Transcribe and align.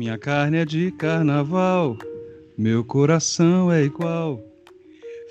Minha 0.00 0.16
carne 0.16 0.56
é 0.56 0.64
de 0.64 0.90
carnaval, 0.92 1.94
meu 2.56 2.82
coração 2.82 3.70
é 3.70 3.84
igual. 3.84 4.42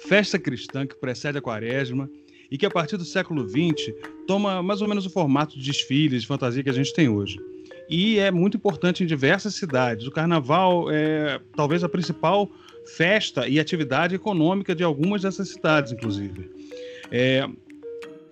Festa 0.08 0.38
cristã 0.38 0.86
que 0.86 0.94
precede 0.94 1.40
a 1.40 1.42
quaresma 1.42 2.08
e 2.52 2.56
que 2.56 2.68
a 2.68 2.70
partir 2.70 2.96
do 2.96 3.04
século 3.04 3.50
XX 3.50 3.92
toma 4.28 4.62
mais 4.62 4.84
ou 4.84 4.88
menos 4.88 5.08
o 5.08 5.10
formato 5.10 5.58
de 5.58 5.66
desfiles, 5.66 6.22
de 6.22 6.28
fantasia 6.28 6.62
que 6.62 6.70
a 6.70 6.74
gente 6.74 6.94
tem 6.94 7.10
hoje. 7.10 7.40
E 7.90 8.20
é 8.20 8.30
muito 8.30 8.58
importante 8.58 9.04
em 9.04 9.08
diversas 9.08 9.56
cidades. 9.56 10.06
O 10.06 10.12
carnaval 10.12 10.92
é 10.92 11.42
talvez 11.56 11.84
a 11.84 11.90
principal 11.90 12.48
festa 12.96 13.48
e 13.48 13.60
atividade 13.60 14.14
econômica 14.14 14.76
de 14.76 14.84
algumas 14.84 15.24
dessas 15.24 15.50
cidades, 15.50 15.94
inclusive. 15.94 16.48
É, 17.10 17.44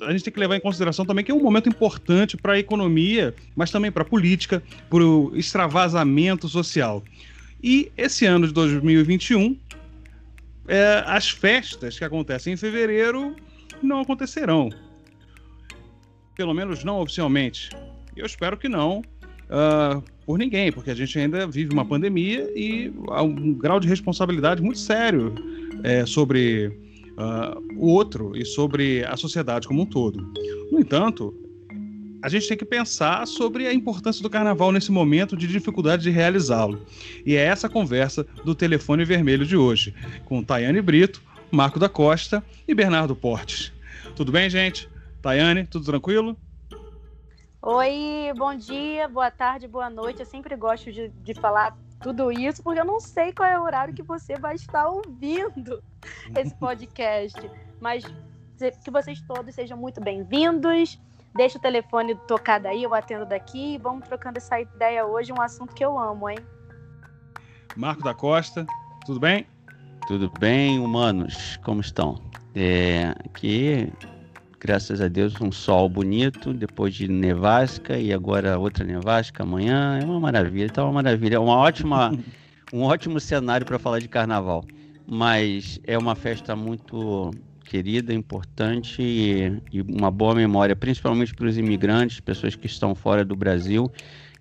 a 0.01 0.11
gente 0.11 0.23
tem 0.23 0.33
que 0.33 0.39
levar 0.39 0.55
em 0.55 0.59
consideração 0.59 1.05
também 1.05 1.23
que 1.23 1.31
é 1.31 1.33
um 1.33 1.41
momento 1.41 1.69
importante 1.69 2.37
para 2.37 2.53
a 2.53 2.59
economia, 2.59 3.33
mas 3.55 3.71
também 3.71 3.91
para 3.91 4.03
a 4.03 4.05
política, 4.05 4.61
para 4.89 5.03
o 5.03 5.35
extravasamento 5.35 6.47
social. 6.47 7.03
E 7.63 7.91
esse 7.97 8.25
ano 8.25 8.47
de 8.47 8.53
2021, 8.53 9.57
é, 10.67 11.03
as 11.05 11.29
festas 11.29 11.97
que 11.97 12.03
acontecem 12.03 12.53
em 12.53 12.57
fevereiro 12.57 13.35
não 13.81 14.01
acontecerão. 14.01 14.69
Pelo 16.35 16.53
menos 16.53 16.83
não 16.83 16.99
oficialmente. 16.99 17.69
Eu 18.15 18.25
espero 18.25 18.57
que 18.57 18.69
não, 18.69 18.99
uh, 18.99 20.03
por 20.25 20.37
ninguém, 20.37 20.71
porque 20.71 20.91
a 20.91 20.95
gente 20.95 21.17
ainda 21.17 21.47
vive 21.47 21.73
uma 21.73 21.85
pandemia 21.85 22.51
e 22.55 22.93
há 23.09 23.23
um 23.23 23.53
grau 23.53 23.79
de 23.79 23.87
responsabilidade 23.87 24.61
muito 24.61 24.79
sério 24.79 25.33
é, 25.83 26.05
sobre 26.05 26.86
uh, 27.17 27.61
o 27.75 27.87
outro 27.87 28.37
e 28.37 28.45
sobre 28.45 29.03
a 29.05 29.17
sociedade 29.17 29.67
como 29.67 29.81
um 29.81 29.85
todo. 29.85 30.31
No 30.71 30.79
entanto, 30.79 31.33
a 32.21 32.29
gente 32.29 32.47
tem 32.47 32.57
que 32.57 32.65
pensar 32.65 33.25
sobre 33.27 33.67
a 33.67 33.73
importância 33.73 34.21
do 34.21 34.29
carnaval 34.29 34.71
nesse 34.71 34.91
momento 34.91 35.35
de 35.35 35.47
dificuldade 35.47 36.03
de 36.03 36.09
realizá-lo. 36.09 36.85
E 37.25 37.35
é 37.35 37.43
essa 37.43 37.69
conversa 37.69 38.25
do 38.43 38.55
telefone 38.55 39.05
vermelho 39.05 39.45
de 39.45 39.55
hoje, 39.55 39.93
com 40.25 40.43
Tayane 40.43 40.81
Brito, 40.81 41.21
Marco 41.51 41.79
da 41.79 41.89
Costa 41.89 42.43
e 42.67 42.73
Bernardo 42.73 43.15
Portes. 43.15 43.71
Tudo 44.15 44.31
bem, 44.31 44.49
gente? 44.49 44.89
Tayane, 45.21 45.65
tudo 45.65 45.85
tranquilo? 45.85 46.37
Oi, 47.61 48.31
bom 48.37 48.55
dia, 48.55 49.07
boa 49.07 49.31
tarde, 49.31 49.67
boa 49.67 49.89
noite. 49.89 50.19
Eu 50.19 50.25
sempre 50.25 50.55
gosto 50.55 50.91
de, 50.91 51.09
de 51.09 51.33
falar 51.33 51.77
tudo 51.99 52.31
isso, 52.31 52.61
porque 52.63 52.79
eu 52.79 52.85
não 52.85 52.99
sei 52.99 53.31
qual 53.31 53.49
é 53.49 53.59
o 53.59 53.63
horário 53.63 53.93
que 53.93 54.03
você 54.03 54.35
vai 54.35 54.55
estar 54.55 54.87
ouvindo 54.87 55.83
esse 56.35 56.55
podcast. 56.55 57.39
Mas 57.79 58.03
que 58.83 58.89
vocês 58.89 59.21
todos 59.21 59.53
sejam 59.53 59.77
muito 59.77 60.01
bem-vindos. 60.01 60.99
Deixa 61.35 61.57
o 61.57 61.61
telefone 61.61 62.15
tocado 62.27 62.67
aí, 62.67 62.81
eu 62.81 62.93
atendo 62.95 63.25
daqui 63.25 63.75
e 63.75 63.77
vamos 63.77 64.07
trocando 64.07 64.37
essa 64.37 64.59
ideia 64.59 65.05
hoje, 65.05 65.31
um 65.31 65.41
assunto 65.41 65.75
que 65.75 65.85
eu 65.85 65.97
amo, 65.97 66.29
hein? 66.29 66.39
Marco 67.75 68.01
da 68.01 68.13
Costa, 68.13 68.65
tudo 69.05 69.19
bem? 69.19 69.45
Tudo 70.07 70.31
bem, 70.39 70.79
humanos? 70.79 71.57
Como 71.57 71.81
estão? 71.81 72.19
É, 72.55 73.09
aqui, 73.23 73.93
graças 74.59 75.01
a 75.01 75.07
Deus, 75.07 75.39
um 75.41 75.51
sol 75.51 75.89
bonito, 75.89 76.53
depois 76.53 76.93
de 76.93 77.07
nevasca 77.07 77.97
e 77.97 78.11
agora 78.11 78.57
outra 78.57 78.83
nevasca 78.83 79.43
amanhã. 79.43 79.99
É 80.01 80.05
uma 80.05 80.19
maravilha, 80.19 80.69
tá 80.69 80.83
uma 80.83 80.93
maravilha. 80.93 81.35
É 81.35 81.39
uma 81.39 81.57
ótima, 81.57 82.11
um 82.73 82.81
ótimo 82.81 83.19
cenário 83.19 83.65
para 83.65 83.79
falar 83.79 83.99
de 83.99 84.07
carnaval. 84.07 84.63
Mas 85.05 85.79
é 85.83 85.97
uma 85.97 86.15
festa 86.15 86.55
muito 86.55 87.31
querida, 87.63 88.13
importante 88.13 89.01
e, 89.01 89.61
e 89.71 89.81
uma 89.81 90.09
boa 90.09 90.33
memória, 90.33 90.75
principalmente 90.75 91.33
para 91.33 91.47
os 91.47 91.57
imigrantes, 91.57 92.19
pessoas 92.19 92.55
que 92.55 92.65
estão 92.65 92.95
fora 92.95 93.25
do 93.25 93.35
Brasil 93.35 93.91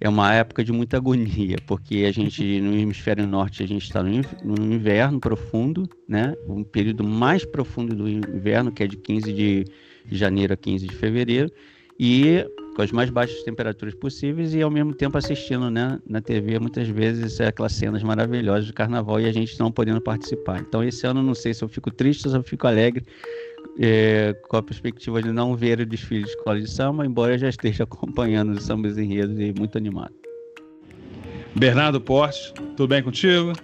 é 0.00 0.08
uma 0.08 0.32
época 0.34 0.62
de 0.62 0.72
muita 0.72 0.96
agonia, 0.96 1.56
porque 1.66 2.04
a 2.06 2.12
gente 2.12 2.42
no 2.60 2.76
hemisfério 2.76 3.26
norte 3.26 3.62
a 3.62 3.66
gente 3.66 3.82
está 3.82 4.02
no 4.02 4.74
inverno 4.74 5.18
profundo, 5.18 5.88
né? 6.08 6.34
Um 6.46 6.62
período 6.62 7.04
mais 7.04 7.44
profundo 7.44 7.94
do 7.94 8.08
inverno, 8.08 8.70
que 8.70 8.82
é 8.82 8.86
de 8.86 8.96
15 8.96 9.32
de 9.32 9.64
janeiro 10.10 10.52
a 10.52 10.56
15 10.56 10.86
de 10.86 10.94
fevereiro, 10.94 11.50
e 11.98 12.44
com 12.76 12.82
as 12.82 12.92
mais 12.92 13.08
baixas 13.08 13.42
temperaturas 13.42 13.94
possíveis 13.94 14.54
e 14.54 14.60
ao 14.60 14.70
mesmo 14.70 14.92
tempo 14.92 15.16
assistindo 15.16 15.70
né, 15.70 15.98
na 16.06 16.20
TV 16.20 16.58
muitas 16.58 16.86
vezes 16.88 17.40
aquelas 17.40 17.72
cenas 17.72 18.02
maravilhosas 18.02 18.66
do 18.66 18.74
carnaval 18.74 19.18
e 19.18 19.24
a 19.24 19.32
gente 19.32 19.58
não 19.58 19.72
podendo 19.72 20.00
participar. 20.00 20.60
Então 20.60 20.84
esse 20.84 21.06
ano 21.06 21.22
não 21.22 21.34
sei 21.34 21.54
se 21.54 21.64
eu 21.64 21.68
fico 21.68 21.90
triste 21.90 22.26
ou 22.26 22.30
se 22.30 22.36
eu 22.36 22.42
fico 22.42 22.66
alegre, 22.66 23.02
é, 23.78 24.34
com 24.46 24.58
a 24.58 24.62
perspectiva 24.62 25.22
de 25.22 25.32
não 25.32 25.56
ver 25.56 25.80
o 25.80 25.86
desfile 25.86 26.24
de 26.24 26.30
escola 26.30 26.60
de 26.60 26.70
samba, 26.70 27.06
embora 27.06 27.34
eu 27.34 27.38
já 27.38 27.48
esteja 27.48 27.84
acompanhando 27.84 28.52
os 28.52 28.64
sambas 28.64 28.98
enredos 28.98 29.38
e 29.40 29.54
muito 29.58 29.78
animado. 29.78 30.14
Bernardo 31.54 31.98
Portes, 31.98 32.52
tudo 32.76 32.88
bem 32.88 33.02
contigo? 33.02 33.54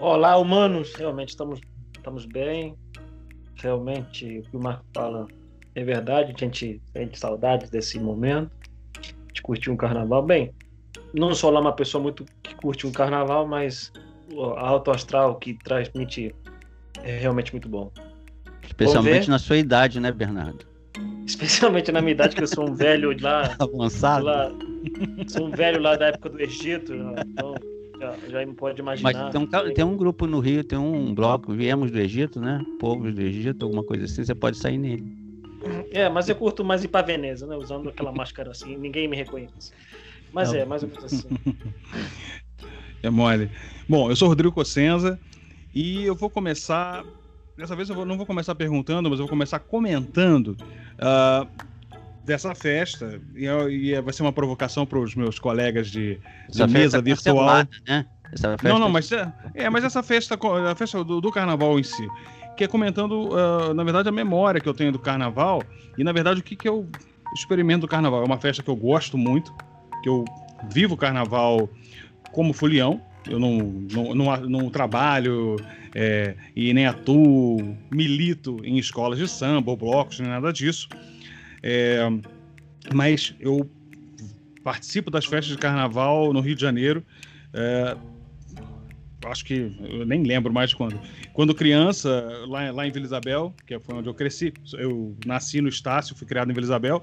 Olá, 0.00 0.36
humanos, 0.36 0.92
realmente 0.96 1.28
estamos, 1.28 1.60
estamos 1.96 2.26
bem. 2.26 2.76
Realmente, 3.56 4.38
o 4.38 4.42
que 4.42 4.56
o 4.56 4.60
Marco 4.60 4.84
fala 4.94 5.26
é 5.74 5.84
verdade, 5.84 6.32
a 6.36 6.38
gente 6.38 6.80
sente 6.92 7.18
saudades 7.18 7.70
desse 7.70 7.98
momento, 7.98 8.50
de 9.32 9.42
curtir 9.42 9.70
um 9.70 9.76
carnaval. 9.76 10.22
Bem, 10.22 10.52
não 11.12 11.34
sou 11.34 11.50
lá 11.50 11.60
uma 11.60 11.72
pessoa 11.72 12.02
muito 12.02 12.24
que 12.42 12.54
curte 12.54 12.86
um 12.86 12.92
carnaval, 12.92 13.46
mas 13.46 13.92
a 14.56 14.68
alto 14.68 14.90
astral 14.90 15.36
que 15.36 15.54
transmite 15.54 16.34
é 17.02 17.18
realmente 17.18 17.52
muito 17.52 17.68
bom. 17.68 17.90
Especialmente 18.62 19.28
na 19.28 19.38
sua 19.38 19.56
idade, 19.56 20.00
né, 20.00 20.12
Bernardo? 20.12 20.64
Especialmente 21.26 21.90
na 21.90 22.00
minha 22.00 22.12
idade, 22.12 22.36
que 22.36 22.42
eu 22.42 22.46
sou 22.46 22.68
um 22.68 22.74
velho 22.74 23.16
lá. 23.20 23.54
Avançado? 23.58 24.26
Lá, 24.26 24.52
sou 25.26 25.48
um 25.48 25.50
velho 25.50 25.80
lá 25.80 25.96
da 25.96 26.06
época 26.06 26.30
do 26.30 26.40
Egito, 26.40 26.94
né? 26.94 27.22
então 27.26 27.54
já, 28.04 28.44
já 28.44 28.52
pode 28.54 28.80
imaginar. 28.80 29.12
Mas 29.12 29.32
tem 29.32 29.40
um, 29.40 29.74
tem 29.74 29.84
um 29.84 29.96
grupo 29.96 30.26
no 30.26 30.40
Rio, 30.40 30.62
tem 30.64 30.78
um 30.78 31.14
bloco, 31.14 31.52
viemos 31.52 31.90
do 31.90 31.98
Egito, 31.98 32.40
né? 32.40 32.64
Povos 32.78 33.14
do 33.14 33.20
Egito, 33.20 33.64
alguma 33.64 33.82
coisa 33.82 34.04
assim, 34.04 34.24
você 34.24 34.34
pode 34.34 34.58
sair 34.58 34.78
nele. 34.78 35.04
É, 35.90 36.08
mas 36.08 36.28
eu 36.28 36.36
curto 36.36 36.64
mais 36.64 36.84
ir 36.84 36.88
pra 36.88 37.02
Veneza, 37.02 37.46
né? 37.46 37.56
Usando 37.56 37.88
aquela 37.88 38.12
máscara 38.12 38.50
assim, 38.50 38.76
ninguém 38.76 39.08
me 39.08 39.16
reconhece. 39.16 39.72
Mas 40.32 40.52
é, 40.52 40.64
mais 40.64 40.82
ou 40.82 40.88
menos 40.88 41.04
assim. 41.04 41.28
É 43.02 43.10
mole. 43.10 43.50
Bom, 43.86 44.08
eu 44.08 44.16
sou 44.16 44.28
Rodrigo 44.28 44.54
Cossenza, 44.54 45.20
e 45.74 46.04
eu 46.04 46.14
vou 46.14 46.30
começar. 46.30 47.04
Dessa 47.54 47.76
vez 47.76 47.90
eu 47.90 47.94
vou, 47.94 48.06
não 48.06 48.16
vou 48.16 48.24
começar 48.24 48.54
perguntando, 48.54 49.10
mas 49.10 49.18
eu 49.18 49.26
vou 49.26 49.30
começar 49.30 49.58
comentando 49.58 50.56
uh, 50.94 51.46
dessa 52.24 52.54
festa. 52.54 53.20
E, 53.34 53.46
e, 53.46 54.00
vai 54.00 54.12
ser 54.12 54.22
uma 54.22 54.32
provocação 54.32 54.86
para 54.86 54.98
os 54.98 55.14
meus 55.14 55.38
colegas 55.38 55.88
de, 55.90 56.18
de 56.48 56.66
mesa 56.66 57.00
virtual. 57.00 57.66
né? 57.86 58.06
não, 58.62 58.78
não, 58.78 58.88
mas, 58.88 59.10
é, 59.12 59.32
é, 59.54 59.70
mas 59.70 59.84
essa 59.84 60.02
festa, 60.02 60.38
a 60.70 60.74
festa 60.74 61.04
do, 61.04 61.20
do 61.20 61.30
carnaval 61.30 61.78
em 61.78 61.82
si, 61.82 62.08
que 62.56 62.64
é 62.64 62.68
comentando, 62.68 63.28
uh, 63.28 63.74
na 63.74 63.84
verdade, 63.84 64.08
a 64.08 64.12
memória 64.12 64.60
que 64.60 64.68
eu 64.68 64.74
tenho 64.74 64.92
do 64.92 64.98
carnaval 64.98 65.62
e, 65.96 66.02
na 66.02 66.12
verdade, 66.12 66.40
o 66.40 66.42
que, 66.42 66.56
que 66.56 66.68
eu 66.68 66.88
experimento 67.34 67.82
do 67.82 67.88
carnaval. 67.88 68.22
É 68.22 68.24
uma 68.24 68.38
festa 68.38 68.62
que 68.62 68.70
eu 68.70 68.76
gosto 68.76 69.18
muito, 69.18 69.52
que 70.02 70.08
eu 70.08 70.24
vivo 70.70 70.94
o 70.94 70.96
carnaval 70.96 71.68
como 72.32 72.52
folião, 72.52 73.00
eu 73.28 73.38
não, 73.38 73.58
não, 73.90 74.14
não, 74.14 74.40
não 74.40 74.70
trabalho 74.70 75.56
é, 75.94 76.34
e 76.54 76.74
nem 76.74 76.86
atuo, 76.86 77.76
milito 77.90 78.58
em 78.64 78.78
escolas 78.78 79.18
de 79.18 79.28
samba 79.28 79.70
ou 79.70 79.76
blocos, 79.76 80.20
nem 80.20 80.28
nada 80.28 80.52
disso. 80.52 80.88
É, 81.66 81.98
mas 82.92 83.34
eu 83.40 83.66
participo 84.62 85.10
das 85.10 85.24
festas 85.24 85.46
de 85.46 85.56
carnaval 85.56 86.30
no 86.30 86.40
Rio 86.40 86.54
de 86.54 86.60
Janeiro. 86.60 87.02
É, 87.54 87.96
acho 89.24 89.46
que 89.46 89.74
eu 89.80 90.04
nem 90.04 90.22
lembro 90.22 90.52
mais 90.52 90.74
quando. 90.74 91.00
Quando 91.32 91.54
criança, 91.54 92.22
lá, 92.46 92.70
lá 92.70 92.86
em 92.86 92.90
Vila 92.90 93.06
Isabel, 93.06 93.54
que 93.66 93.78
foi 93.78 93.94
onde 93.94 94.08
eu 94.10 94.14
cresci, 94.14 94.52
eu 94.74 95.16
nasci 95.24 95.62
no 95.62 95.68
Estácio, 95.68 96.14
fui 96.14 96.26
criado 96.26 96.50
em 96.50 96.54
Vila 96.54 96.66
Isabel. 96.66 97.02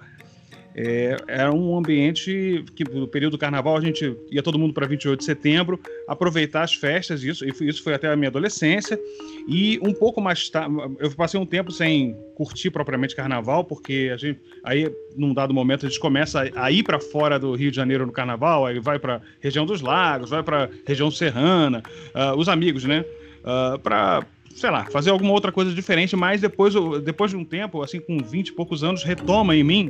É, 0.74 1.18
era 1.28 1.52
um 1.52 1.78
ambiente 1.78 2.64
que 2.76 2.84
no 2.86 3.08
período 3.08 3.34
do 3.34 3.38
carnaval 3.38 3.76
a 3.76 3.82
gente 3.82 4.16
ia 4.32 4.42
todo 4.42 4.58
mundo 4.58 4.74
para 4.74 4.88
28 4.88 5.20
de 5.20 5.26
setembro 5.26 5.78
aproveitar 6.08 6.64
as 6.64 6.74
festas 6.74 7.24
isso 7.24 7.46
isso 7.46 7.84
foi 7.84 7.94
até 7.94 8.08
a 8.08 8.16
minha 8.16 8.30
adolescência. 8.30 9.00
E 9.48 9.80
um 9.84 9.94
pouco 9.94 10.22
mais 10.22 10.50
tarde 10.50 10.74
eu 11.00 11.12
passei 11.12 11.40
um 11.40 11.46
tempo 11.46 11.72
sem 11.72 12.16
curtir 12.36 12.70
propriamente 12.70 13.16
carnaval 13.16 13.66
porque 13.66 14.10
a 14.14 14.18
gente 14.18 14.40
aí 14.64 14.92
num 15.16 15.34
dado 15.34 15.54
momento 15.54 15.86
a 15.86 15.90
gente 15.90 16.00
começa 16.00 16.50
a, 16.56 16.72
ir 16.72 16.84
para 16.84 17.00
fora 17.00 17.38
do 17.38 17.54
Rio 17.54 17.70
de 17.70 17.76
Janeiro 17.76 18.06
no 18.06 18.12
carnaval 18.12 18.66
aí 18.66 18.80
vai 18.80 18.98
para 18.98 19.22
região 19.42 19.66
dos 19.66 19.82
lagos 19.82 20.30
vai 20.30 20.42
para 20.42 20.70
região 20.86 21.12
serrana 21.12 21.84
uh, 22.16 22.38
os 22.38 22.48
amigos 22.48 22.86
né? 22.86 23.02
Uh, 23.44 23.74
ah, 23.74 23.80
para 23.82 24.26
sei 24.56 24.70
lá, 24.70 24.86
fazer 24.86 25.10
alguma 25.10 25.32
outra 25.32 25.52
coisa 25.52 25.74
diferente, 25.74 26.16
mas 26.16 26.42
depois, 26.42 26.74
depois 27.04 27.32
de 27.32 27.38
um 27.38 27.46
tempo, 27.46 27.82
assim, 27.82 28.02
com 28.02 28.18
20 28.18 28.50
e 28.50 28.52
poucos 28.52 28.84
anos, 28.84 29.02
retoma 29.02 29.56
em 29.56 29.64
mim 29.64 29.90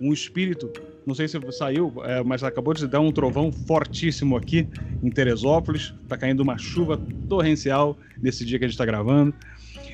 um 0.00 0.12
espírito, 0.12 0.70
não 1.06 1.14
sei 1.14 1.26
se 1.26 1.38
saiu, 1.52 1.92
é, 2.04 2.22
mas 2.22 2.42
acabou 2.42 2.74
de 2.74 2.86
dar 2.86 3.00
um 3.00 3.10
trovão 3.10 3.50
fortíssimo 3.50 4.36
aqui 4.36 4.68
em 5.02 5.10
Teresópolis. 5.10 5.94
Está 6.02 6.16
caindo 6.16 6.40
uma 6.40 6.58
chuva 6.58 7.00
torrencial 7.28 7.96
nesse 8.20 8.44
dia 8.44 8.58
que 8.58 8.64
a 8.64 8.68
gente 8.68 8.74
está 8.74 8.84
gravando. 8.84 9.34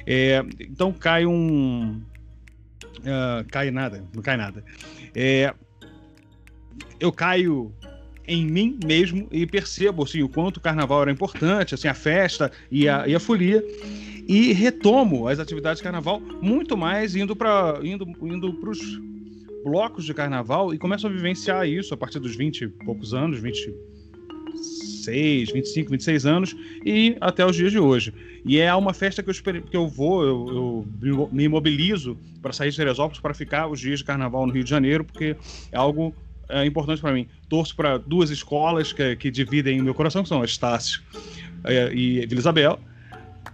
É, 0.06 0.44
então 0.60 0.92
cai 0.92 1.24
um. 1.26 2.00
Uh, 3.00 3.44
cai 3.50 3.70
nada, 3.70 4.04
não 4.14 4.22
cai 4.22 4.36
nada. 4.36 4.64
É, 5.14 5.52
eu 6.98 7.12
caio 7.12 7.72
em 8.26 8.46
mim 8.46 8.78
mesmo 8.84 9.28
e 9.30 9.46
percebo 9.46 10.02
assim, 10.04 10.22
o 10.22 10.28
quanto 10.28 10.56
o 10.56 10.60
carnaval 10.60 11.02
era 11.02 11.10
importante, 11.10 11.74
assim, 11.74 11.88
a 11.88 11.94
festa 11.94 12.50
e 12.70 12.88
a, 12.88 13.06
e 13.06 13.14
a 13.14 13.20
folia. 13.20 13.62
E 14.26 14.52
retomo 14.54 15.28
as 15.28 15.38
atividades 15.38 15.78
de 15.78 15.84
carnaval 15.84 16.18
muito 16.18 16.76
mais 16.76 17.14
indo 17.14 17.36
para 17.36 17.78
indo, 17.82 18.06
indo 18.22 18.58
os 18.70 19.00
blocos 19.64 20.04
de 20.04 20.12
carnaval 20.12 20.74
e 20.74 20.78
começo 20.78 21.06
a 21.06 21.10
vivenciar 21.10 21.66
isso 21.66 21.94
a 21.94 21.96
partir 21.96 22.20
dos 22.20 22.36
20 22.36 22.60
e 22.60 22.68
poucos 22.68 23.14
anos, 23.14 23.40
26, 23.40 25.50
25, 25.50 25.90
26 25.90 26.26
anos 26.26 26.54
e 26.84 27.16
até 27.20 27.46
os 27.46 27.56
dias 27.56 27.72
de 27.72 27.78
hoje. 27.78 28.12
E 28.44 28.58
é 28.58 28.74
uma 28.74 28.92
festa 28.92 29.22
que 29.22 29.30
eu, 29.30 29.62
que 29.62 29.76
eu 29.76 29.88
vou, 29.88 30.22
eu, 30.22 30.86
eu 31.02 31.30
me 31.32 31.48
mobilizo 31.48 32.18
para 32.42 32.52
sair 32.52 32.70
de 32.70 32.76
Teresópolis 32.76 33.20
para 33.20 33.32
ficar 33.32 33.68
os 33.68 33.80
dias 33.80 34.00
de 34.00 34.04
carnaval 34.04 34.46
no 34.46 34.52
Rio 34.52 34.62
de 34.62 34.68
Janeiro, 34.68 35.02
porque 35.02 35.34
é 35.72 35.78
algo 35.78 36.14
é, 36.48 36.66
importante 36.66 37.00
para 37.00 37.12
mim. 37.12 37.26
Torço 37.48 37.74
para 37.74 37.96
duas 37.96 38.28
escolas 38.28 38.92
que, 38.92 39.16
que 39.16 39.30
dividem 39.30 39.80
meu 39.80 39.94
coração, 39.94 40.22
que 40.22 40.28
são 40.28 40.42
a 40.42 40.44
Estácio 40.44 41.02
é, 41.64 41.90
e 41.94 42.26
Vila 42.26 42.40
Isabel. 42.40 42.78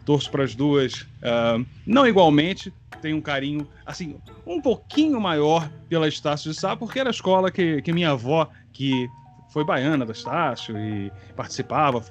Torço 0.05 0.31
para 0.31 0.45
as 0.45 0.55
duas, 0.55 1.03
uh, 1.03 1.65
não 1.87 2.07
igualmente, 2.07 2.73
tenho 3.01 3.17
um 3.17 3.21
carinho, 3.21 3.67
assim, 3.85 4.17
um 4.47 4.61
pouquinho 4.61 5.21
maior 5.21 5.71
pela 5.89 6.09
Estácio 6.09 6.51
de 6.51 6.57
Sá, 6.57 6.77
porque 6.77 6.99
era 6.99 7.09
a 7.09 7.13
escola 7.13 7.51
que, 7.51 7.81
que 7.83 7.93
minha 7.93 8.11
avó, 8.11 8.49
que 8.73 9.09
foi 9.51 9.65
baiana 9.65 10.07
da 10.07 10.13
Estácio 10.13 10.79
e 10.79 11.11
participava 11.35 12.05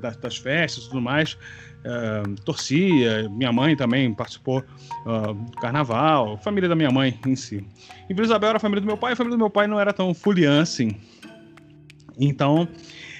das, 0.00 0.16
das 0.16 0.36
festas 0.36 0.84
e 0.84 0.88
tudo 0.88 1.00
mais, 1.00 1.34
uh, 1.84 2.34
torcia. 2.44 3.28
Minha 3.28 3.52
mãe 3.52 3.76
também 3.76 4.12
participou 4.12 4.64
uh, 5.06 5.34
do 5.34 5.52
carnaval, 5.52 6.36
família 6.38 6.68
da 6.68 6.74
minha 6.74 6.90
mãe 6.90 7.18
em 7.26 7.36
si. 7.36 7.64
E 8.08 8.14
Vila 8.14 8.26
Isabel 8.26 8.50
era 8.50 8.56
a 8.56 8.60
família 8.60 8.80
do 8.80 8.86
meu 8.86 8.96
pai, 8.96 9.12
a 9.12 9.16
família 9.16 9.36
do 9.36 9.40
meu 9.40 9.50
pai 9.50 9.66
não 9.66 9.78
era 9.78 9.92
tão 9.92 10.12
fulian 10.12 10.60
assim. 10.60 10.96
Então, 12.18 12.68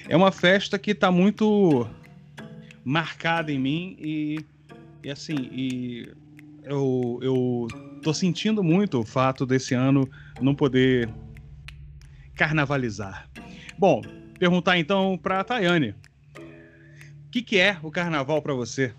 é 0.07 0.15
uma 0.15 0.31
festa 0.31 0.77
que 0.77 0.91
está 0.91 1.09
muito 1.11 1.87
marcada 2.83 3.51
em 3.51 3.59
mim 3.59 3.95
e, 3.99 4.45
e 5.03 5.09
assim, 5.09 5.35
e 5.51 6.09
eu, 6.63 7.19
eu 7.21 7.67
tô 8.01 8.13
sentindo 8.13 8.63
muito 8.63 8.99
o 8.99 9.05
fato 9.05 9.45
desse 9.45 9.73
ano 9.73 10.09
não 10.41 10.55
poder 10.55 11.09
carnavalizar. 12.35 13.29
Bom, 13.77 14.01
perguntar 14.37 14.77
então 14.77 15.17
para 15.21 15.39
a 15.39 15.43
Tayane. 15.43 15.95
O 17.27 17.31
que, 17.31 17.41
que 17.41 17.59
é 17.59 17.77
o 17.81 17.89
carnaval 17.89 18.41
para 18.41 18.53
você? 18.53 18.93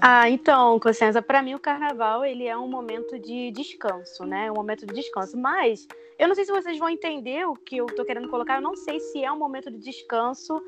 Ah, 0.00 0.30
então, 0.30 0.78
Cossenza, 0.78 1.20
para 1.20 1.42
mim 1.42 1.54
o 1.54 1.58
carnaval 1.58 2.24
ele 2.24 2.46
é 2.46 2.56
um 2.56 2.68
momento 2.68 3.18
de 3.18 3.50
descanso, 3.50 4.24
né? 4.24 4.50
Um 4.50 4.54
momento 4.54 4.86
de 4.86 4.94
descanso. 4.94 5.36
Mas 5.36 5.86
eu 6.18 6.28
não 6.28 6.34
sei 6.34 6.44
se 6.44 6.52
vocês 6.52 6.78
vão 6.78 6.88
entender 6.88 7.46
o 7.46 7.54
que 7.54 7.76
eu 7.76 7.86
tô 7.86 8.04
querendo 8.04 8.28
colocar. 8.28 8.56
Eu 8.56 8.62
não 8.62 8.76
sei 8.76 9.00
se 9.00 9.24
é 9.24 9.30
um 9.30 9.38
momento 9.38 9.70
de 9.70 9.78
descanso, 9.78 10.62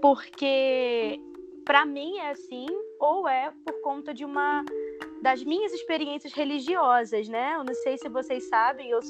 porque 0.00 1.20
para 1.64 1.84
mim 1.84 2.16
é 2.18 2.30
assim, 2.30 2.66
ou 3.00 3.26
é 3.28 3.52
por 3.64 3.80
conta 3.82 4.14
de 4.14 4.24
uma 4.24 4.64
das 5.20 5.42
minhas 5.42 5.72
experiências 5.72 6.32
religiosas, 6.32 7.28
né? 7.28 7.54
Eu 7.56 7.64
não 7.64 7.74
sei 7.74 7.98
se 7.98 8.08
vocês 8.08 8.48
sabem, 8.48 8.90
eu 8.90 9.00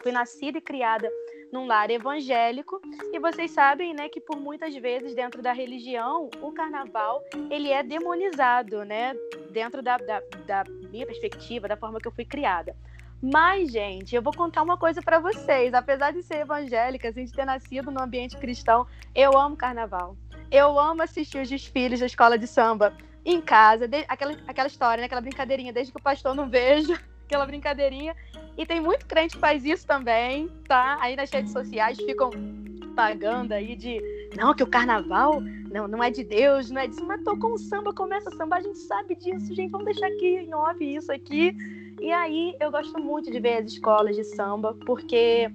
fui 0.00 0.12
nascida 0.12 0.58
e 0.58 0.60
criada 0.60 1.10
num 1.52 1.66
lar 1.66 1.90
evangélico 1.90 2.80
e 3.12 3.18
vocês 3.18 3.50
sabem, 3.50 3.94
né, 3.94 4.08
que 4.08 4.20
por 4.20 4.38
muitas 4.38 4.74
vezes 4.76 5.14
dentro 5.14 5.42
da 5.42 5.52
religião 5.52 6.30
o 6.40 6.52
carnaval 6.52 7.22
ele 7.50 7.70
é 7.70 7.82
demonizado, 7.82 8.84
né, 8.84 9.14
dentro 9.50 9.82
da, 9.82 9.96
da, 9.96 10.20
da 10.46 10.64
minha 10.90 11.06
perspectiva, 11.06 11.66
da 11.66 11.76
forma 11.76 11.98
que 11.98 12.06
eu 12.06 12.12
fui 12.12 12.24
criada. 12.24 12.76
Mas, 13.20 13.72
gente, 13.72 14.14
eu 14.14 14.22
vou 14.22 14.32
contar 14.32 14.62
uma 14.62 14.76
coisa 14.76 15.02
para 15.02 15.18
vocês. 15.18 15.74
Apesar 15.74 16.12
de 16.12 16.22
ser 16.22 16.40
evangélica, 16.40 17.08
assim, 17.08 17.24
de 17.24 17.32
ter 17.32 17.44
nascido 17.44 17.90
no 17.90 18.00
ambiente 18.00 18.36
cristão, 18.36 18.86
eu 19.14 19.36
amo 19.36 19.56
carnaval. 19.56 20.16
Eu 20.50 20.78
amo 20.78 21.02
assistir 21.02 21.42
os 21.42 21.48
desfiles 21.48 22.00
da 22.00 22.06
escola 22.06 22.38
de 22.38 22.46
samba 22.46 22.94
em 23.24 23.40
casa, 23.40 23.86
de, 23.86 24.04
aquela, 24.08 24.36
aquela 24.46 24.68
história, 24.68 25.00
né? 25.02 25.06
aquela 25.06 25.20
brincadeirinha, 25.20 25.72
desde 25.72 25.92
que 25.92 25.98
o 25.98 26.02
pastor 26.02 26.34
não 26.34 26.48
veja, 26.48 26.98
aquela 27.26 27.44
brincadeirinha. 27.44 28.14
E 28.56 28.64
tem 28.64 28.80
muito 28.80 29.04
crente 29.04 29.34
que 29.34 29.40
faz 29.40 29.64
isso 29.64 29.86
também, 29.86 30.48
tá? 30.66 30.96
Aí 31.00 31.16
nas 31.16 31.30
redes 31.30 31.52
sociais 31.52 31.98
ficam 31.98 32.30
pagando 32.94 33.52
aí 33.52 33.76
de 33.76 34.00
não, 34.36 34.54
que 34.54 34.62
o 34.62 34.66
carnaval 34.66 35.40
não, 35.70 35.86
não 35.86 36.02
é 36.02 36.10
de 36.10 36.24
Deus, 36.24 36.70
não 36.70 36.80
é 36.80 36.88
disso, 36.88 37.04
mas 37.04 37.22
tô 37.22 37.36
com 37.36 37.52
o 37.52 37.58
samba, 37.58 37.92
começa 37.92 38.28
a 38.28 38.32
samba, 38.32 38.56
a 38.56 38.60
gente 38.60 38.78
sabe 38.78 39.14
disso, 39.14 39.54
gente, 39.54 39.70
vamos 39.70 39.84
deixar 39.84 40.06
aqui 40.06 40.38
em 40.38 40.54
off 40.54 40.82
isso 40.82 41.12
aqui. 41.12 41.54
E 42.00 42.12
aí 42.12 42.56
eu 42.60 42.70
gosto 42.70 42.98
muito 42.98 43.30
de 43.30 43.40
ver 43.40 43.58
as 43.58 43.72
escolas 43.72 44.14
de 44.14 44.24
samba, 44.24 44.76
porque 44.86 45.50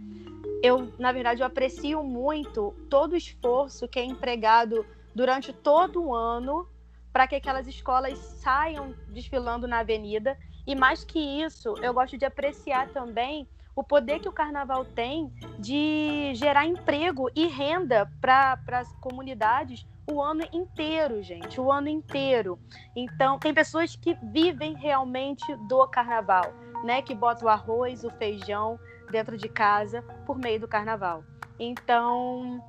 eu, 0.62 0.92
na 1.00 1.12
verdade, 1.12 1.42
eu 1.42 1.48
aprecio 1.48 2.04
muito 2.04 2.74
todo 2.90 3.14
o 3.14 3.18
esforço 3.18 3.88
que 3.88 4.00
é 4.00 4.04
empregado 4.04 4.86
durante 5.16 5.54
todo 5.54 6.04
o 6.04 6.14
ano 6.14 6.68
para 7.12 7.28
que 7.28 7.36
aquelas 7.36 7.68
escolas 7.68 8.18
saiam 8.42 8.94
desfilando 9.08 9.68
na 9.68 9.80
avenida. 9.80 10.38
E 10.66 10.76
mais 10.76 11.04
que 11.04 11.20
isso, 11.20 11.76
eu 11.82 11.94
gosto 11.94 12.18
de 12.18 12.26
apreciar 12.26 12.92
também 12.92 13.48
o 13.76 13.84
poder 13.84 14.20
que 14.20 14.30
o 14.30 14.34
carnaval 14.34 14.86
tem 14.86 15.32
de 15.60 16.34
gerar 16.36 16.66
emprego 16.66 17.30
e 17.36 17.48
renda 17.48 18.10
para 18.22 18.58
as 18.68 18.92
comunidades 19.00 19.86
o 20.06 20.22
ano 20.22 20.44
inteiro, 20.52 21.22
gente, 21.24 21.60
o 21.60 21.72
ano 21.72 21.88
inteiro. 21.88 22.60
Então, 22.96 23.40
tem 23.40 23.54
pessoas 23.54 23.96
que 23.96 24.18
vivem 24.22 24.76
realmente 24.76 25.56
do 25.68 25.86
carnaval, 25.88 26.54
né? 26.84 27.02
Que 27.02 27.16
botam 27.16 27.48
o 27.48 27.50
arroz, 27.50 28.04
o 28.04 28.10
feijão 28.12 28.80
dentro 29.10 29.38
de 29.38 29.48
casa 29.48 30.02
por 30.26 30.38
meio 30.38 30.60
do 30.60 30.68
carnaval. 30.68 31.24
Então, 31.60 32.64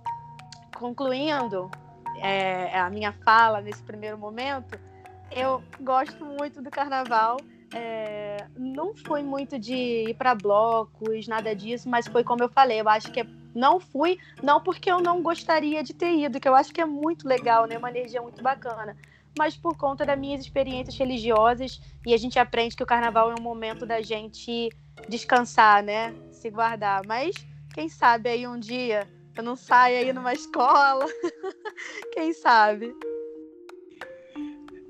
concluindo 0.76 1.70
é, 2.18 2.78
a 2.78 2.88
minha 2.90 3.12
fala 3.24 3.60
nesse 3.60 3.82
primeiro 3.82 4.18
momento, 4.18 4.78
eu 5.30 5.62
gosto 5.80 6.24
muito 6.24 6.62
do 6.62 6.70
carnaval. 6.70 7.38
É, 7.74 8.46
não 8.56 8.94
fui 8.94 9.22
muito 9.22 9.58
de 9.58 9.74
ir 9.74 10.14
para 10.14 10.34
blocos, 10.34 11.26
nada 11.26 11.54
disso, 11.56 11.88
mas 11.88 12.06
foi 12.06 12.22
como 12.22 12.44
eu 12.44 12.48
falei, 12.48 12.80
eu 12.80 12.88
acho 12.88 13.10
que 13.10 13.20
é, 13.20 13.26
não 13.54 13.78
fui, 13.78 14.18
não 14.42 14.60
porque 14.60 14.90
eu 14.90 15.00
não 15.00 15.22
gostaria 15.22 15.82
de 15.82 15.94
ter 15.94 16.14
ido, 16.16 16.40
que 16.40 16.48
eu 16.48 16.54
acho 16.54 16.72
que 16.72 16.80
é 16.80 16.84
muito 16.84 17.28
legal, 17.28 17.66
né? 17.66 17.78
Uma 17.78 17.90
energia 17.90 18.20
muito 18.20 18.42
bacana 18.42 18.96
mas 19.38 19.56
por 19.56 19.76
conta 19.76 20.06
das 20.06 20.18
minhas 20.18 20.40
experiências 20.40 20.96
religiosas 20.96 21.80
e 22.06 22.14
a 22.14 22.16
gente 22.16 22.38
aprende 22.38 22.76
que 22.76 22.82
o 22.82 22.86
carnaval 22.86 23.30
é 23.30 23.34
um 23.38 23.42
momento 23.42 23.84
da 23.84 24.00
gente 24.00 24.68
descansar, 25.08 25.82
né? 25.82 26.14
Se 26.30 26.50
guardar. 26.50 27.02
Mas 27.06 27.34
quem 27.74 27.88
sabe 27.88 28.28
aí 28.28 28.46
um 28.46 28.58
dia 28.58 29.08
eu 29.36 29.42
não 29.42 29.56
saio 29.56 29.98
aí 29.98 30.12
numa 30.12 30.32
escola. 30.32 31.04
quem 32.14 32.32
sabe? 32.32 32.94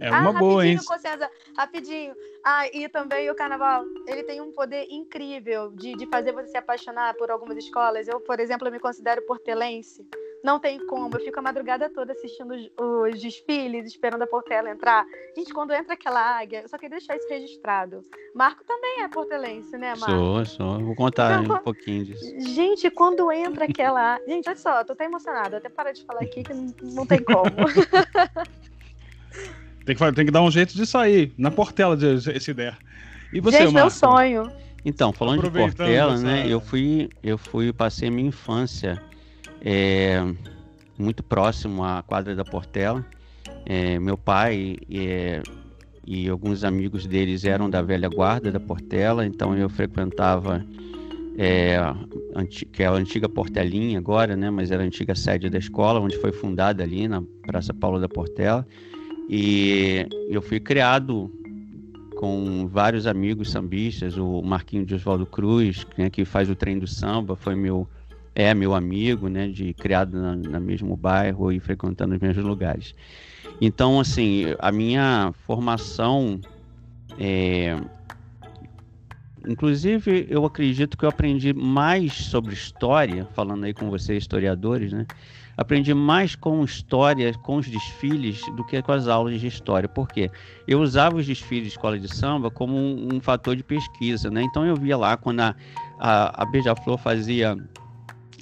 É 0.07 0.11
uma 0.11 0.31
ah, 0.31 0.33
boa, 0.33 0.67
hein? 0.67 0.79
Cossenza, 0.85 1.31
rapidinho. 1.57 2.15
Ah, 2.45 2.69
e 2.69 2.89
também 2.89 3.31
o 3.31 3.35
carnaval, 3.35 3.85
ele 4.07 4.23
tem 4.23 4.41
um 4.41 4.53
poder 4.53 4.87
incrível 4.91 5.71
de, 5.73 5.95
de 5.95 6.07
fazer 6.07 6.33
você 6.33 6.49
se 6.49 6.59
apaixonar 6.59 7.15
por 7.15 7.31
algumas 7.31 7.57
escolas. 7.57 8.07
Eu, 8.07 8.21
por 8.21 8.39
exemplo, 8.39 8.69
eu 8.69 8.73
me 8.73 8.79
considero 8.79 9.23
portelense. 9.23 10.07
Não 10.45 10.61
tem 10.61 10.79
como. 10.87 11.17
Eu 11.17 11.25
fico 11.25 11.39
a 11.39 11.43
madrugada 11.43 11.89
toda 11.89 12.13
assistindo 12.13 12.53
os, 12.53 12.71
os 12.77 13.19
desfiles, 13.19 13.87
esperando 13.87 14.23
a 14.23 14.27
Portela 14.27 14.69
entrar. 14.69 15.07
Gente, 15.35 15.55
quando 15.55 15.73
entra 15.73 15.95
aquela 15.95 16.39
águia, 16.39 16.61
eu 16.61 16.69
só 16.69 16.77
queria 16.77 16.99
deixar 16.99 17.17
isso 17.17 17.27
registrado. 17.31 18.05
Marco 18.35 18.63
também 18.63 19.01
é 19.01 19.09
portelense, 19.09 19.79
né, 19.79 19.95
Marco? 19.97 20.11
Sou, 20.11 20.45
sou. 20.45 20.85
Vou 20.85 20.95
contar 20.95 21.43
então, 21.43 21.57
um 21.57 21.61
pouquinho 21.61 22.05
disso. 22.05 22.41
Gente, 22.41 22.91
quando 22.91 23.33
entra 23.33 23.65
aquela. 23.65 24.21
Gente, 24.29 24.47
olha 24.47 24.59
só, 24.59 24.85
tô 24.85 24.93
até 24.93 25.07
emocionada. 25.07 25.57
Até 25.57 25.71
parar 25.71 25.93
de 25.93 26.05
falar 26.05 26.21
aqui 26.21 26.43
que 26.43 26.53
não, 26.53 26.75
não 26.83 27.07
tem 27.07 27.25
como. 27.25 27.47
tem, 29.85 29.95
que, 29.95 30.13
tem 30.13 30.25
que 30.25 30.31
dar 30.31 30.43
um 30.43 30.51
jeito 30.51 30.75
de 30.75 30.87
sair 30.87 31.33
na 31.37 31.51
Portela 31.51 31.97
de, 31.97 32.07
esse 32.31 32.51
ideia. 32.51 32.77
E 33.33 33.41
você, 33.41 33.59
Gente, 33.59 33.75
meu 33.75 33.91
sonho. 33.91 34.51
Então, 34.85 35.13
falando 35.13 35.43
de 35.43 35.51
Portela, 35.51 36.19
né? 36.19 36.47
Eu 36.47 36.61
fui, 36.61 37.09
eu 37.23 37.39
fui, 37.39 37.73
passei 37.73 38.11
minha 38.11 38.29
infância 38.29 39.03
é, 39.65 40.23
muito 40.99 41.23
próximo 41.23 41.83
à 41.83 42.03
quadra 42.03 42.35
da 42.35 42.45
Portela. 42.45 43.05
É, 43.65 43.99
meu 43.99 44.19
pai 44.19 44.77
é, 44.91 45.43
e 46.07 46.29
alguns 46.29 46.65
amigos 46.65 47.07
deles 47.07 47.45
eram 47.45 47.71
da 47.71 47.81
velha 47.81 48.09
guarda 48.09 48.53
da 48.53 48.61
Portela, 48.61 49.25
então 49.25 49.57
eu 49.57 49.71
frequentava 49.71 50.63
é, 51.39 51.79
que 52.73 52.83
é 52.83 52.87
a 52.87 52.93
antiga 52.93 53.29
Portelinha 53.29 53.99
agora, 53.99 54.37
né? 54.37 54.51
Mas 54.51 54.71
era 54.71 54.83
a 54.83 54.87
antiga 54.87 55.15
sede 55.15 55.49
da 55.49 55.59
escola, 55.59 55.99
onde 55.99 56.17
foi 56.19 56.31
fundada 56.31 56.83
ali 56.83 57.09
na 57.09 57.23
Praça 57.47 57.73
Paulo 57.73 57.99
da 57.99 58.09
Portela. 58.09 58.67
E 59.29 60.07
eu 60.29 60.43
fui 60.43 60.61
criado 60.61 61.31
com 62.17 62.67
vários 62.69 63.07
amigos 63.07 63.51
sambistas, 63.51 64.17
o 64.17 64.43
Marquinho 64.43 64.85
de 64.85 64.95
Oswaldo 64.95 65.27
Cruz, 65.27 65.87
né, 65.99 66.09
que 66.09 66.25
faz 66.25 66.49
o 66.49 66.55
trem 66.55 66.79
do 66.79 66.87
samba, 66.87 67.37
foi 67.37 67.55
meu 67.55 67.89
é 68.37 68.53
meu 68.53 68.75
amigo, 68.75 69.29
né, 69.29 69.47
de 69.49 69.73
criado 69.75 70.21
na, 70.21 70.35
na 70.35 70.59
mesmo 70.59 70.97
bairro 70.97 71.53
e 71.53 71.61
frequentando 71.61 72.15
os 72.17 72.21
mesmos 72.21 72.45
lugares. 72.45 72.93
Então, 73.61 74.01
assim, 74.01 74.47
a 74.59 74.73
minha 74.73 75.33
formação 75.47 76.41
é, 77.17 77.77
Inclusive, 79.47 80.27
eu 80.31 80.45
acredito 80.47 80.97
que 80.97 81.05
eu 81.05 81.09
aprendi 81.09 81.53
mais 81.53 82.15
sobre 82.15 82.55
história, 82.55 83.27
falando 83.35 83.65
aí 83.65 83.75
com 83.75 83.91
vocês, 83.91 84.23
historiadores, 84.23 84.93
né? 84.93 85.07
Aprendi 85.57 85.95
mais 85.95 86.35
com 86.35 86.65
história, 86.65 87.33
com 87.35 87.57
os 87.57 87.69
desfiles, 87.69 88.41
do 88.57 88.65
que 88.65 88.81
com 88.83 88.93
as 88.93 89.07
aulas 89.07 89.41
de 89.41 89.47
história. 89.47 89.89
Por 89.89 90.09
quê? 90.09 90.31
Eu 90.67 90.81
usava 90.81 91.17
os 91.17 91.27
desfiles 91.27 91.65
de 91.65 91.69
escola 91.71 91.99
de 91.99 92.13
samba 92.15 92.51
como 92.51 92.77
um, 92.77 93.15
um 93.15 93.21
fator 93.21 93.55
de 93.55 93.63
pesquisa, 93.63 94.31
né? 94.31 94.43
Então 94.43 94.67
eu 94.67 94.77
via 94.77 94.97
lá 94.97 95.17
quando 95.17 95.41
a, 95.41 95.55
a, 95.99 96.43
a 96.43 96.47
Beija-Flor 96.47 96.99
fazia 96.99 97.57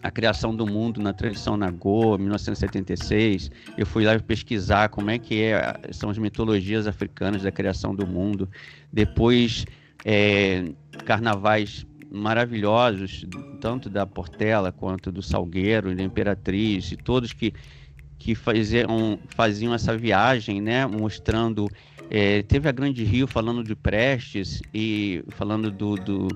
a 0.03 0.11
criação 0.11 0.55
do 0.55 0.67
mundo 0.67 1.01
na 1.01 1.13
tradição 1.13 1.57
Nagô, 1.57 2.19
1976. 2.19 3.51
Eu 3.79 3.87
fui 3.87 4.05
lá 4.05 4.19
pesquisar 4.19 4.89
como 4.89 5.11
é 5.11 5.19
que 5.19 5.43
é, 5.43 5.79
são 5.93 6.11
as 6.11 6.19
mitologias 6.19 6.87
africanas 6.87 7.43
da 7.43 7.53
criação 7.53 7.95
do 7.95 8.07
mundo. 8.07 8.49
Depois, 8.93 9.65
é, 10.05 10.65
carnavais 11.05 11.87
maravilhosos, 12.13 13.25
tanto 13.61 13.89
da 13.89 14.07
Portela 14.07 14.71
quanto 14.71 15.11
do 15.11 15.23
Salgueiro, 15.23 15.95
da 15.95 16.03
Imperatriz, 16.03 16.93
e 16.93 16.97
todos 16.97 17.33
que, 17.33 17.53
que 18.19 18.35
faziam, 18.35 19.19
faziam 19.29 19.75
essa 19.75 19.97
viagem, 19.97 20.61
né, 20.61 20.87
mostrando. 20.87 21.69
É, 22.11 22.43
teve 22.43 22.69
a 22.69 22.73
Grande 22.73 23.03
Rio 23.05 23.27
falando 23.27 23.65
de 23.65 23.75
Prestes 23.75 24.61
e 24.75 25.25
falando 25.31 25.71
do, 25.71 25.95
do 25.95 26.29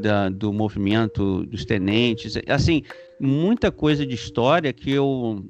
da, 0.00 0.28
do 0.28 0.52
movimento 0.52 1.44
dos 1.46 1.64
tenentes, 1.64 2.34
assim, 2.48 2.82
muita 3.20 3.72
coisa 3.72 4.06
de 4.06 4.14
história 4.14 4.72
que 4.72 4.92
eu 4.92 5.44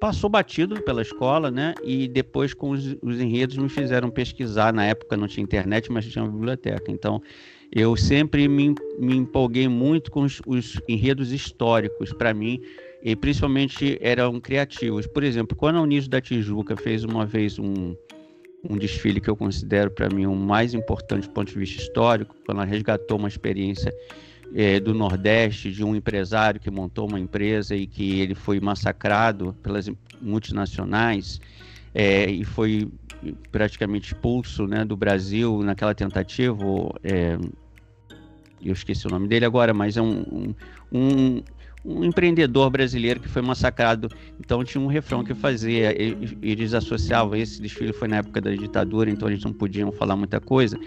passou 0.00 0.28
batido 0.28 0.82
pela 0.82 1.02
escola, 1.02 1.50
né? 1.50 1.74
E 1.84 2.08
depois 2.08 2.54
com 2.54 2.70
os, 2.70 2.96
os, 3.02 3.20
enredos 3.20 3.56
me 3.56 3.68
fizeram 3.68 4.10
pesquisar. 4.10 4.72
Na 4.72 4.84
época 4.84 5.16
não 5.16 5.28
tinha 5.28 5.44
internet, 5.44 5.92
mas 5.92 6.06
tinha 6.06 6.24
uma 6.24 6.32
biblioteca. 6.32 6.90
Então 6.90 7.22
eu 7.74 7.96
sempre 7.96 8.46
me, 8.48 8.74
me 8.98 9.16
empolguei 9.16 9.66
muito 9.66 10.10
com 10.10 10.22
os, 10.22 10.42
os 10.46 10.80
enredos 10.86 11.32
históricos. 11.32 12.12
Para 12.12 12.34
mim, 12.34 12.60
e 13.02 13.16
principalmente 13.16 13.98
eram 14.00 14.40
criativos. 14.40 15.06
Por 15.06 15.24
exemplo, 15.24 15.56
quando 15.56 15.76
a 15.76 15.82
Uniso 15.82 16.08
da 16.08 16.20
Tijuca 16.20 16.76
fez 16.76 17.02
uma 17.02 17.26
vez 17.26 17.58
um, 17.58 17.96
um 18.68 18.78
desfile 18.78 19.20
que 19.20 19.28
eu 19.28 19.36
considero 19.36 19.90
para 19.90 20.08
mim 20.08 20.26
o 20.26 20.36
mais 20.36 20.72
importante 20.72 21.26
do 21.26 21.32
ponto 21.32 21.50
de 21.50 21.58
vista 21.58 21.82
histórico, 21.82 22.36
quando 22.46 22.58
ela 22.58 22.66
resgatou 22.66 23.18
uma 23.18 23.28
experiência 23.28 23.92
é, 24.54 24.78
do 24.78 24.94
Nordeste 24.94 25.72
de 25.72 25.82
um 25.82 25.96
empresário 25.96 26.60
que 26.60 26.70
montou 26.70 27.08
uma 27.08 27.18
empresa 27.18 27.74
e 27.74 27.86
que 27.86 28.20
ele 28.20 28.34
foi 28.34 28.60
massacrado 28.60 29.56
pelas 29.62 29.90
multinacionais 30.20 31.40
é, 31.94 32.30
e 32.30 32.44
foi 32.44 32.88
praticamente 33.50 34.12
expulso 34.14 34.66
né, 34.66 34.84
do 34.84 34.96
Brasil 34.96 35.62
naquela 35.62 35.94
tentativa. 35.94 36.64
É, 37.02 37.36
eu 38.64 38.72
esqueci 38.72 39.06
o 39.06 39.10
nome 39.10 39.28
dele 39.28 39.44
agora, 39.44 39.72
mas 39.72 39.96
é 39.96 40.02
um, 40.02 40.54
um, 40.92 41.42
um 41.84 42.04
empreendedor 42.04 42.70
brasileiro 42.70 43.20
que 43.20 43.28
foi 43.28 43.42
massacrado. 43.42 44.08
Então 44.38 44.64
tinha 44.64 44.82
um 44.82 44.86
refrão 44.86 45.24
que 45.24 45.34
fazia, 45.34 45.94
eles 46.42 46.74
associavam, 46.74 47.36
esse 47.36 47.60
desfile 47.60 47.92
foi 47.92 48.08
na 48.08 48.16
época 48.18 48.40
da 48.40 48.50
ditadura, 48.50 49.10
então 49.10 49.28
eles 49.28 49.44
não 49.44 49.52
podiam 49.52 49.90
falar 49.92 50.16
muita 50.16 50.40
coisa, 50.40 50.78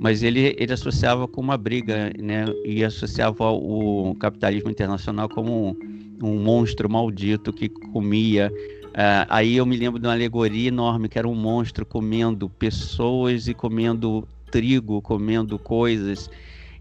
mas 0.00 0.22
ele, 0.22 0.54
ele 0.58 0.72
associava 0.72 1.26
com 1.26 1.40
uma 1.40 1.56
briga, 1.56 2.12
né, 2.18 2.44
e 2.64 2.84
associava 2.84 3.50
o 3.50 4.14
capitalismo 4.20 4.70
internacional 4.70 5.28
como 5.28 5.70
um, 5.70 5.76
um 6.22 6.38
monstro 6.42 6.88
maldito 6.88 7.52
que 7.52 7.68
comia 7.68 8.52
Uh, 8.94 9.26
aí 9.28 9.56
eu 9.56 9.66
me 9.66 9.76
lembro 9.76 9.98
de 9.98 10.06
uma 10.06 10.12
alegoria 10.12 10.68
enorme 10.68 11.08
que 11.08 11.18
era 11.18 11.26
um 11.26 11.34
monstro 11.34 11.84
comendo 11.84 12.48
pessoas 12.48 13.48
e 13.48 13.54
comendo 13.54 14.26
trigo, 14.52 15.02
comendo 15.02 15.58
coisas. 15.58 16.30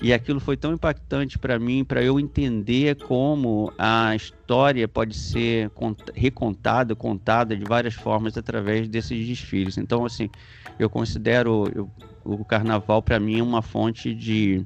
E 0.04 0.12
aquilo 0.12 0.42
foi 0.42 0.58
tão 0.58 0.74
impactante 0.74 1.40
para 1.40 1.58
mim, 1.58 1.86
para 1.86 2.04
eu 2.04 2.20
entender 2.20 2.98
como 3.08 3.72
a 3.78 4.14
história 4.14 4.86
pode 4.86 5.16
ser 5.16 5.72
recontada, 6.14 6.94
contada 6.94 7.56
de 7.56 7.64
várias 7.64 7.94
formas 7.94 8.38
através 8.38 8.90
desses 8.90 9.26
desfiles. 9.26 9.78
Então, 9.78 10.04
assim, 10.06 10.30
eu 10.78 10.90
considero 10.90 11.72
eu, 11.74 11.90
o 12.26 12.44
carnaval 12.44 13.02
para 13.02 13.18
mim 13.18 13.40
uma 13.40 13.62
fonte 13.62 14.14
de, 14.14 14.62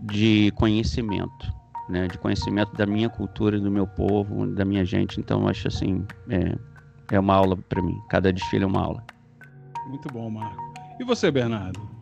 de 0.00 0.52
conhecimento, 0.54 1.52
né? 1.88 2.06
De 2.06 2.16
conhecimento 2.16 2.72
da 2.76 2.86
minha 2.86 3.08
cultura, 3.08 3.58
do 3.58 3.68
meu 3.68 3.84
povo, 3.88 4.46
da 4.46 4.64
minha 4.64 4.84
gente. 4.84 5.18
Então, 5.18 5.48
acho 5.48 5.66
assim, 5.66 6.06
é, 6.30 6.56
é 7.10 7.18
uma 7.18 7.34
aula 7.34 7.56
para 7.56 7.82
mim. 7.82 8.00
Cada 8.08 8.32
desfile 8.32 8.62
é 8.62 8.66
uma 8.68 8.80
aula. 8.80 9.04
Muito 9.88 10.08
bom, 10.12 10.30
Marco. 10.30 10.62
E 11.00 11.04
você, 11.04 11.32
Bernardo? 11.32 11.95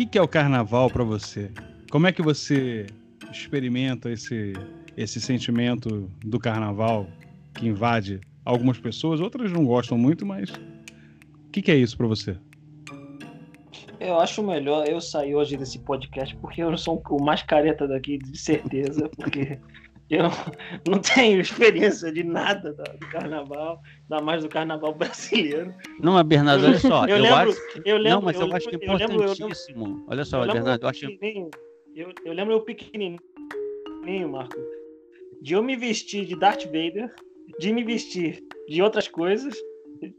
Que, 0.00 0.06
que 0.06 0.18
é 0.18 0.22
o 0.22 0.26
carnaval 0.26 0.88
para 0.88 1.04
você? 1.04 1.50
Como 1.90 2.06
é 2.06 2.12
que 2.12 2.22
você 2.22 2.86
experimenta 3.30 4.10
esse, 4.10 4.54
esse 4.96 5.20
sentimento 5.20 6.10
do 6.24 6.38
carnaval 6.38 7.06
que 7.52 7.68
invade 7.68 8.18
algumas 8.42 8.78
pessoas, 8.78 9.20
outras 9.20 9.52
não 9.52 9.66
gostam 9.66 9.98
muito, 9.98 10.24
mas 10.24 10.48
o 10.48 11.50
que, 11.52 11.60
que 11.60 11.70
é 11.70 11.76
isso 11.76 11.98
para 11.98 12.06
você? 12.06 12.34
Eu 14.00 14.18
acho 14.18 14.42
melhor 14.42 14.88
eu 14.88 15.02
sair 15.02 15.34
hoje 15.34 15.58
desse 15.58 15.78
podcast 15.80 16.34
porque 16.36 16.62
eu 16.62 16.74
sou 16.78 17.02
o 17.10 17.22
mais 17.22 17.42
careta 17.42 17.86
daqui, 17.86 18.16
de 18.16 18.38
certeza, 18.38 19.06
porque 19.18 19.58
eu 20.10 20.24
não 20.90 20.98
tenho 20.98 21.40
experiência 21.40 22.12
de 22.12 22.24
nada 22.24 22.72
do 22.72 23.06
carnaval, 23.10 23.80
ainda 24.10 24.24
mais 24.24 24.42
do 24.42 24.48
carnaval 24.48 24.92
brasileiro. 24.98 25.72
Não, 26.00 26.14
mas 26.14 26.26
Bernardo, 26.26 26.66
olha 26.66 26.78
só. 26.78 27.06
eu, 27.08 27.16
eu 27.16 27.22
lembro, 27.22 27.50
acho... 27.50 27.82
eu 27.84 27.96
lembro, 27.96 28.10
não, 28.10 28.22
mas 28.22 28.40
eu, 28.40 28.46
eu 28.48 28.56
acho 28.56 28.68
que 28.68 28.74
é 28.74 28.78
importantíssimo. 28.78 29.84
Lembro, 29.84 30.04
olha 30.08 30.24
só, 30.24 30.44
eu 30.44 30.52
Bernardo, 30.52 30.84
eu 30.84 30.88
acho. 30.88 31.06
Eu, 31.94 32.12
eu 32.24 32.32
lembro 32.32 32.54
eu 32.54 32.60
pequenininho, 32.60 33.18
Marco, 34.28 34.56
de 35.40 35.54
eu 35.54 35.62
me 35.62 35.76
vestir 35.76 36.24
de 36.26 36.36
Darth 36.36 36.64
Vader, 36.66 37.12
de 37.58 37.72
me 37.72 37.84
vestir 37.84 38.42
de 38.68 38.82
outras 38.82 39.06
coisas, 39.06 39.54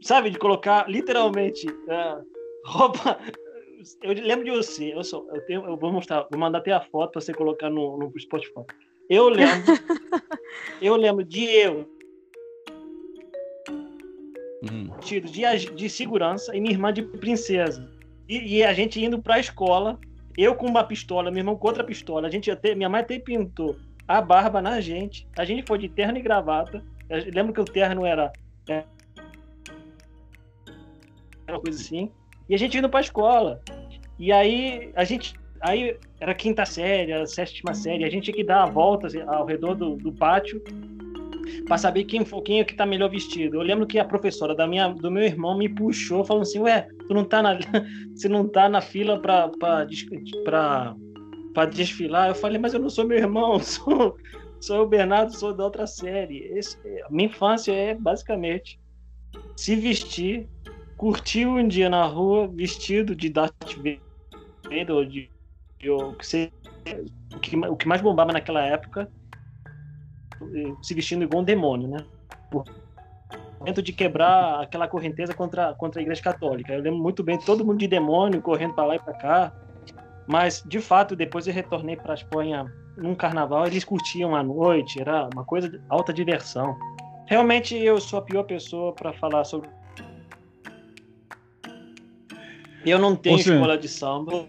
sabe, 0.00 0.30
de 0.30 0.38
colocar 0.38 0.88
literalmente 0.88 1.68
uh, 1.68 2.24
roupa. 2.64 3.18
Eu 4.02 4.12
lembro 4.12 4.44
de 4.44 4.50
você, 4.50 4.94
eu, 4.94 5.02
sou, 5.02 5.28
eu, 5.34 5.44
tenho, 5.46 5.66
eu 5.66 5.76
vou 5.76 5.92
mostrar, 5.92 6.26
vou 6.30 6.38
mandar 6.38 6.58
até 6.58 6.72
a 6.72 6.80
foto 6.80 7.12
para 7.12 7.20
você 7.20 7.34
colocar 7.34 7.68
no, 7.68 7.98
no 7.98 8.12
Spotify. 8.20 8.64
Eu 9.12 9.28
lembro. 9.28 9.74
eu 10.80 10.96
lembro 10.96 11.22
de 11.22 11.44
eu. 11.44 11.86
Hum. 14.62 14.88
Tido 15.02 15.30
de, 15.30 15.42
de 15.74 15.90
segurança 15.90 16.56
e 16.56 16.60
minha 16.62 16.72
irmã 16.72 16.90
de 16.90 17.02
princesa. 17.02 17.86
E, 18.26 18.56
e 18.56 18.64
a 18.64 18.72
gente 18.72 19.04
indo 19.04 19.20
pra 19.20 19.38
escola, 19.38 20.00
eu 20.34 20.54
com 20.54 20.66
uma 20.66 20.82
pistola, 20.82 21.30
meu 21.30 21.40
irmão 21.40 21.56
com 21.56 21.68
outra 21.68 21.84
pistola. 21.84 22.26
A 22.26 22.30
gente 22.30 22.50
até, 22.50 22.74
minha 22.74 22.88
mãe 22.88 23.02
até 23.02 23.18
pintou 23.18 23.76
a 24.08 24.22
barba 24.22 24.62
na 24.62 24.80
gente. 24.80 25.28
A 25.36 25.44
gente 25.44 25.62
foi 25.66 25.76
de 25.76 25.90
terno 25.90 26.16
e 26.16 26.22
gravata. 26.22 26.82
Eu 27.10 27.18
lembro 27.34 27.52
que 27.52 27.60
o 27.60 27.66
terno 27.66 28.06
era. 28.06 28.32
É, 28.66 28.82
era 31.46 31.58
uma 31.58 31.60
coisa 31.60 31.78
assim. 31.78 32.10
E 32.48 32.54
a 32.54 32.58
gente 32.58 32.78
indo 32.78 32.88
pra 32.88 33.02
escola. 33.02 33.60
E 34.18 34.32
aí 34.32 34.90
a 34.96 35.04
gente 35.04 35.34
aí 35.62 35.96
era 36.20 36.34
quinta 36.34 36.66
série, 36.66 37.12
a 37.12 37.26
sétima 37.26 37.72
série, 37.72 38.04
a 38.04 38.10
gente 38.10 38.24
tinha 38.24 38.36
que 38.36 38.44
dar 38.44 38.64
a 38.64 38.70
volta 38.70 39.06
assim, 39.06 39.20
ao 39.22 39.46
redor 39.46 39.74
do, 39.74 39.96
do 39.96 40.12
pátio 40.12 40.62
para 41.66 41.78
saber 41.78 42.04
quem 42.04 42.24
foi 42.24 42.42
quem 42.42 42.60
é 42.60 42.64
que 42.64 42.74
tá 42.74 42.84
melhor 42.84 43.08
vestido. 43.08 43.56
Eu 43.56 43.62
lembro 43.62 43.86
que 43.86 43.98
a 43.98 44.04
professora 44.04 44.54
da 44.54 44.66
minha, 44.66 44.88
do 44.88 45.10
meu 45.10 45.22
irmão 45.22 45.56
me 45.56 45.68
puxou, 45.68 46.24
falando 46.24 46.42
assim: 46.42 46.58
"Ué, 46.60 46.86
tu 47.06 47.14
não 47.14 47.24
tá 47.24 47.42
na 47.42 47.58
você 48.14 48.28
não 48.28 48.48
tá 48.48 48.68
na 48.68 48.80
fila 48.80 49.20
para 49.20 49.48
para 49.48 49.86
para 51.54 51.66
desfilar?" 51.66 52.28
Eu 52.28 52.34
falei: 52.34 52.58
"Mas 52.58 52.74
eu 52.74 52.80
não 52.80 52.90
sou 52.90 53.06
meu 53.06 53.18
irmão, 53.18 53.58
sou 53.60 54.16
sou 54.60 54.82
o 54.82 54.86
Bernardo, 54.86 55.34
sou 55.34 55.54
da 55.54 55.64
outra 55.64 55.86
série". 55.86 56.44
Esse, 56.56 56.76
minha 57.10 57.28
infância 57.28 57.72
é 57.72 57.94
basicamente 57.94 58.78
se 59.56 59.76
vestir, 59.76 60.48
curtir 60.96 61.46
um 61.46 61.66
dia 61.66 61.88
na 61.88 62.04
rua 62.04 62.48
vestido 62.48 63.14
de 63.14 63.28
Darth 63.28 63.54
Vader 63.76 64.90
ou 64.90 65.04
de 65.04 65.31
o 65.90 66.12
que, 66.14 66.52
o, 67.34 67.38
que, 67.40 67.56
o 67.56 67.76
que 67.76 67.88
mais 67.88 68.00
bombava 68.00 68.32
naquela 68.32 68.62
época, 68.62 69.10
se 70.82 70.94
vestindo 70.94 71.24
igual 71.24 71.42
um 71.42 71.44
demônio, 71.44 71.88
né? 71.88 72.04
Por 72.50 72.64
momento 73.62 73.80
de 73.80 73.92
quebrar 73.92 74.60
aquela 74.60 74.88
correnteza 74.88 75.32
contra, 75.32 75.72
contra 75.74 76.00
a 76.00 76.02
Igreja 76.02 76.20
Católica. 76.20 76.72
Eu 76.72 76.82
lembro 76.82 77.00
muito 77.00 77.22
bem 77.22 77.38
todo 77.38 77.64
mundo 77.64 77.78
de 77.78 77.86
demônio 77.86 78.42
correndo 78.42 78.74
para 78.74 78.86
lá 78.86 78.96
e 78.96 78.98
para 78.98 79.14
cá. 79.14 79.52
Mas, 80.26 80.62
de 80.66 80.80
fato, 80.80 81.14
depois 81.14 81.46
eu 81.46 81.54
retornei 81.54 81.96
para 81.96 82.12
a 82.12 82.14
Espanha 82.14 82.66
num 82.96 83.14
carnaval, 83.14 83.66
eles 83.66 83.84
curtiam 83.84 84.36
a 84.36 84.42
noite, 84.42 85.00
era 85.00 85.28
uma 85.32 85.44
coisa 85.44 85.68
de 85.68 85.80
alta 85.88 86.12
diversão. 86.12 86.76
Realmente 87.26 87.76
eu 87.76 88.00
sou 88.00 88.18
a 88.18 88.22
pior 88.22 88.42
pessoa 88.42 88.92
para 88.92 89.12
falar 89.12 89.44
sobre. 89.44 89.70
Eu 92.84 92.98
não 92.98 93.14
tenho 93.14 93.38
escola 93.38 93.78
de 93.78 93.88
samba, 93.88 94.46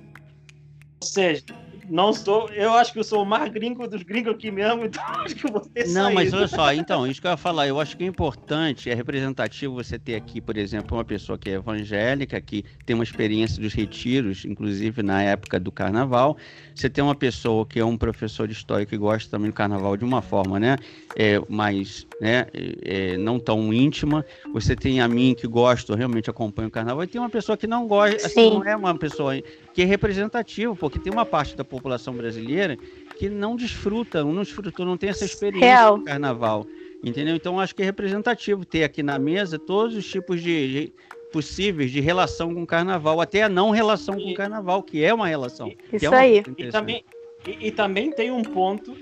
seja, 1.03 1.43
não 1.89 2.13
sou. 2.13 2.49
Eu 2.49 2.73
acho 2.73 2.93
que 2.93 2.99
eu 2.99 3.03
sou 3.03 3.23
o 3.23 3.25
mais 3.25 3.51
gringo 3.51 3.87
dos 3.87 4.03
gringos 4.03 4.33
aqui 4.33 4.51
mesmo, 4.51 4.85
então 4.85 5.03
acho 5.03 5.35
que 5.35 5.51
você 5.51 5.85
Não, 5.87 6.13
mas 6.13 6.33
olha 6.33 6.47
só, 6.47 6.73
então, 6.73 7.07
isso 7.07 7.21
que 7.21 7.27
eu 7.27 7.31
ia 7.31 7.37
falar, 7.37 7.67
eu 7.67 7.79
acho 7.79 7.97
que 7.97 8.03
é 8.03 8.07
importante, 8.07 8.89
é 8.89 8.93
representativo 8.93 9.75
você 9.75 9.97
ter 9.97 10.15
aqui, 10.15 10.41
por 10.41 10.57
exemplo, 10.57 10.97
uma 10.97 11.05
pessoa 11.05 11.37
que 11.37 11.49
é 11.49 11.53
evangélica, 11.53 12.39
que 12.41 12.63
tem 12.85 12.93
uma 12.93 13.03
experiência 13.03 13.61
dos 13.61 13.73
retiros, 13.73 14.45
inclusive 14.45 15.03
na 15.03 15.21
época 15.21 15.59
do 15.59 15.71
carnaval. 15.71 16.37
Você 16.75 16.89
tem 16.89 17.03
uma 17.03 17.15
pessoa 17.15 17.65
que 17.65 17.79
é 17.79 17.85
um 17.85 17.97
professor 17.97 18.47
de 18.47 18.53
história 18.53 18.85
que 18.85 18.97
gosta 18.97 19.29
também 19.29 19.49
do 19.49 19.53
carnaval 19.53 19.95
de 19.95 20.03
uma 20.03 20.21
forma, 20.21 20.59
né? 20.59 20.77
É, 21.15 21.39
mais, 21.47 22.07
né? 22.19 22.47
É, 22.53 23.17
não 23.17 23.39
tão 23.39 23.73
íntima. 23.73 24.25
Você 24.53 24.75
tem 24.75 24.99
a 24.99 25.07
mim 25.07 25.35
que 25.35 25.47
gosto, 25.47 25.93
realmente 25.93 26.29
acompanho 26.29 26.67
o 26.67 26.71
carnaval, 26.71 27.03
e 27.03 27.07
tem 27.07 27.21
uma 27.21 27.29
pessoa 27.29 27.57
que 27.57 27.67
não 27.67 27.87
gosta, 27.87 28.25
assim, 28.25 28.49
não 28.49 28.63
é 28.63 28.75
uma 28.75 28.97
pessoa 28.97 29.33
que 29.73 29.81
é 29.81 29.85
representativo, 29.85 30.75
porque 30.75 30.99
tem 30.99 31.11
uma 31.11 31.25
parte 31.25 31.55
da 31.55 31.63
população 31.73 32.13
brasileira 32.13 32.77
que 33.17 33.29
não 33.29 33.55
desfruta, 33.55 34.23
não 34.23 34.43
desfrutou, 34.43 34.85
não 34.85 34.97
tem 34.97 35.09
essa 35.09 35.25
experiência 35.25 35.67
Real. 35.67 35.97
do 35.97 36.03
carnaval. 36.03 36.67
Entendeu? 37.03 37.35
Então 37.35 37.59
acho 37.59 37.75
que 37.75 37.81
é 37.81 37.85
representativo 37.85 38.63
ter 38.63 38.83
aqui 38.83 39.01
na 39.01 39.17
mesa 39.17 39.57
todos 39.57 39.95
os 39.95 40.09
tipos 40.09 40.41
de, 40.41 40.71
de 40.71 40.93
possíveis 41.31 41.91
de 41.91 41.99
relação 41.99 42.53
com 42.53 42.63
o 42.63 42.67
carnaval, 42.67 43.19
até 43.19 43.43
a 43.43 43.49
não 43.49 43.71
relação 43.71 44.15
com 44.15 44.31
o 44.31 44.33
carnaval, 44.35 44.83
que 44.83 45.03
é 45.03 45.13
uma 45.13 45.27
relação. 45.27 45.73
Isso 45.91 46.05
é 46.05 46.09
uma 46.09 46.17
aí. 46.19 46.43
E 46.57 46.69
também, 46.69 47.03
e, 47.47 47.67
e, 47.67 47.71
também 47.71 48.11
tem 48.11 48.31
um 48.31 48.43
ponto 48.43 48.95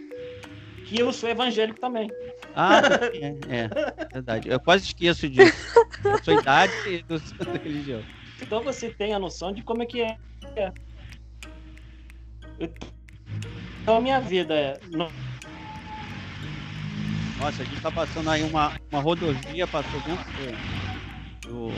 que 0.86 1.00
eu 1.00 1.12
sou 1.12 1.30
evangélico 1.30 1.80
também. 1.80 2.10
Ah, 2.56 2.82
é, 3.14 3.60
é 3.64 4.14
verdade. 4.14 4.50
Eu 4.50 4.60
quase 4.60 4.86
esqueço 4.86 5.28
disso. 5.30 5.54
Da 6.02 6.18
sua 6.24 6.34
idade 6.34 6.74
e 6.88 7.04
da 7.04 7.20
sua 7.20 7.58
religião. 7.64 8.02
Então 8.42 8.64
você 8.64 8.90
tem 8.90 9.14
a 9.14 9.20
noção 9.20 9.54
de 9.54 9.62
como 9.62 9.84
é 9.84 9.86
que 9.86 10.02
é. 10.02 10.18
Então 13.82 13.98
a 13.98 14.02
minha 14.02 14.20
vida 14.20 14.54
é. 14.54 14.80
Nossa, 17.40 17.64
a 17.64 17.66
gente 17.66 17.82
tá 17.82 17.92
passando 17.92 18.30
aí 18.30 18.44
uma, 18.44 18.72
uma 18.92 19.02
rodovia, 19.02 19.66
passou 19.66 20.00
dentro 20.02 20.26
do, 20.34 20.48
do. 21.50 21.72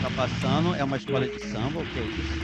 Tá 0.00 0.10
passando, 0.16 0.74
é 0.74 0.84
uma 0.84 0.96
escola 0.96 1.26
de 1.26 1.38
samba, 1.40 1.80
o 1.80 1.86
que 1.86 1.98
é 1.98 2.02
isso? 2.02 2.40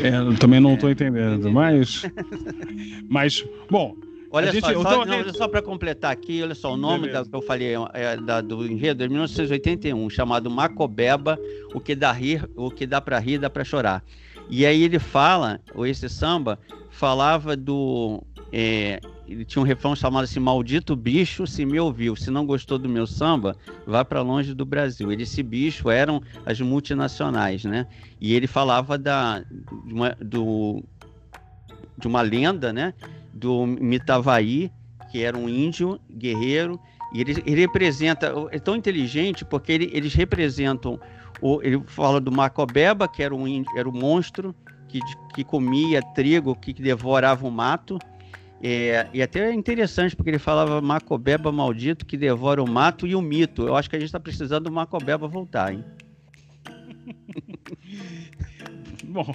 É, 0.00 0.16
eu 0.16 0.36
também 0.38 0.60
não 0.60 0.74
estou 0.74 0.90
entendendo, 0.90 1.50
mas. 1.50 2.02
Mas, 3.10 3.42
bom, 3.70 3.96
Olha 4.30 4.52
gente, 4.52 4.60
só, 4.60 4.82
só, 4.82 5.32
só 5.32 5.48
para 5.48 5.62
completar 5.62 6.12
aqui, 6.12 6.42
olha 6.42 6.54
só, 6.54 6.74
o 6.74 6.76
nome 6.76 7.08
da, 7.08 7.24
que 7.24 7.34
eu 7.34 7.40
falei 7.40 7.72
é, 7.94 8.16
da, 8.18 8.42
do 8.42 8.66
enredo 8.66 9.02
é 9.02 9.08
1981, 9.08 10.10
chamado 10.10 10.50
Macobeba, 10.50 11.38
o 11.74 11.80
que 11.80 11.94
dá 11.94 12.12
rir, 12.12 12.48
o 12.54 12.70
que 12.70 12.86
dá 12.86 13.00
para 13.00 13.18
rir, 13.18 13.38
dá 13.38 13.48
para 13.48 13.64
chorar. 13.64 14.04
E 14.48 14.64
aí 14.64 14.82
ele 14.82 14.98
fala, 14.98 15.60
ou 15.74 15.86
esse 15.86 16.08
samba, 16.08 16.58
falava 16.90 17.56
do. 17.56 18.22
É, 18.50 18.98
ele 19.26 19.44
tinha 19.44 19.62
um 19.62 19.66
refrão 19.66 19.94
chamado 19.94 20.24
assim: 20.24 20.40
Maldito 20.40 20.96
bicho, 20.96 21.46
se 21.46 21.66
me 21.66 21.78
ouviu, 21.78 22.16
se 22.16 22.30
não 22.30 22.46
gostou 22.46 22.78
do 22.78 22.88
meu 22.88 23.06
samba, 23.06 23.56
vá 23.86 24.04
para 24.04 24.22
longe 24.22 24.54
do 24.54 24.64
Brasil. 24.64 25.12
Ele, 25.12 25.22
esse 25.22 25.42
bicho 25.42 25.90
eram 25.90 26.22
as 26.46 26.60
multinacionais, 26.60 27.64
né? 27.64 27.86
E 28.20 28.32
ele 28.34 28.46
falava 28.46 28.96
da, 28.96 29.40
de, 29.40 29.92
uma, 29.92 30.16
do, 30.20 30.82
de 31.98 32.06
uma 32.06 32.22
lenda, 32.22 32.72
né? 32.72 32.94
do 33.38 33.66
Mitavaí, 33.66 34.70
que 35.10 35.22
era 35.22 35.36
um 35.36 35.48
índio 35.48 36.00
guerreiro, 36.10 36.78
e 37.12 37.20
ele, 37.20 37.42
ele 37.46 37.60
representa, 37.60 38.32
é 38.50 38.58
tão 38.58 38.76
inteligente 38.76 39.44
porque 39.44 39.72
ele, 39.72 39.90
eles 39.92 40.14
representam, 40.14 41.00
o, 41.40 41.62
ele 41.62 41.82
fala 41.86 42.20
do 42.20 42.30
Macobeba, 42.30 43.08
que 43.08 43.22
era 43.22 43.34
um, 43.34 43.46
índio, 43.46 43.70
era 43.76 43.88
um 43.88 43.92
monstro 43.92 44.54
que, 44.88 45.00
que 45.34 45.44
comia 45.44 46.02
trigo, 46.14 46.54
que 46.54 46.72
devorava 46.72 47.46
o 47.46 47.50
mato, 47.50 47.98
é, 48.60 49.08
e 49.12 49.22
até 49.22 49.50
é 49.50 49.54
interessante, 49.54 50.16
porque 50.16 50.30
ele 50.30 50.38
falava 50.38 50.80
Macobeba 50.80 51.52
maldito 51.52 52.04
que 52.04 52.16
devora 52.16 52.62
o 52.62 52.68
mato 52.68 53.06
e 53.06 53.14
o 53.14 53.22
mito. 53.22 53.66
Eu 53.66 53.76
acho 53.76 53.88
que 53.88 53.94
a 53.94 53.98
gente 53.98 54.08
está 54.08 54.18
precisando 54.18 54.64
do 54.64 54.72
Macobeba 54.72 55.28
voltar, 55.28 55.72
hein? 55.72 55.84
Bom, 59.04 59.34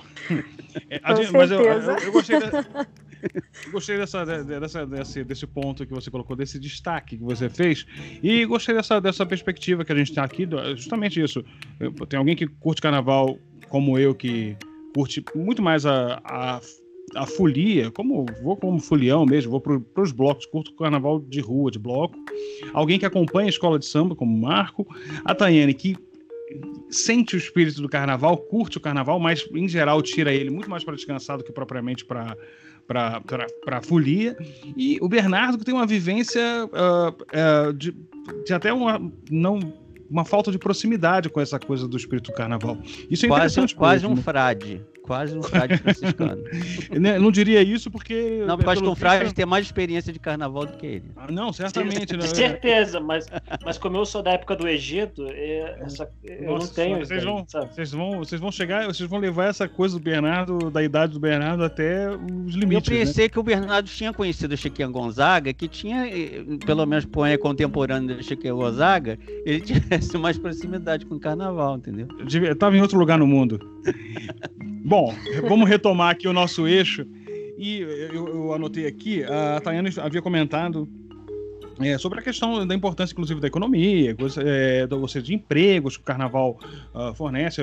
é, 0.89 0.99
mas 1.31 1.49
eu, 1.49 1.61
eu, 1.61 1.97
eu, 1.97 2.11
gostei 2.11 2.39
da, 2.39 2.49
gostei 3.71 3.97
dessa, 3.97 4.25
dessa, 4.25 4.85
desse, 4.85 5.23
desse 5.23 5.47
ponto 5.47 5.85
que 5.85 5.93
você 5.93 6.09
colocou, 6.09 6.35
desse 6.35 6.59
destaque 6.59 7.17
que 7.17 7.23
você 7.23 7.49
fez. 7.49 7.85
E 8.21 8.45
gostei 8.45 8.75
dessa, 8.75 8.99
dessa 8.99 9.25
perspectiva 9.25 9.83
que 9.85 9.91
a 9.91 9.95
gente 9.95 10.13
tem 10.13 10.23
aqui, 10.23 10.47
justamente 10.75 11.21
isso. 11.21 11.43
Tem 12.07 12.17
alguém 12.17 12.35
que 12.35 12.47
curte 12.47 12.81
carnaval 12.81 13.37
como 13.69 13.97
eu, 13.97 14.13
que 14.13 14.55
curte 14.93 15.23
muito 15.35 15.61
mais 15.61 15.85
a, 15.85 16.21
a, 16.23 16.61
a 17.15 17.25
folia, 17.25 17.89
como 17.91 18.25
vou 18.41 18.55
como 18.55 18.79
folião 18.79 19.25
mesmo, 19.25 19.51
vou 19.51 19.61
para 19.61 20.03
os 20.03 20.11
blocos, 20.11 20.45
curto 20.45 20.75
carnaval 20.75 21.19
de 21.19 21.39
rua, 21.39 21.71
de 21.71 21.79
bloco. 21.79 22.15
Alguém 22.73 22.99
que 22.99 23.05
acompanha 23.05 23.47
a 23.47 23.49
escola 23.49 23.79
de 23.79 23.85
samba, 23.85 24.15
como 24.15 24.37
Marco. 24.37 24.85
A 25.25 25.33
Tayane, 25.33 25.73
que 25.73 25.97
sente 26.89 27.35
o 27.35 27.37
espírito 27.37 27.81
do 27.81 27.89
carnaval, 27.89 28.37
curte 28.37 28.77
o 28.77 28.81
carnaval, 28.81 29.19
mas 29.19 29.47
em 29.53 29.67
geral 29.67 30.01
tira 30.01 30.33
ele 30.33 30.49
muito 30.49 30.69
mais 30.69 30.83
para 30.83 30.95
descansar 30.95 31.37
do 31.37 31.43
que 31.43 31.51
propriamente 31.51 32.05
para 32.05 32.37
para 32.87 33.21
a 33.71 33.81
folia. 33.81 34.37
E 34.75 34.97
o 35.01 35.07
Bernardo 35.07 35.57
que 35.57 35.65
tem 35.65 35.73
uma 35.73 35.85
vivência 35.85 36.41
uh, 36.65 37.69
uh, 37.69 37.73
de, 37.73 37.95
de, 38.45 38.53
até 38.53 38.73
uma 38.73 38.99
não 39.29 39.59
uma 40.09 40.23
falta 40.23 40.51
de 40.51 40.59
proximidade 40.59 41.27
com 41.27 41.41
essa 41.41 41.59
coisa 41.59 41.87
do 41.87 41.97
espírito 41.97 42.31
do 42.31 42.35
carnaval. 42.35 42.77
Isso 43.09 43.25
é 43.25 43.29
quase, 43.29 43.45
interessante. 43.45 43.75
Quase 43.75 44.05
um 44.05 44.15
frade. 44.15 44.81
Quase 45.03 45.37
um 45.37 45.43
frade 45.43 45.77
franciscano. 45.77 46.43
Né, 46.93 47.19
não 47.19 47.31
diria 47.31 47.61
isso 47.61 47.89
porque. 47.91 48.43
Não, 48.45 48.55
porque 48.55 48.67
eu 48.67 48.71
acho 48.71 48.81
que 48.81 48.87
um 48.87 48.95
frade 48.95 49.33
tem 49.33 49.45
mais 49.45 49.65
experiência 49.65 50.13
de 50.13 50.19
carnaval 50.19 50.65
do 50.65 50.73
que 50.77 50.85
ele. 50.85 51.05
Ah, 51.15 51.31
não, 51.31 51.51
certamente. 51.51 52.15
né? 52.15 52.21
Certeza, 52.27 52.99
mas, 52.99 53.25
mas 53.65 53.77
como 53.77 53.97
eu 53.97 54.05
sou 54.05 54.21
da 54.21 54.31
época 54.31 54.55
do 54.55 54.67
Egito, 54.67 55.25
é, 55.29 55.77
essa, 55.81 56.09
eu 56.23 56.51
Nossa, 56.51 56.67
não 56.67 56.73
tenho. 56.73 56.99
Vocês 56.99 57.23
vão, 57.23 57.45
vocês, 57.45 57.91
vão, 57.91 58.17
vocês 58.19 58.41
vão 58.41 58.51
chegar, 58.51 58.85
vocês 58.85 59.09
vão 59.09 59.19
levar 59.19 59.47
essa 59.47 59.67
coisa 59.67 59.97
do 59.97 60.03
Bernardo, 60.03 60.69
da 60.69 60.83
idade 60.83 61.13
do 61.13 61.19
Bernardo, 61.19 61.63
até 61.63 62.09
os 62.09 62.53
limites. 62.55 62.89
Eu 62.89 62.99
pensei 62.99 63.25
né? 63.25 63.29
que 63.29 63.39
o 63.39 63.43
Bernardo 63.43 63.89
tinha 63.89 64.13
conhecido 64.13 64.53
o 64.53 64.57
Chiquinho 64.57 64.91
Gonzaga, 64.91 65.51
que 65.53 65.67
tinha, 65.67 66.07
eh, 66.07 66.43
pelo 66.65 66.85
menos 66.85 67.05
poema 67.05 67.37
contemporâneo 67.37 68.15
do 68.15 68.23
Chiquinho 68.23 68.55
Gonzaga, 68.55 69.17
ele 69.45 69.59
tivesse 69.61 70.17
mais 70.17 70.37
proximidade 70.37 71.05
com 71.05 71.15
o 71.15 71.19
carnaval, 71.19 71.77
entendeu? 71.77 72.07
Eu 72.31 72.55
tava 72.55 72.77
em 72.77 72.81
outro 72.81 72.97
lugar 72.97 73.17
no 73.17 73.27
mundo. 73.27 73.59
Bom, 74.83 75.13
vamos 75.47 75.69
retomar 75.69 76.11
aqui 76.11 76.27
o 76.27 76.33
nosso 76.33 76.67
eixo. 76.67 77.05
E 77.57 77.79
eu, 77.79 78.27
eu 78.27 78.53
anotei 78.53 78.85
aqui, 78.85 79.23
a 79.23 79.61
Tayane 79.61 79.89
havia 79.97 80.21
comentado 80.21 80.89
é, 81.79 81.97
sobre 81.97 82.19
a 82.19 82.21
questão 82.21 82.65
da 82.67 82.75
importância, 82.75 83.13
inclusive, 83.13 83.39
da 83.39 83.47
economia, 83.47 84.15
é, 84.45 84.87
ou 84.93 85.07
seja, 85.07 85.25
de 85.25 85.33
empregos 85.33 85.97
que 85.97 86.03
o 86.03 86.05
carnaval 86.05 86.59
uh, 86.93 87.13
fornece. 87.13 87.61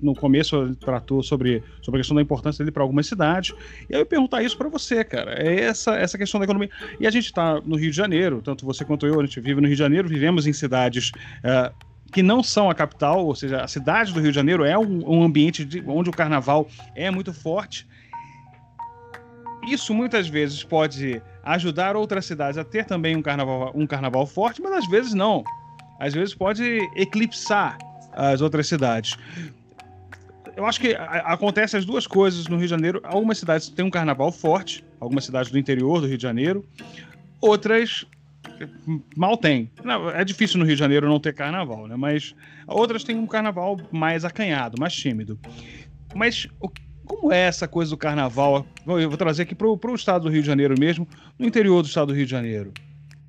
No 0.00 0.14
começo, 0.14 0.56
ele 0.56 0.74
tratou 0.76 1.22
sobre, 1.22 1.62
sobre 1.82 1.98
a 1.98 2.00
questão 2.00 2.14
da 2.14 2.22
importância 2.22 2.64
dele 2.64 2.72
para 2.72 2.82
algumas 2.82 3.06
cidades. 3.06 3.54
E 3.88 3.94
eu 3.94 4.06
perguntar 4.06 4.42
isso 4.42 4.56
para 4.56 4.68
você, 4.68 5.04
cara. 5.04 5.32
É 5.32 5.60
essa, 5.60 5.94
essa 5.96 6.16
questão 6.16 6.38
da 6.38 6.44
economia. 6.44 6.70
E 6.98 7.06
a 7.06 7.10
gente 7.10 7.26
está 7.26 7.60
no 7.60 7.76
Rio 7.76 7.90
de 7.90 7.96
Janeiro, 7.96 8.40
tanto 8.42 8.64
você 8.64 8.84
quanto 8.84 9.06
eu, 9.06 9.20
a 9.20 9.24
gente 9.24 9.40
vive 9.40 9.60
no 9.60 9.66
Rio 9.66 9.76
de 9.76 9.82
Janeiro, 9.82 10.08
vivemos 10.08 10.46
em 10.46 10.52
cidades. 10.52 11.10
Uh, 11.44 11.89
que 12.12 12.22
não 12.22 12.42
são 12.42 12.68
a 12.68 12.74
capital, 12.74 13.24
ou 13.24 13.34
seja, 13.34 13.62
a 13.62 13.68
cidade 13.68 14.12
do 14.12 14.20
Rio 14.20 14.30
de 14.30 14.34
Janeiro 14.34 14.64
é 14.64 14.76
um, 14.78 15.08
um 15.08 15.22
ambiente 15.22 15.64
de, 15.64 15.82
onde 15.86 16.10
o 16.10 16.12
carnaval 16.12 16.68
é 16.94 17.10
muito 17.10 17.32
forte. 17.32 17.86
Isso 19.66 19.94
muitas 19.94 20.28
vezes 20.28 20.64
pode 20.64 21.22
ajudar 21.44 21.96
outras 21.96 22.24
cidades 22.24 22.58
a 22.58 22.64
ter 22.64 22.84
também 22.84 23.14
um 23.14 23.22
carnaval, 23.22 23.72
um 23.74 23.86
carnaval 23.86 24.26
forte, 24.26 24.60
mas 24.60 24.72
às 24.72 24.88
vezes 24.88 25.14
não. 25.14 25.44
Às 25.98 26.14
vezes 26.14 26.34
pode 26.34 26.64
eclipsar 26.96 27.78
as 28.12 28.40
outras 28.40 28.66
cidades. 28.66 29.16
Eu 30.56 30.66
acho 30.66 30.80
que 30.80 30.94
acontece 30.94 31.76
as 31.76 31.84
duas 31.84 32.06
coisas 32.06 32.48
no 32.48 32.56
Rio 32.56 32.66
de 32.66 32.70
Janeiro. 32.70 33.00
Algumas 33.04 33.38
cidades 33.38 33.68
têm 33.68 33.84
um 33.84 33.90
carnaval 33.90 34.32
forte, 34.32 34.84
algumas 34.98 35.24
cidades 35.24 35.50
do 35.50 35.58
interior 35.58 36.00
do 36.00 36.06
Rio 36.06 36.16
de 36.16 36.22
Janeiro. 36.22 36.66
Outras 37.40 38.06
mal 39.16 39.36
tem. 39.36 39.70
Não, 39.84 40.10
é 40.10 40.24
difícil 40.24 40.58
no 40.58 40.64
Rio 40.64 40.74
de 40.74 40.80
Janeiro 40.80 41.08
não 41.08 41.20
ter 41.20 41.34
carnaval, 41.34 41.86
né? 41.86 41.96
Mas 41.96 42.34
outras 42.66 43.04
têm 43.04 43.16
um 43.16 43.26
carnaval 43.26 43.78
mais 43.90 44.24
acanhado, 44.24 44.80
mais 44.80 44.92
tímido. 44.94 45.38
Mas 46.14 46.46
o, 46.60 46.68
como 47.06 47.32
é 47.32 47.40
essa 47.40 47.66
coisa 47.66 47.90
do 47.90 47.96
carnaval? 47.96 48.66
Eu 48.86 49.08
vou 49.08 49.16
trazer 49.16 49.42
aqui 49.42 49.54
para 49.54 49.66
o 49.66 49.94
estado 49.94 50.22
do 50.22 50.28
Rio 50.30 50.42
de 50.42 50.46
Janeiro 50.46 50.74
mesmo, 50.78 51.08
no 51.38 51.46
interior 51.46 51.82
do 51.82 51.88
estado 51.88 52.08
do 52.08 52.14
Rio 52.14 52.24
de 52.24 52.30
Janeiro. 52.30 52.72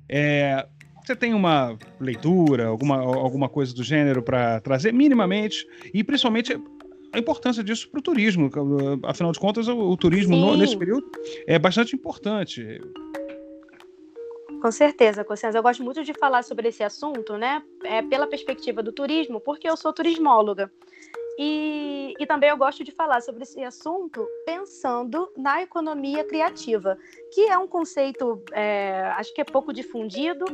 É, 0.08 0.66
você 1.04 1.16
tem 1.16 1.34
uma 1.34 1.76
leitura, 1.98 2.66
alguma, 2.66 2.96
alguma 2.96 3.48
coisa 3.48 3.74
do 3.74 3.82
gênero 3.82 4.22
para 4.22 4.60
trazer 4.60 4.92
minimamente, 4.92 5.66
e 5.92 6.04
principalmente 6.04 6.56
a 7.12 7.18
importância 7.18 7.62
disso 7.62 7.90
para 7.90 7.98
o 7.98 8.02
turismo. 8.02 8.48
Afinal 9.02 9.32
de 9.32 9.38
contas, 9.38 9.68
o, 9.68 9.76
o 9.76 9.96
turismo 9.96 10.36
no, 10.36 10.56
nesse 10.56 10.76
período 10.76 11.06
é 11.46 11.58
bastante 11.58 11.94
importante. 11.94 12.80
Com 14.62 14.70
certeza, 14.70 15.24
Consciência. 15.24 15.58
Eu 15.58 15.62
gosto 15.62 15.82
muito 15.82 16.04
de 16.04 16.14
falar 16.14 16.44
sobre 16.44 16.68
esse 16.68 16.84
assunto, 16.84 17.36
né? 17.36 17.60
É, 17.82 18.00
pela 18.00 18.28
perspectiva 18.28 18.80
do 18.80 18.92
turismo, 18.92 19.40
porque 19.40 19.68
eu 19.68 19.76
sou 19.76 19.92
turismóloga. 19.92 20.70
E, 21.36 22.14
e 22.16 22.26
também 22.26 22.48
eu 22.48 22.56
gosto 22.56 22.84
de 22.84 22.92
falar 22.92 23.20
sobre 23.22 23.42
esse 23.42 23.60
assunto 23.64 24.24
pensando 24.46 25.32
na 25.36 25.62
economia 25.62 26.22
criativa, 26.22 26.96
que 27.32 27.40
é 27.48 27.58
um 27.58 27.66
conceito, 27.66 28.40
é, 28.52 29.12
acho 29.16 29.34
que 29.34 29.40
é 29.40 29.44
pouco 29.44 29.72
difundido, 29.72 30.44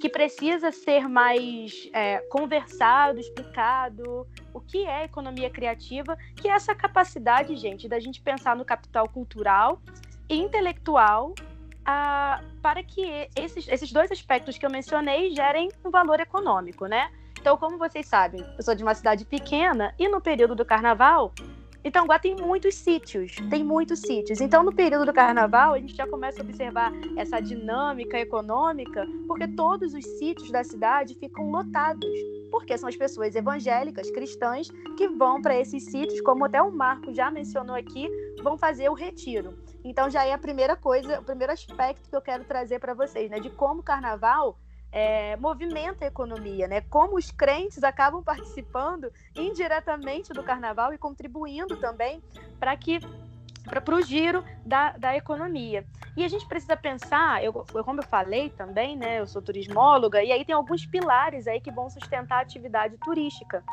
que 0.00 0.08
precisa 0.08 0.72
ser 0.72 1.06
mais 1.06 1.90
é, 1.92 2.20
conversado, 2.30 3.20
explicado. 3.20 4.26
O 4.54 4.62
que 4.62 4.86
é 4.86 5.04
economia 5.04 5.50
criativa? 5.50 6.16
Que 6.36 6.48
é 6.48 6.52
essa 6.52 6.74
capacidade, 6.74 7.54
gente, 7.56 7.86
da 7.86 8.00
gente 8.00 8.22
pensar 8.22 8.56
no 8.56 8.64
capital 8.64 9.06
cultural 9.10 9.82
e 10.26 10.36
intelectual 10.36 11.34
para 11.84 12.82
que 12.82 13.28
esses, 13.36 13.66
esses 13.68 13.92
dois 13.92 14.10
aspectos 14.10 14.56
que 14.56 14.64
eu 14.64 14.70
mencionei 14.70 15.34
gerem 15.34 15.68
um 15.84 15.90
valor 15.90 16.20
econômico, 16.20 16.86
né? 16.86 17.10
Então, 17.40 17.56
como 17.56 17.76
vocês 17.76 18.06
sabem, 18.06 18.40
eu 18.56 18.62
sou 18.62 18.74
de 18.74 18.82
uma 18.82 18.94
cidade 18.94 19.24
pequena 19.24 19.92
e 19.98 20.08
no 20.08 20.20
período 20.20 20.54
do 20.54 20.64
carnaval, 20.64 21.32
Itanguá 21.84 22.16
tem 22.16 22.36
muitos 22.36 22.76
sítios, 22.76 23.34
tem 23.50 23.64
muitos 23.64 23.98
sítios. 23.98 24.40
Então, 24.40 24.62
no 24.62 24.72
período 24.72 25.06
do 25.06 25.12
carnaval, 25.12 25.74
a 25.74 25.78
gente 25.80 25.96
já 25.96 26.06
começa 26.06 26.40
a 26.40 26.44
observar 26.44 26.92
essa 27.16 27.40
dinâmica 27.40 28.16
econômica, 28.16 29.04
porque 29.26 29.48
todos 29.48 29.92
os 29.92 30.04
sítios 30.18 30.52
da 30.52 30.62
cidade 30.62 31.16
ficam 31.16 31.50
lotados. 31.50 32.08
Porque 32.52 32.78
são 32.78 32.88
as 32.88 32.94
pessoas 32.94 33.34
evangélicas, 33.34 34.10
cristãs, 34.12 34.70
que 34.96 35.08
vão 35.08 35.42
para 35.42 35.58
esses 35.58 35.84
sítios, 35.86 36.20
como 36.20 36.44
até 36.44 36.62
o 36.62 36.70
Marco 36.70 37.12
já 37.12 37.32
mencionou 37.32 37.74
aqui, 37.74 38.08
vão 38.44 38.56
fazer 38.56 38.88
o 38.88 38.94
retiro. 38.94 39.58
Então, 39.84 40.08
já 40.08 40.24
é 40.24 40.32
a 40.32 40.38
primeira 40.38 40.76
coisa, 40.76 41.20
o 41.20 41.24
primeiro 41.24 41.52
aspecto 41.52 42.08
que 42.08 42.16
eu 42.16 42.22
quero 42.22 42.44
trazer 42.44 42.78
para 42.78 42.94
vocês, 42.94 43.30
né? 43.30 43.40
De 43.40 43.50
como 43.50 43.80
o 43.80 43.84
carnaval 43.84 44.58
é, 44.92 45.36
movimenta 45.36 46.04
a 46.04 46.08
economia, 46.08 46.68
né? 46.68 46.82
Como 46.82 47.16
os 47.16 47.30
crentes 47.30 47.82
acabam 47.82 48.22
participando 48.22 49.10
indiretamente 49.34 50.32
do 50.32 50.42
carnaval 50.42 50.92
e 50.92 50.98
contribuindo 50.98 51.76
também 51.78 52.22
para 52.60 52.76
que 52.76 53.00
para 53.64 53.94
o 53.94 54.02
giro 54.02 54.44
da, 54.66 54.90
da 54.92 55.16
economia. 55.16 55.86
E 56.16 56.24
a 56.24 56.28
gente 56.28 56.46
precisa 56.46 56.76
pensar, 56.76 57.42
eu, 57.42 57.52
como 57.84 58.00
eu 58.00 58.04
falei 58.04 58.50
também, 58.50 58.96
né? 58.96 59.20
Eu 59.20 59.26
sou 59.26 59.40
turismóloga, 59.40 60.22
e 60.22 60.30
aí 60.32 60.44
tem 60.44 60.54
alguns 60.54 60.84
pilares 60.84 61.46
aí 61.46 61.60
que 61.60 61.70
vão 61.70 61.88
sustentar 61.88 62.38
a 62.38 62.42
atividade 62.42 62.98
turística, 62.98 63.64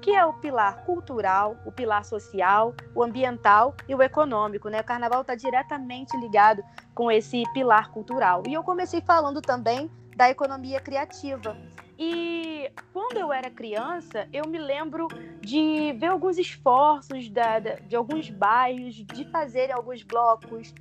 que 0.00 0.14
é 0.14 0.24
o 0.24 0.32
pilar 0.32 0.84
cultural, 0.84 1.56
o 1.66 1.72
pilar 1.72 2.04
social, 2.04 2.74
o 2.94 3.02
ambiental 3.02 3.74
e 3.88 3.94
o 3.94 4.02
econômico, 4.02 4.68
né? 4.68 4.80
O 4.80 4.84
carnaval 4.84 5.22
está 5.22 5.34
diretamente 5.34 6.16
ligado 6.16 6.62
com 6.94 7.10
esse 7.10 7.42
pilar 7.52 7.90
cultural. 7.90 8.42
E 8.46 8.54
eu 8.54 8.62
comecei 8.62 9.00
falando 9.00 9.40
também 9.42 9.90
da 10.16 10.30
economia 10.30 10.80
criativa. 10.80 11.56
E 11.98 12.70
quando 12.92 13.16
eu 13.16 13.32
era 13.32 13.50
criança, 13.50 14.28
eu 14.32 14.46
me 14.48 14.58
lembro 14.58 15.08
de 15.40 15.92
ver 15.98 16.06
alguns 16.06 16.38
esforços 16.38 17.28
da, 17.28 17.58
de 17.58 17.96
alguns 17.96 18.30
bairros 18.30 18.94
de 18.94 19.24
fazerem 19.30 19.74
alguns 19.74 20.02
blocos, 20.02 20.72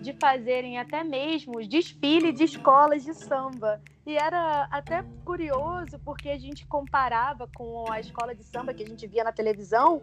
de 0.00 0.12
fazerem 0.14 0.78
até 0.78 1.02
mesmo 1.02 1.66
desfile 1.66 2.32
de 2.32 2.44
escolas 2.44 3.04
de 3.04 3.14
samba. 3.14 3.80
E 4.06 4.16
era 4.16 4.68
até 4.70 5.04
curioso 5.24 5.98
porque 6.04 6.28
a 6.28 6.38
gente 6.38 6.66
comparava 6.66 7.48
com 7.54 7.90
a 7.90 8.00
escola 8.00 8.34
de 8.34 8.44
samba 8.44 8.72
que 8.72 8.82
a 8.82 8.86
gente 8.86 9.06
via 9.06 9.24
na 9.24 9.32
televisão 9.32 10.02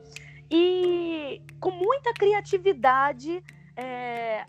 e 0.52 1.42
com 1.60 1.72
muita 1.72 2.14
criatividade. 2.14 3.44
É, 3.76 4.46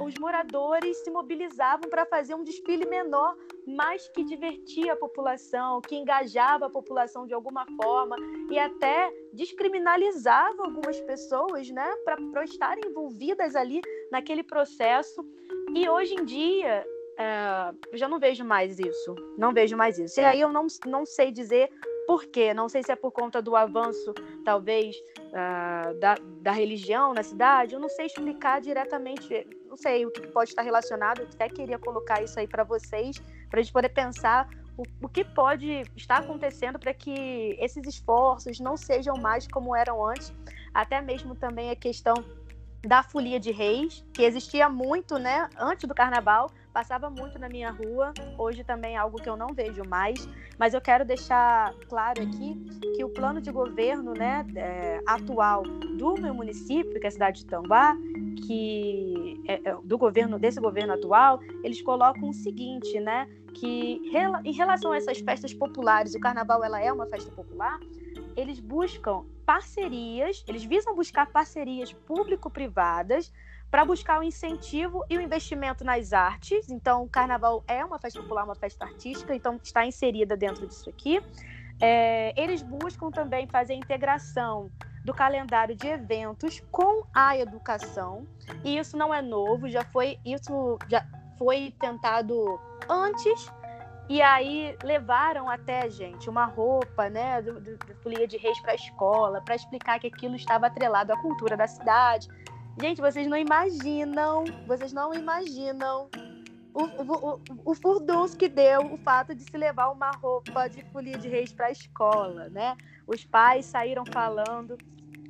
os 0.00 0.14
moradores 0.18 0.96
se 1.04 1.10
mobilizavam 1.10 1.90
para 1.90 2.06
fazer 2.06 2.34
um 2.34 2.42
desfile 2.42 2.86
menor, 2.86 3.36
mas 3.66 4.08
que 4.08 4.24
divertia 4.24 4.94
a 4.94 4.96
população, 4.96 5.80
que 5.82 5.94
engajava 5.94 6.66
a 6.66 6.70
população 6.70 7.26
de 7.26 7.34
alguma 7.34 7.66
forma 7.76 8.16
e 8.50 8.58
até 8.58 9.12
descriminalizava 9.32 10.64
algumas 10.64 10.98
pessoas, 11.02 11.68
né, 11.70 11.94
para 12.04 12.44
estarem 12.44 12.84
envolvidas 12.88 13.54
ali 13.54 13.82
naquele 14.10 14.42
processo. 14.42 15.24
E 15.74 15.88
hoje 15.88 16.14
em 16.14 16.24
dia, 16.24 16.84
é, 17.18 17.74
eu 17.92 17.98
já 17.98 18.08
não 18.08 18.18
vejo 18.18 18.44
mais 18.44 18.78
isso, 18.78 19.14
não 19.38 19.52
vejo 19.52 19.76
mais 19.76 19.98
isso. 19.98 20.20
E 20.20 20.24
aí 20.24 20.40
eu 20.40 20.52
não, 20.52 20.66
não 20.86 21.04
sei 21.04 21.30
dizer 21.30 21.70
por 22.06 22.26
quê? 22.26 22.52
Não 22.52 22.68
sei 22.68 22.82
se 22.82 22.92
é 22.92 22.96
por 22.96 23.12
conta 23.12 23.40
do 23.40 23.56
avanço, 23.56 24.12
talvez, 24.44 24.94
uh, 25.28 25.98
da, 25.98 26.16
da 26.42 26.52
religião 26.52 27.14
na 27.14 27.22
cidade. 27.22 27.74
Eu 27.74 27.80
não 27.80 27.88
sei 27.88 28.06
explicar 28.06 28.60
diretamente, 28.60 29.46
não 29.66 29.76
sei 29.76 30.04
o 30.04 30.10
que 30.10 30.26
pode 30.28 30.50
estar 30.50 30.62
relacionado. 30.62 31.20
Eu 31.20 31.28
até 31.32 31.48
queria 31.48 31.78
colocar 31.78 32.22
isso 32.22 32.38
aí 32.38 32.46
para 32.46 32.64
vocês, 32.64 33.18
para 33.48 33.60
a 33.60 33.62
gente 33.62 33.72
poder 33.72 33.88
pensar 33.88 34.48
o, 34.76 34.82
o 35.02 35.08
que 35.08 35.24
pode 35.24 35.82
estar 35.96 36.18
acontecendo 36.18 36.78
para 36.78 36.92
que 36.92 37.56
esses 37.60 37.86
esforços 37.86 38.60
não 38.60 38.76
sejam 38.76 39.16
mais 39.16 39.46
como 39.46 39.74
eram 39.74 40.04
antes. 40.06 40.32
Até 40.74 41.00
mesmo 41.00 41.34
também 41.34 41.70
a 41.70 41.76
questão 41.76 42.14
da 42.86 43.02
folia 43.02 43.40
de 43.40 43.50
reis, 43.50 44.04
que 44.12 44.22
existia 44.22 44.68
muito, 44.68 45.18
né, 45.18 45.48
antes 45.58 45.88
do 45.88 45.94
carnaval, 45.94 46.50
passava 46.72 47.08
muito 47.08 47.38
na 47.38 47.48
minha 47.48 47.70
rua. 47.70 48.12
Hoje 48.36 48.64
também 48.64 48.94
é 48.94 48.98
algo 48.98 49.20
que 49.20 49.28
eu 49.28 49.36
não 49.36 49.48
vejo 49.48 49.82
mais, 49.88 50.28
mas 50.58 50.74
eu 50.74 50.80
quero 50.80 51.04
deixar 51.04 51.72
claro 51.88 52.22
aqui 52.22 52.54
que 52.96 53.04
o 53.04 53.08
plano 53.08 53.40
de 53.40 53.50
governo, 53.50 54.12
né, 54.12 54.44
é, 54.56 55.00
atual 55.06 55.62
do 55.62 56.14
meu 56.14 56.34
município, 56.34 57.00
que 57.00 57.06
é 57.06 57.08
a 57.08 57.12
cidade 57.12 57.40
de 57.40 57.46
Tambá, 57.46 57.96
que 58.46 59.42
é, 59.46 59.70
é, 59.70 59.76
do 59.82 59.96
governo 59.96 60.38
desse 60.38 60.60
governo 60.60 60.92
atual, 60.92 61.40
eles 61.62 61.80
colocam 61.80 62.28
o 62.28 62.34
seguinte, 62.34 63.00
né, 63.00 63.28
que 63.54 64.00
em 64.44 64.52
relação 64.52 64.92
a 64.92 64.96
essas 64.96 65.20
festas 65.20 65.54
populares, 65.54 66.14
o 66.14 66.20
carnaval 66.20 66.62
ela 66.64 66.80
é 66.80 66.92
uma 66.92 67.06
festa 67.06 67.30
popular, 67.30 67.78
eles 68.36 68.60
buscam 68.60 69.24
parcerias, 69.44 70.44
eles 70.48 70.64
visam 70.64 70.94
buscar 70.94 71.26
parcerias 71.26 71.92
público-privadas 71.92 73.32
para 73.70 73.84
buscar 73.84 74.20
o 74.20 74.22
incentivo 74.22 75.04
e 75.10 75.18
o 75.18 75.20
investimento 75.20 75.84
nas 75.84 76.12
artes. 76.12 76.70
Então, 76.70 77.02
o 77.02 77.08
carnaval 77.08 77.64
é 77.66 77.84
uma 77.84 77.98
festa 77.98 78.20
popular, 78.22 78.44
uma 78.44 78.54
festa 78.54 78.84
artística, 78.84 79.34
então 79.34 79.58
está 79.62 79.84
inserida 79.84 80.36
dentro 80.36 80.66
disso 80.66 80.88
aqui. 80.88 81.20
É, 81.80 82.32
eles 82.40 82.62
buscam 82.62 83.10
também 83.10 83.46
fazer 83.48 83.72
a 83.72 83.76
integração 83.76 84.70
do 85.04 85.12
calendário 85.12 85.74
de 85.74 85.86
eventos 85.86 86.62
com 86.70 87.04
a 87.12 87.36
educação. 87.36 88.26
E 88.64 88.78
isso 88.78 88.96
não 88.96 89.12
é 89.12 89.20
novo, 89.20 89.68
já 89.68 89.84
foi 89.84 90.18
isso 90.24 90.78
já 90.88 91.04
foi 91.36 91.74
tentado 91.78 92.60
antes. 92.88 93.50
E 94.08 94.20
aí 94.20 94.76
levaram 94.82 95.48
até, 95.48 95.88
gente, 95.88 96.28
uma 96.28 96.44
roupa, 96.44 97.08
né, 97.08 97.40
do, 97.40 97.60
do, 97.60 97.76
do 97.76 97.94
Folia 98.02 98.26
de 98.26 98.36
Reis 98.36 98.60
para 98.60 98.72
a 98.72 98.74
escola, 98.74 99.40
para 99.40 99.54
explicar 99.54 99.98
que 99.98 100.06
aquilo 100.06 100.36
estava 100.36 100.66
atrelado 100.66 101.12
à 101.12 101.16
cultura 101.16 101.56
da 101.56 101.66
cidade. 101.66 102.28
Gente, 102.80 103.00
vocês 103.00 103.26
não 103.26 103.36
imaginam, 103.36 104.44
vocês 104.66 104.92
não 104.92 105.14
imaginam 105.14 106.08
o, 106.74 106.82
o, 106.84 107.40
o, 107.64 107.72
o 107.72 108.36
que 108.36 108.48
deu 108.48 108.92
o 108.92 108.98
fato 108.98 109.34
de 109.34 109.44
se 109.44 109.56
levar 109.56 109.90
uma 109.90 110.10
roupa 110.10 110.68
de 110.68 110.84
folia 110.90 111.16
de 111.16 111.28
reis 111.28 111.52
para 111.52 111.66
a 111.66 111.70
escola, 111.70 112.48
né? 112.50 112.76
Os 113.06 113.24
pais 113.24 113.64
saíram 113.64 114.04
falando, 114.04 114.76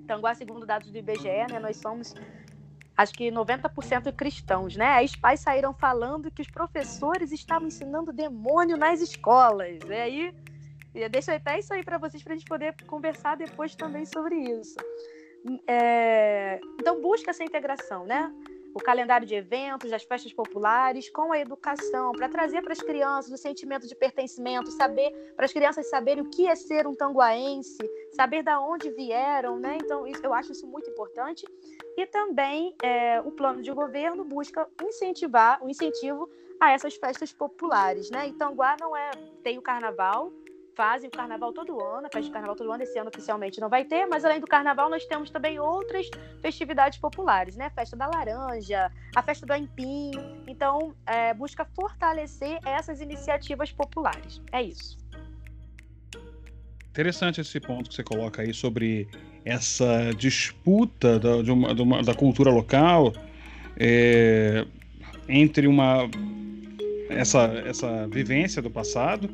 Tanguá, 0.06 0.34
segundo 0.34 0.66
dados 0.66 0.90
do 0.90 0.98
IBGE, 0.98 1.46
né, 1.50 1.58
nós 1.60 1.76
somos 1.76 2.14
acho 2.96 3.12
que 3.12 3.30
90% 3.30 4.12
cristãos, 4.12 4.76
né? 4.76 4.86
Aí 4.86 5.06
os 5.06 5.16
pais 5.16 5.40
saíram 5.40 5.74
falando 5.74 6.30
que 6.30 6.42
os 6.42 6.50
professores 6.50 7.32
estavam 7.32 7.68
ensinando 7.68 8.12
demônio 8.12 8.76
nas 8.76 9.00
escolas. 9.00 9.78
E 9.88 9.92
aí, 9.92 10.34
deixa 11.10 11.34
até 11.34 11.58
isso 11.58 11.74
aí 11.74 11.82
para 11.82 11.98
vocês, 11.98 12.22
para 12.22 12.34
a 12.34 12.36
gente 12.36 12.48
poder 12.48 12.74
conversar 12.86 13.36
depois 13.36 13.74
também 13.74 14.06
sobre 14.06 14.36
isso. 14.36 14.76
É, 15.66 16.60
então, 16.80 17.00
busca 17.02 17.30
essa 17.30 17.44
integração, 17.44 18.06
né? 18.06 18.32
O 18.74 18.80
calendário 18.80 19.24
de 19.24 19.36
eventos, 19.36 19.92
as 19.92 20.02
festas 20.02 20.32
populares, 20.32 21.08
com 21.08 21.32
a 21.32 21.38
educação, 21.38 22.10
para 22.10 22.28
trazer 22.28 22.60
para 22.60 22.72
as 22.72 22.80
crianças 22.80 23.30
o 23.30 23.36
sentimento 23.36 23.86
de 23.86 23.94
pertencimento, 23.94 24.68
saber, 24.72 25.12
para 25.36 25.44
as 25.44 25.52
crianças 25.52 25.88
saberem 25.88 26.24
o 26.24 26.28
que 26.28 26.48
é 26.48 26.56
ser 26.56 26.84
um 26.84 26.94
tanguaense, 26.94 27.78
saber 28.12 28.42
da 28.42 28.60
onde 28.60 28.90
vieram, 28.90 29.60
né? 29.60 29.78
Então, 29.80 30.04
isso, 30.06 30.20
eu 30.24 30.34
acho 30.34 30.50
isso 30.50 30.66
muito 30.66 30.90
importante. 30.90 31.46
E 31.96 32.04
também 32.06 32.74
é, 32.82 33.20
o 33.20 33.30
plano 33.30 33.62
de 33.62 33.70
governo 33.70 34.24
busca 34.24 34.68
incentivar 34.82 35.62
o 35.64 35.70
incentivo 35.70 36.28
a 36.60 36.72
essas 36.72 36.96
festas 36.96 37.32
populares, 37.32 38.10
né? 38.10 38.26
Então, 38.26 38.54
Guá 38.54 38.76
não 38.80 38.96
é 38.96 39.10
tem 39.44 39.56
o 39.56 39.62
carnaval, 39.62 40.32
fazem 40.76 41.08
o 41.08 41.10
carnaval 41.10 41.52
todo 41.52 41.82
ano, 41.82 42.06
a 42.06 42.10
festa 42.10 42.22
de 42.22 42.30
carnaval 42.30 42.56
todo 42.56 42.70
ano, 42.72 42.82
esse 42.82 42.98
ano 42.98 43.08
oficialmente 43.08 43.60
não 43.60 43.68
vai 43.68 43.84
ter, 43.84 44.06
mas 44.06 44.24
além 44.24 44.40
do 44.40 44.46
carnaval 44.46 44.88
nós 44.90 45.04
temos 45.06 45.30
também 45.30 45.58
outras 45.58 46.08
festividades 46.40 46.98
populares, 46.98 47.56
né? 47.56 47.66
A 47.66 47.70
festa 47.70 47.96
da 47.96 48.06
laranja, 48.06 48.90
a 49.14 49.22
festa 49.22 49.46
do 49.46 49.52
aipim. 49.52 50.12
Então, 50.46 50.94
é, 51.06 51.32
busca 51.34 51.64
fortalecer 51.64 52.58
essas 52.64 53.00
iniciativas 53.00 53.72
populares. 53.72 54.40
É 54.52 54.62
isso. 54.62 54.96
Interessante 56.90 57.40
esse 57.40 57.58
ponto 57.58 57.88
que 57.88 57.96
você 57.96 58.04
coloca 58.04 58.42
aí 58.42 58.54
sobre 58.54 59.08
essa 59.44 60.12
disputa 60.16 61.18
da, 61.18 61.42
de 61.42 61.50
uma, 61.50 61.74
de 61.74 61.82
uma, 61.82 62.02
da 62.02 62.14
cultura 62.14 62.50
local 62.50 63.12
é, 63.76 64.64
entre 65.28 65.66
uma 65.66 66.08
essa, 67.10 67.42
essa 67.66 68.06
vivência 68.08 68.62
do 68.62 68.70
passado 68.70 69.28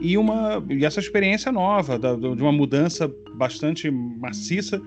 e, 0.00 0.16
uma, 0.16 0.64
e 0.68 0.84
essa 0.84 1.00
experiência 1.00 1.50
nova, 1.50 1.98
da, 1.98 2.14
de 2.14 2.42
uma 2.42 2.52
mudança 2.52 3.12
bastante 3.34 3.90
maciça 3.90 4.80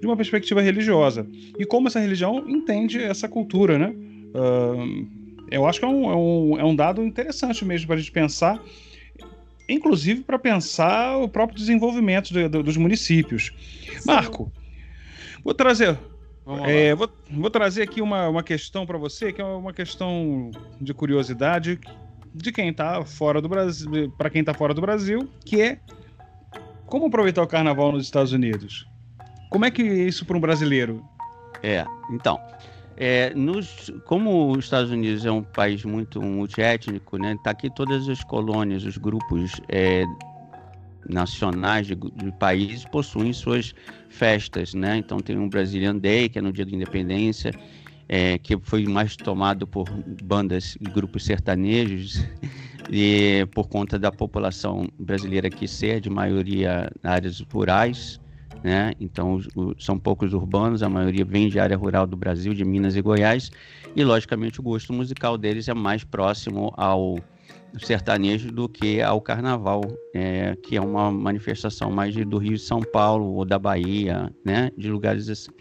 de 0.00 0.06
uma 0.06 0.16
perspectiva 0.16 0.60
religiosa. 0.62 1.26
E 1.58 1.64
como 1.64 1.88
essa 1.88 2.00
religião 2.00 2.48
entende 2.48 3.02
essa 3.02 3.28
cultura, 3.28 3.78
né? 3.78 3.94
Uh, 4.34 5.06
eu 5.50 5.66
acho 5.66 5.78
que 5.78 5.84
é 5.84 5.88
um, 5.88 6.10
é 6.10 6.16
um, 6.16 6.60
é 6.60 6.64
um 6.64 6.74
dado 6.74 7.02
interessante 7.02 7.64
mesmo 7.64 7.86
para 7.86 7.96
a 7.96 7.98
gente 7.98 8.12
pensar, 8.12 8.62
inclusive 9.68 10.22
para 10.22 10.38
pensar 10.38 11.18
o 11.18 11.28
próprio 11.28 11.58
desenvolvimento 11.58 12.32
de, 12.32 12.48
de, 12.48 12.62
dos 12.62 12.76
municípios. 12.76 13.52
Sim. 13.98 14.06
Marco, 14.06 14.50
vou 15.44 15.54
trazer. 15.54 15.98
É, 16.66 16.94
vou, 16.94 17.08
vou, 17.30 17.50
trazer 17.50 17.82
aqui 17.82 18.00
uma, 18.00 18.28
uma 18.28 18.42
questão 18.42 18.84
para 18.84 18.98
você, 18.98 19.32
que 19.32 19.40
é 19.40 19.44
uma 19.44 19.72
questão 19.72 20.50
de 20.80 20.92
curiosidade 20.92 21.78
de 22.34 22.52
quem 22.52 22.68
está 22.68 23.04
fora 23.04 23.40
do 23.40 23.48
Brasil, 23.48 24.12
para 24.16 24.30
quem 24.30 24.40
está 24.40 24.54
fora 24.54 24.72
do 24.72 24.80
Brasil, 24.80 25.28
que 25.44 25.60
é 25.60 25.80
como 26.86 27.06
aproveitar 27.06 27.42
o 27.42 27.46
carnaval 27.46 27.92
nos 27.92 28.04
Estados 28.04 28.32
Unidos. 28.32 28.86
Como 29.48 29.64
é 29.64 29.70
que 29.70 29.82
é 29.82 29.94
isso 30.04 30.24
para 30.24 30.36
um 30.36 30.40
brasileiro? 30.40 31.04
É, 31.62 31.84
então, 32.10 32.40
é, 32.96 33.32
nos, 33.34 33.90
como 34.06 34.50
os 34.50 34.64
Estados 34.64 34.90
Unidos 34.90 35.24
é 35.24 35.30
um 35.30 35.42
país 35.42 35.84
muito 35.84 36.20
multiétnico, 36.20 37.16
né? 37.16 37.36
Tá 37.42 37.50
aqui 37.50 37.70
todas 37.74 38.08
as 38.08 38.22
colônias, 38.22 38.84
os 38.84 38.98
grupos 38.98 39.60
é, 39.68 40.04
nacionais 41.08 41.86
de, 41.86 41.94
de, 41.94 42.32
países 42.38 42.84
possuem 42.84 43.32
suas 43.32 43.74
festas, 44.08 44.74
né? 44.74 44.96
Então 44.96 45.18
tem 45.18 45.38
um 45.38 45.48
Brazilian 45.48 45.96
Day 45.96 46.28
que 46.28 46.38
é 46.38 46.42
no 46.42 46.52
Dia 46.52 46.66
da 46.66 46.72
Independência, 46.72 47.52
é, 48.12 48.36
que 48.38 48.58
foi 48.60 48.84
mais 48.86 49.14
tomado 49.14 49.68
por 49.68 49.88
bandas 50.24 50.76
e 50.80 50.90
grupos 50.90 51.24
sertanejos 51.24 52.26
e 52.90 53.46
por 53.54 53.68
conta 53.68 53.96
da 54.00 54.10
população 54.10 54.88
brasileira 54.98 55.48
que 55.48 55.68
ser 55.68 56.00
de 56.00 56.10
maioria 56.10 56.90
áreas 57.04 57.40
rurais, 57.52 58.20
né? 58.64 58.92
Então 58.98 59.38
são 59.78 59.96
poucos 59.96 60.34
urbanos, 60.34 60.82
a 60.82 60.88
maioria 60.88 61.24
vem 61.24 61.48
de 61.48 61.60
área 61.60 61.76
rural 61.76 62.04
do 62.04 62.16
Brasil, 62.16 62.52
de 62.52 62.64
Minas 62.64 62.96
e 62.96 63.00
Goiás, 63.00 63.52
e 63.94 64.02
logicamente 64.02 64.58
o 64.58 64.62
gosto 64.64 64.92
musical 64.92 65.38
deles 65.38 65.68
é 65.68 65.74
mais 65.74 66.02
próximo 66.02 66.74
ao 66.76 67.16
sertanejo 67.78 68.50
do 68.50 68.68
que 68.68 69.00
ao 69.00 69.20
carnaval, 69.20 69.82
é, 70.12 70.56
que 70.64 70.76
é 70.76 70.80
uma 70.80 71.12
manifestação 71.12 71.92
mais 71.92 72.12
do 72.26 72.38
Rio 72.38 72.54
de 72.54 72.58
São 72.58 72.80
Paulo 72.80 73.34
ou 73.34 73.44
da 73.44 73.56
Bahia, 73.56 74.34
né? 74.44 74.72
De 74.76 74.90
lugares 74.90 75.28
assim. 75.28 75.52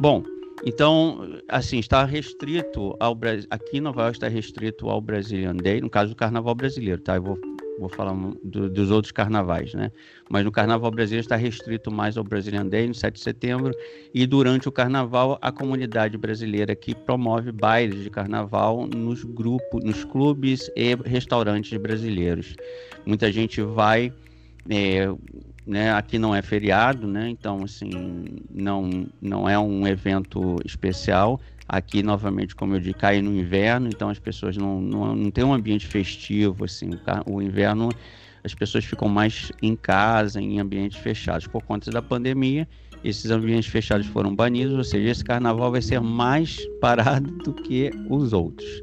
Bom, 0.00 0.24
então, 0.64 1.40
assim, 1.48 1.78
está 1.78 2.04
restrito 2.04 2.96
ao 2.98 3.14
Brasil. 3.14 3.46
Aqui 3.50 3.78
em 3.78 3.80
Nova 3.80 4.02
York 4.02 4.16
está 4.16 4.28
restrito 4.28 4.88
ao 4.88 5.00
Brazilian 5.00 5.54
Day, 5.54 5.80
no 5.80 5.90
caso 5.90 6.10
do 6.10 6.16
carnaval 6.16 6.54
brasileiro, 6.54 7.00
tá? 7.00 7.16
Eu 7.16 7.22
vou, 7.22 7.38
vou 7.78 7.88
falar 7.88 8.14
do, 8.42 8.70
dos 8.70 8.90
outros 8.90 9.12
carnavais, 9.12 9.74
né? 9.74 9.92
Mas 10.30 10.44
no 10.44 10.50
carnaval 10.50 10.90
brasileiro 10.90 11.24
está 11.24 11.36
restrito 11.36 11.90
mais 11.90 12.16
ao 12.16 12.24
Brazilian 12.24 12.66
Day, 12.66 12.88
no 12.88 12.94
7 12.94 13.14
de 13.14 13.20
setembro. 13.20 13.74
E 14.14 14.26
durante 14.26 14.68
o 14.68 14.72
carnaval, 14.72 15.38
a 15.42 15.52
comunidade 15.52 16.16
brasileira 16.16 16.74
que 16.74 16.94
promove 16.94 17.52
bailes 17.52 18.02
de 18.02 18.10
carnaval 18.10 18.86
nos 18.86 19.24
grupos, 19.24 19.84
nos 19.84 20.04
clubes 20.04 20.70
e 20.74 20.94
restaurantes 21.04 21.76
brasileiros. 21.78 22.56
Muita 23.04 23.30
gente 23.30 23.60
vai. 23.60 24.12
É, 24.68 25.08
né? 25.66 25.92
Aqui 25.92 26.18
não 26.18 26.34
é 26.34 26.40
feriado, 26.40 27.06
né? 27.06 27.28
Então, 27.28 27.64
assim, 27.64 27.90
não, 28.54 29.06
não 29.20 29.48
é 29.48 29.58
um 29.58 29.86
evento 29.86 30.56
especial. 30.64 31.40
Aqui, 31.68 32.02
novamente, 32.02 32.54
como 32.54 32.74
eu 32.76 32.80
disse, 32.80 32.94
cai 32.94 33.20
no 33.20 33.34
inverno, 33.34 33.88
então 33.88 34.08
as 34.08 34.20
pessoas 34.20 34.56
não, 34.56 34.80
não, 34.80 35.16
não 35.16 35.30
têm 35.30 35.44
um 35.44 35.52
ambiente 35.52 35.86
festivo, 35.86 36.64
assim. 36.64 36.90
O 37.26 37.42
inverno, 37.42 37.88
as 38.44 38.54
pessoas 38.54 38.84
ficam 38.84 39.08
mais 39.08 39.50
em 39.60 39.74
casa, 39.74 40.40
em 40.40 40.60
ambientes 40.60 40.98
fechados. 40.98 41.48
Por 41.48 41.64
conta 41.64 41.90
da 41.90 42.00
pandemia, 42.00 42.68
esses 43.02 43.30
ambientes 43.32 43.68
fechados 43.68 44.06
foram 44.06 44.34
banidos, 44.34 44.76
ou 44.76 44.84
seja, 44.84 45.10
esse 45.10 45.24
carnaval 45.24 45.72
vai 45.72 45.82
ser 45.82 46.00
mais 46.00 46.64
parado 46.80 47.30
do 47.38 47.52
que 47.52 47.90
os 48.08 48.32
outros. 48.32 48.82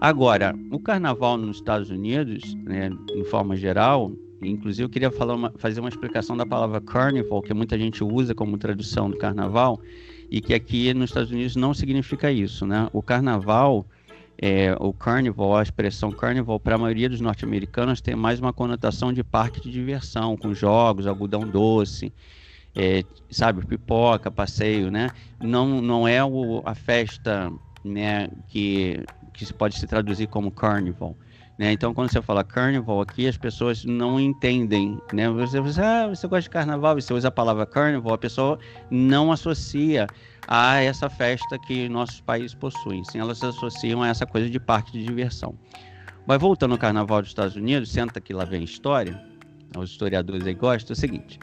Agora, 0.00 0.54
o 0.70 0.78
carnaval 0.80 1.36
nos 1.36 1.56
Estados 1.56 1.90
Unidos, 1.90 2.54
né, 2.64 2.90
em 3.14 3.24
forma 3.24 3.56
geral, 3.56 4.12
Inclusive, 4.40 4.84
eu 4.84 4.88
queria 4.88 5.10
uma, 5.10 5.52
fazer 5.58 5.80
uma 5.80 5.88
explicação 5.88 6.36
da 6.36 6.46
palavra 6.46 6.80
carnival, 6.80 7.42
que 7.42 7.52
muita 7.52 7.78
gente 7.78 8.04
usa 8.04 8.34
como 8.34 8.56
tradução 8.56 9.10
do 9.10 9.16
carnaval, 9.16 9.80
e 10.30 10.40
que 10.40 10.54
aqui 10.54 10.92
nos 10.94 11.10
Estados 11.10 11.30
Unidos 11.30 11.56
não 11.56 11.74
significa 11.74 12.30
isso, 12.30 12.66
né? 12.66 12.88
O 12.92 13.02
carnaval, 13.02 13.86
é, 14.40 14.76
o 14.78 14.92
carnival, 14.92 15.56
a 15.56 15.62
expressão 15.62 16.12
carnival, 16.12 16.60
para 16.60 16.76
a 16.76 16.78
maioria 16.78 17.08
dos 17.08 17.20
norte-americanos 17.20 18.00
tem 18.00 18.14
mais 18.14 18.38
uma 18.38 18.52
conotação 18.52 19.12
de 19.12 19.24
parque 19.24 19.60
de 19.60 19.70
diversão, 19.70 20.36
com 20.36 20.54
jogos, 20.54 21.06
algodão 21.06 21.40
doce, 21.40 22.12
é, 22.76 23.02
sabe, 23.30 23.66
pipoca, 23.66 24.30
passeio, 24.30 24.90
né? 24.90 25.10
Não, 25.40 25.80
não 25.80 26.06
é 26.06 26.22
o, 26.24 26.62
a 26.64 26.74
festa 26.74 27.50
né, 27.84 28.28
que, 28.48 29.02
que 29.32 29.44
se 29.44 29.52
pode 29.52 29.76
se 29.76 29.86
traduzir 29.86 30.28
como 30.28 30.50
carnival. 30.50 31.16
Né? 31.58 31.72
Então, 31.72 31.92
quando 31.92 32.10
você 32.10 32.22
fala 32.22 32.44
carnival 32.44 33.00
aqui, 33.00 33.26
as 33.26 33.36
pessoas 33.36 33.84
não 33.84 34.20
entendem. 34.20 34.96
Né? 35.12 35.28
Você, 35.28 35.60
você, 35.60 35.80
ah, 35.82 36.06
você 36.06 36.26
gosta 36.28 36.42
de 36.42 36.50
carnaval, 36.50 36.94
você 36.94 37.12
usa 37.12 37.28
a 37.28 37.32
palavra 37.32 37.66
carnival, 37.66 38.14
a 38.14 38.18
pessoa 38.18 38.58
não 38.88 39.32
associa 39.32 40.06
a 40.46 40.76
essa 40.76 41.10
festa 41.10 41.58
que 41.58 41.88
nossos 41.88 42.20
países 42.20 42.54
possuem. 42.54 43.04
Sim, 43.04 43.18
elas 43.18 43.42
associam 43.42 44.02
a 44.02 44.08
essa 44.08 44.24
coisa 44.24 44.48
de 44.48 44.60
parque 44.60 44.92
de 44.92 45.04
diversão. 45.04 45.58
Mas 46.24 46.40
voltando 46.40 46.72
ao 46.72 46.78
carnaval 46.78 47.20
dos 47.20 47.30
Estados 47.30 47.56
Unidos, 47.56 47.90
senta 47.90 48.20
que 48.20 48.32
lá 48.32 48.44
vem 48.44 48.62
história, 48.62 49.20
os 49.76 49.90
historiadores 49.90 50.46
aí 50.46 50.54
gostam, 50.54 50.94
é 50.94 50.96
o 50.96 50.96
seguinte. 50.96 51.40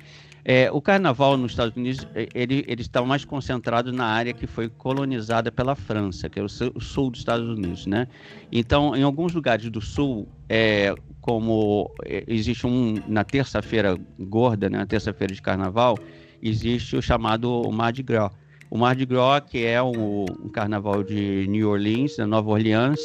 É, 0.47 0.71
o 0.71 0.79
carnaval 0.79 1.35
nos 1.37 1.53
Estados 1.53 1.75
Unidos 1.75 2.07
é, 2.13 2.29
ele, 2.35 2.63
ele 2.67 2.81
está 2.83 3.01
mais 3.01 3.25
concentrado 3.25 3.91
na 3.91 4.05
área 4.05 4.31
que 4.31 4.45
foi 4.45 4.69
colonizada 4.69 5.51
pela 5.51 5.75
França, 5.75 6.29
que 6.29 6.39
é 6.39 6.43
o 6.43 6.47
sul 6.47 7.09
dos 7.09 7.21
Estados 7.21 7.49
Unidos, 7.49 7.87
né? 7.87 8.07
Então, 8.51 8.95
em 8.95 9.01
alguns 9.01 9.33
lugares 9.33 9.67
do 9.71 9.81
sul, 9.81 10.27
é, 10.47 10.93
como 11.19 11.91
é, 12.05 12.23
existe 12.27 12.67
um 12.67 12.93
na 13.07 13.23
terça-feira 13.23 13.97
gorda, 14.19 14.69
né, 14.69 14.77
na 14.77 14.85
terça-feira 14.85 15.33
de 15.33 15.41
carnaval, 15.41 15.97
existe 16.43 16.95
o 16.95 17.01
chamado 17.01 17.63
Mardi 17.71 18.03
Gras. 18.03 18.31
O 18.69 18.77
Mardi 18.77 19.03
Gras, 19.03 19.41
que 19.49 19.65
é 19.65 19.81
um, 19.81 20.25
um 20.43 20.49
carnaval 20.49 21.03
de 21.03 21.47
New 21.47 21.71
Orleans, 21.71 22.17
da 22.17 22.27
Nova 22.27 22.51
Orleans, 22.51 22.99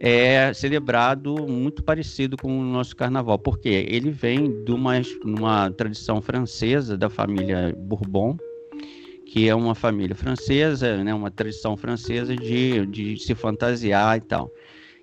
é 0.00 0.52
celebrado 0.54 1.34
muito 1.48 1.82
parecido 1.82 2.36
com 2.36 2.58
o 2.58 2.62
nosso 2.62 2.94
carnaval, 2.94 3.38
porque 3.38 3.86
ele 3.88 4.10
vem 4.10 4.64
de 4.64 4.72
uma, 4.72 4.92
uma 5.24 5.70
tradição 5.70 6.20
francesa 6.20 6.96
da 6.96 7.10
família 7.10 7.74
Bourbon, 7.76 8.36
que 9.26 9.48
é 9.48 9.54
uma 9.54 9.74
família 9.74 10.14
francesa, 10.14 11.02
né, 11.02 11.12
uma 11.12 11.30
tradição 11.30 11.76
francesa 11.76 12.34
de, 12.36 12.86
de 12.86 13.18
se 13.18 13.34
fantasiar 13.34 14.16
e 14.16 14.20
tal. 14.20 14.50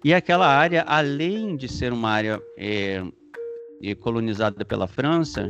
E 0.03 0.13
aquela 0.13 0.47
área, 0.47 0.83
além 0.87 1.55
de 1.55 1.67
ser 1.67 1.91
uma 1.91 2.09
área 2.09 2.41
é, 2.57 3.03
colonizada 3.99 4.63
pela 4.63 4.87
França, 4.87 5.49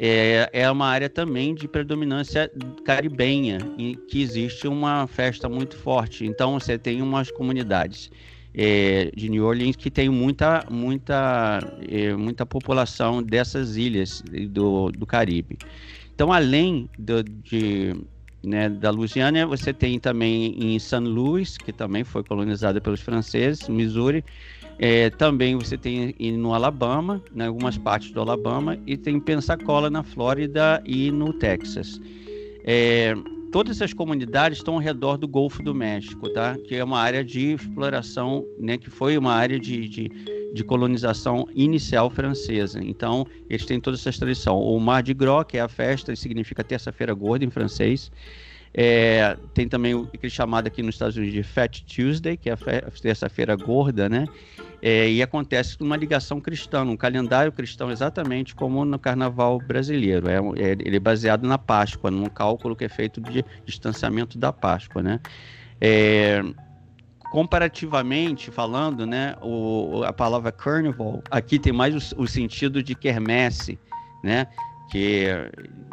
é, 0.00 0.48
é 0.52 0.70
uma 0.70 0.86
área 0.86 1.08
também 1.08 1.54
de 1.54 1.66
predominância 1.66 2.50
caribenha, 2.84 3.58
em 3.76 3.94
que 3.94 4.22
existe 4.22 4.68
uma 4.68 5.06
festa 5.08 5.48
muito 5.48 5.76
forte. 5.76 6.24
Então, 6.24 6.58
você 6.58 6.78
tem 6.78 7.02
umas 7.02 7.30
comunidades 7.30 8.10
é, 8.60 9.12
de 9.14 9.28
New 9.28 9.44
Orleans 9.44 9.76
que 9.76 9.88
tem 9.88 10.08
muita, 10.08 10.64
muita, 10.68 11.60
é, 11.88 12.12
muita 12.14 12.44
população 12.44 13.22
dessas 13.22 13.76
ilhas 13.76 14.20
do, 14.50 14.90
do 14.90 15.06
Caribe. 15.06 15.56
Então, 16.12 16.32
além 16.32 16.90
do, 16.98 17.22
de, 17.22 17.94
né, 18.42 18.68
da 18.68 18.90
Louisiana, 18.90 19.46
você 19.46 19.72
tem 19.72 20.00
também 20.00 20.56
em 20.58 20.76
St. 20.76 20.98
Louis, 20.98 21.56
que 21.56 21.72
também 21.72 22.02
foi 22.02 22.24
colonizada 22.24 22.80
pelos 22.80 23.00
franceses, 23.00 23.68
Missouri. 23.68 24.24
É, 24.80 25.10
também 25.10 25.54
você 25.54 25.78
tem 25.78 26.16
no 26.32 26.52
Alabama, 26.52 27.22
em 27.32 27.38
né, 27.38 27.46
algumas 27.46 27.78
partes 27.78 28.10
do 28.10 28.20
Alabama, 28.20 28.76
e 28.84 28.96
tem 28.96 29.20
Pensacola 29.20 29.88
na 29.88 30.02
Flórida 30.02 30.82
e 30.84 31.12
no 31.12 31.32
Texas. 31.32 32.00
É, 32.64 33.14
todas 33.50 33.76
essas 33.76 33.92
comunidades 33.92 34.58
estão 34.58 34.74
ao 34.74 34.80
redor 34.80 35.16
do 35.16 35.26
Golfo 35.26 35.62
do 35.62 35.74
México, 35.74 36.28
tá? 36.30 36.56
Que 36.56 36.76
é 36.76 36.84
uma 36.84 36.98
área 36.98 37.24
de 37.24 37.52
exploração, 37.52 38.44
né? 38.58 38.76
Que 38.78 38.90
foi 38.90 39.16
uma 39.16 39.32
área 39.32 39.58
de, 39.58 39.88
de, 39.88 40.08
de 40.52 40.64
colonização 40.64 41.46
inicial 41.54 42.10
francesa. 42.10 42.80
Então, 42.82 43.26
eles 43.48 43.64
têm 43.64 43.80
toda 43.80 43.96
essa 43.96 44.12
tradição. 44.12 44.58
O 44.60 44.78
Mardi 44.78 45.14
Gras, 45.14 45.44
que 45.46 45.58
é 45.58 45.60
a 45.60 45.68
festa, 45.68 46.14
significa 46.14 46.62
terça-feira 46.62 47.14
gorda 47.14 47.44
em 47.44 47.50
francês. 47.50 48.10
É, 48.74 49.36
tem 49.54 49.66
também 49.66 49.94
o 49.94 50.06
que 50.06 50.26
é 50.26 50.30
chamado 50.30 50.66
aqui 50.66 50.82
nos 50.82 50.94
Estados 50.94 51.16
Unidos 51.16 51.34
de 51.34 51.42
Fat 51.42 51.80
Tuesday, 51.82 52.36
que 52.36 52.50
é 52.50 52.52
a 52.52 52.90
terça-feira 52.90 53.56
gorda, 53.56 54.08
né? 54.08 54.26
É, 54.80 55.10
e 55.10 55.22
acontece 55.22 55.76
uma 55.80 55.96
ligação 55.96 56.40
cristã, 56.40 56.84
um 56.84 56.96
calendário 56.96 57.50
cristão, 57.50 57.90
exatamente 57.90 58.54
como 58.54 58.84
no 58.84 58.98
carnaval 58.98 59.58
brasileiro. 59.58 60.28
É, 60.28 60.36
é, 60.36 60.72
ele 60.72 60.96
é 60.96 61.00
baseado 61.00 61.46
na 61.46 61.58
Páscoa, 61.58 62.10
num 62.10 62.26
cálculo 62.26 62.76
que 62.76 62.84
é 62.84 62.88
feito 62.88 63.20
de 63.20 63.44
distanciamento 63.64 64.38
da 64.38 64.52
Páscoa, 64.52 65.02
né? 65.02 65.20
É, 65.80 66.42
comparativamente 67.30 68.50
falando, 68.50 69.06
né, 69.06 69.36
o, 69.42 70.02
a 70.04 70.12
palavra 70.12 70.50
carnival 70.50 71.22
aqui 71.30 71.58
tem 71.58 71.72
mais 71.72 72.12
o, 72.12 72.22
o 72.22 72.26
sentido 72.26 72.82
de 72.82 72.94
quermesse, 72.94 73.78
né, 74.24 74.46
que 74.90 75.26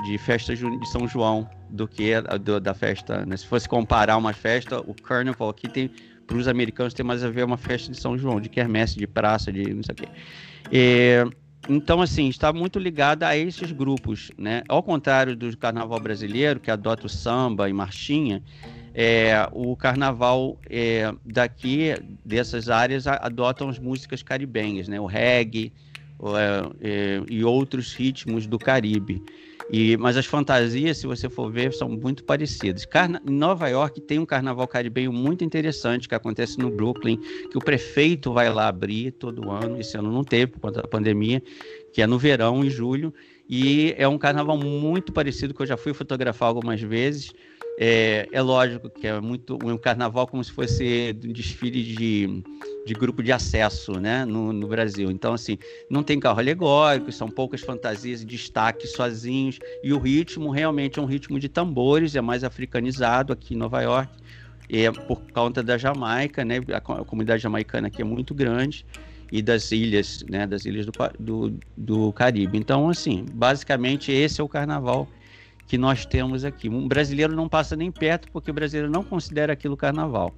de 0.05 0.17
festa 0.17 0.55
de 0.55 0.89
São 0.89 1.07
João 1.07 1.49
do 1.69 1.87
que 1.87 2.13
a, 2.13 2.21
do, 2.21 2.59
da 2.59 2.73
festa. 2.73 3.25
Né? 3.25 3.35
Se 3.35 3.45
fosse 3.45 3.67
comparar 3.67 4.15
uma 4.17 4.33
festa, 4.33 4.79
o 4.79 4.93
carnival 4.93 5.49
aqui 5.49 5.67
tem 5.67 5.91
para 6.25 6.37
os 6.37 6.47
americanos 6.47 6.93
tem 6.93 7.05
mais 7.05 7.23
a 7.23 7.29
ver 7.29 7.43
uma 7.43 7.57
festa 7.57 7.91
de 7.91 7.99
São 7.99 8.17
João, 8.17 8.39
de 8.39 8.49
quermesse, 8.49 8.97
de 8.97 9.07
praça, 9.07 9.51
de 9.51 9.73
não 9.73 9.83
sei 9.83 9.93
o 9.93 9.95
quê. 9.95 10.07
É, 10.71 11.25
então, 11.67 12.01
assim, 12.01 12.27
está 12.27 12.53
muito 12.53 12.77
ligada 12.77 13.27
a 13.27 13.35
esses 13.35 13.71
grupos, 13.71 14.31
né? 14.37 14.63
Ao 14.67 14.83
contrário 14.83 15.35
do 15.35 15.55
carnaval 15.57 15.99
brasileiro, 15.99 16.59
que 16.59 16.69
adota 16.69 17.07
o 17.07 17.09
samba 17.09 17.69
e 17.69 17.73
marchinha, 17.73 18.41
é, 18.93 19.47
o 19.51 19.75
carnaval 19.75 20.59
é, 20.69 21.11
daqui, 21.25 21.95
dessas 22.23 22.69
áreas, 22.69 23.07
adotam 23.07 23.67
as 23.67 23.79
músicas 23.79 24.21
caribenhas, 24.21 24.87
né? 24.87 24.99
O 24.99 25.05
reggae 25.05 25.73
o, 26.19 26.37
é, 26.37 26.61
é, 26.81 27.21
e 27.29 27.43
outros 27.43 27.93
ritmos 27.93 28.47
do 28.47 28.57
Caribe. 28.57 29.21
E, 29.69 29.97
mas 29.97 30.15
as 30.15 30.25
fantasias, 30.25 30.97
se 30.97 31.07
você 31.07 31.27
for 31.27 31.51
ver, 31.51 31.73
são 31.73 31.89
muito 31.89 32.23
parecidas. 32.23 32.85
Carna... 32.85 33.21
Em 33.27 33.31
Nova 33.31 33.67
York 33.67 33.99
tem 34.01 34.19
um 34.19 34.25
carnaval 34.25 34.67
caribenho 34.67 35.11
muito 35.11 35.43
interessante 35.43 36.07
que 36.07 36.15
acontece 36.15 36.59
no 36.59 36.69
Brooklyn, 36.69 37.17
que 37.49 37.57
o 37.57 37.61
prefeito 37.61 38.31
vai 38.31 38.51
lá 38.51 38.67
abrir 38.67 39.11
todo 39.11 39.49
ano. 39.49 39.79
Esse 39.79 39.97
ano 39.97 40.11
não 40.11 40.23
teve 40.23 40.47
por 40.47 40.59
conta 40.59 40.81
da 40.81 40.87
pandemia, 40.87 41.41
que 41.91 42.01
é 42.01 42.07
no 42.07 42.19
verão, 42.19 42.63
em 42.63 42.69
julho. 42.69 43.13
E 43.49 43.93
é 43.97 44.07
um 44.07 44.17
carnaval 44.17 44.57
muito 44.57 45.11
parecido 45.11 45.53
que 45.53 45.61
eu 45.61 45.65
já 45.65 45.77
fui 45.77 45.93
fotografar 45.93 46.47
algumas 46.47 46.81
vezes. 46.81 47.33
É, 47.77 48.27
é, 48.31 48.41
lógico 48.41 48.89
que 48.89 49.05
é 49.05 49.19
muito 49.19 49.59
um 49.61 49.77
carnaval 49.77 50.25
como 50.27 50.41
se 50.41 50.51
fosse 50.51 51.13
um 51.25 51.33
desfile 51.33 51.83
de, 51.83 52.43
de 52.85 52.93
grupo 52.93 53.21
de 53.21 53.33
acesso 53.33 53.99
né, 53.99 54.23
no, 54.23 54.53
no, 54.53 54.67
Brasil. 54.67 55.11
Então, 55.11 55.33
assim, 55.33 55.57
não 55.89 56.01
tem 56.01 56.17
carro 56.17 56.39
alegórico, 56.39 57.11
são 57.11 57.29
poucas 57.29 57.61
fantasias 57.61 58.21
e 58.21 58.25
destaques 58.25 58.93
sozinhos, 58.93 59.59
e 59.83 59.91
o 59.91 59.99
ritmo 59.99 60.51
realmente 60.51 60.99
é 60.99 61.01
um 61.01 61.05
ritmo 61.05 61.37
de 61.37 61.49
tambores, 61.49 62.15
é 62.15 62.21
mais 62.21 62.45
africanizado 62.45 63.33
aqui 63.33 63.55
em 63.55 63.57
Nova 63.57 63.81
York, 63.81 64.09
é 64.69 64.89
por 64.89 65.21
conta 65.33 65.61
da 65.61 65.77
Jamaica, 65.77 66.45
né? 66.45 66.59
A, 66.71 66.79
comunidade 66.79 67.43
jamaicana 67.43 67.87
aqui 67.87 68.01
é 68.01 68.05
muito 68.05 68.33
grande 68.33 68.85
e 69.31 69.41
das 69.41 69.71
ilhas, 69.71 70.23
né, 70.29 70.47
das 70.47 70.65
ilhas 70.65 70.85
do, 70.85 70.91
do, 71.19 71.59
do 71.75 72.13
Caribe. 72.13 72.57
Então, 72.57 72.89
assim, 72.89 73.25
basicamente 73.33 74.11
esse 74.11 74.39
é 74.39 74.43
o 74.43 74.47
carnaval 74.47 75.09
que 75.67 75.77
nós 75.77 76.05
temos 76.05 76.45
aqui. 76.45 76.69
Um 76.69 76.87
brasileiro 76.87 77.35
não 77.35 77.49
passa 77.49 77.75
nem 77.75 77.91
perto 77.91 78.29
porque 78.31 78.51
o 78.51 78.53
brasileiro 78.53 78.91
não 78.91 79.03
considera 79.03 79.53
aquilo 79.53 79.75
carnaval. 79.75 80.33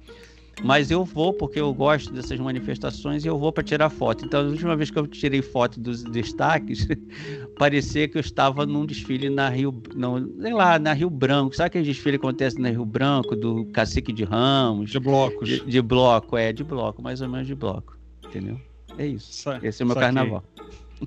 Mas 0.62 0.90
eu 0.90 1.04
vou 1.04 1.32
porque 1.32 1.60
eu 1.60 1.72
gosto 1.72 2.12
dessas 2.12 2.38
manifestações 2.38 3.24
e 3.24 3.28
eu 3.28 3.38
vou 3.38 3.52
para 3.52 3.62
tirar 3.62 3.90
foto. 3.90 4.24
Então, 4.24 4.40
a 4.40 4.44
última 4.44 4.74
vez 4.76 4.90
que 4.90 4.98
eu 4.98 5.06
tirei 5.06 5.40
foto 5.40 5.78
dos 5.78 6.02
destaques, 6.02 6.86
parecia 7.56 8.08
que 8.08 8.16
eu 8.16 8.20
estava 8.20 8.66
num 8.66 8.84
desfile 8.84 9.30
na 9.30 9.48
Rio, 9.48 9.82
não, 9.94 10.28
sei 10.40 10.52
lá, 10.52 10.78
na 10.78 10.92
Rio 10.92 11.10
Branco. 11.10 11.54
Sabe 11.54 11.68
aquele 11.68 11.84
desfile 11.84 12.18
que 12.18 12.26
acontece 12.26 12.60
na 12.60 12.70
Rio 12.70 12.84
Branco 12.84 13.36
do 13.36 13.66
Cacique 13.66 14.12
de 14.12 14.24
Ramos? 14.24 14.90
De 14.90 14.98
blocos. 14.98 15.48
De, 15.48 15.64
de 15.64 15.82
bloco, 15.82 16.36
é, 16.36 16.52
de 16.52 16.64
bloco, 16.64 17.00
mais 17.02 17.20
ou 17.20 17.28
menos 17.28 17.46
de 17.46 17.54
bloco. 17.54 17.96
Entendeu? 18.26 18.60
É 18.98 19.06
isso. 19.06 19.48
Esse 19.62 19.82
é 19.82 19.84
o 19.84 19.88
meu 19.88 19.96
carnaval. 19.96 20.42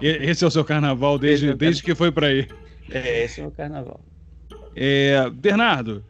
Esse 0.01 0.43
é 0.45 0.47
o 0.47 0.51
seu 0.51 0.63
carnaval 0.63 1.19
desde, 1.19 1.49
é 1.49 1.53
desde 1.53 1.84
que 1.84 1.93
foi 1.93 2.12
para 2.12 2.27
aí. 2.27 2.47
É, 2.89 3.25
esse 3.25 3.41
é 3.41 3.43
o 3.43 3.47
meu 3.47 3.55
carnaval. 3.55 3.99
É, 4.75 5.29
Bernardo, 5.29 6.03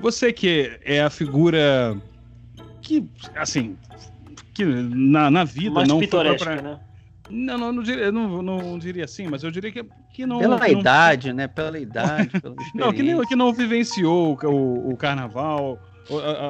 você 0.00 0.32
que 0.32 0.78
é 0.84 1.02
a 1.02 1.10
figura 1.10 1.96
que, 2.80 3.08
assim, 3.34 3.76
que 4.52 4.64
na, 4.64 5.30
na 5.30 5.44
vida 5.44 5.74
Mais 5.74 5.88
não 5.88 5.98
foi 5.98 6.36
pra... 6.36 6.62
né? 6.62 6.80
Não, 7.30 7.56
não, 7.56 7.72
não, 7.72 7.82
diria, 7.82 8.12
não, 8.12 8.42
não 8.42 8.78
diria 8.78 9.04
assim, 9.04 9.26
mas 9.26 9.42
eu 9.42 9.50
diria 9.50 9.72
que, 9.72 9.82
que 10.12 10.26
não. 10.26 10.38
Pela 10.38 10.60
que 10.60 10.72
idade, 10.72 11.32
né? 11.32 11.48
Pela 11.48 11.78
idade, 11.78 12.28
pela 12.40 12.54
não, 12.74 12.92
que, 12.92 13.02
nem, 13.02 13.18
que 13.22 13.34
não 13.34 13.52
vivenciou 13.52 14.38
o, 14.44 14.90
o 14.90 14.96
carnaval, 14.96 15.78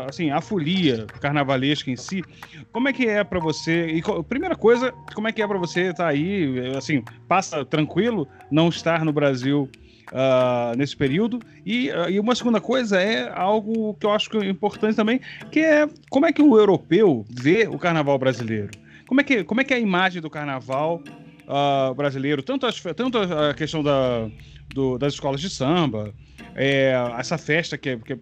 assim, 0.09 0.31
a 0.31 0.41
folia 0.41 1.07
carnavalesca 1.21 1.91
em 1.91 1.97
si. 1.97 2.25
Como 2.73 2.89
é 2.89 2.93
que 2.93 3.07
é 3.07 3.23
para 3.23 3.39
você? 3.39 3.87
E 3.87 4.03
primeira 4.25 4.57
coisa, 4.57 4.93
como 5.15 5.29
é 5.29 5.33
que 5.33 5.41
é 5.41 5.47
para 5.47 5.59
você 5.59 5.91
estar 5.91 6.05
tá 6.05 6.09
aí, 6.09 6.75
assim, 6.77 7.05
passa 7.29 7.65
tranquilo 7.65 8.27
não 8.51 8.69
estar 8.69 9.05
no 9.05 9.13
Brasil 9.13 9.71
uh, 10.13 10.77
nesse 10.77 10.97
período. 10.97 11.41
E, 11.65 11.91
uh, 11.91 12.11
e, 12.11 12.21
uma 12.21 12.35
segunda 12.35 12.61
coisa 12.61 13.01
é 13.01 13.31
algo 13.35 13.95
que 13.95 14.07
eu 14.07 14.13
acho 14.13 14.29
que 14.31 14.37
é 14.37 14.49
importante 14.49 14.97
também, 14.97 15.21
que 15.51 15.61
é 15.61 15.89
como 16.11 16.27
é 16.27 16.33
que 16.33 16.43
o 16.43 16.59
europeu 16.59 17.25
vê 17.29 17.67
o 17.67 17.79
carnaval 17.79 18.19
brasileiro. 18.19 18.71
Como 19.07 19.21
é 19.21 19.25
que, 19.25 19.45
como 19.45 19.61
é, 19.61 19.65
que 19.65 19.75
é 19.75 19.77
a 19.77 19.81
imagem 19.81 20.21
do 20.21 20.31
carnaval 20.31 21.03
uh, 21.47 21.95
brasileiro, 21.95 22.43
tanto, 22.43 22.67
as, 22.67 22.81
tanto 22.97 23.19
a 23.19 23.55
questão 23.55 23.83
da, 23.83 24.29
do, 24.75 24.99
das 24.99 25.15
escolas 25.15 25.41
de 25.41 25.51
samba, 25.51 26.15
é, 26.55 26.95
essa 27.19 27.37
festa 27.37 27.77
que 27.77 27.91
é, 27.91 27.97
que 27.97 28.13
é 28.13 28.19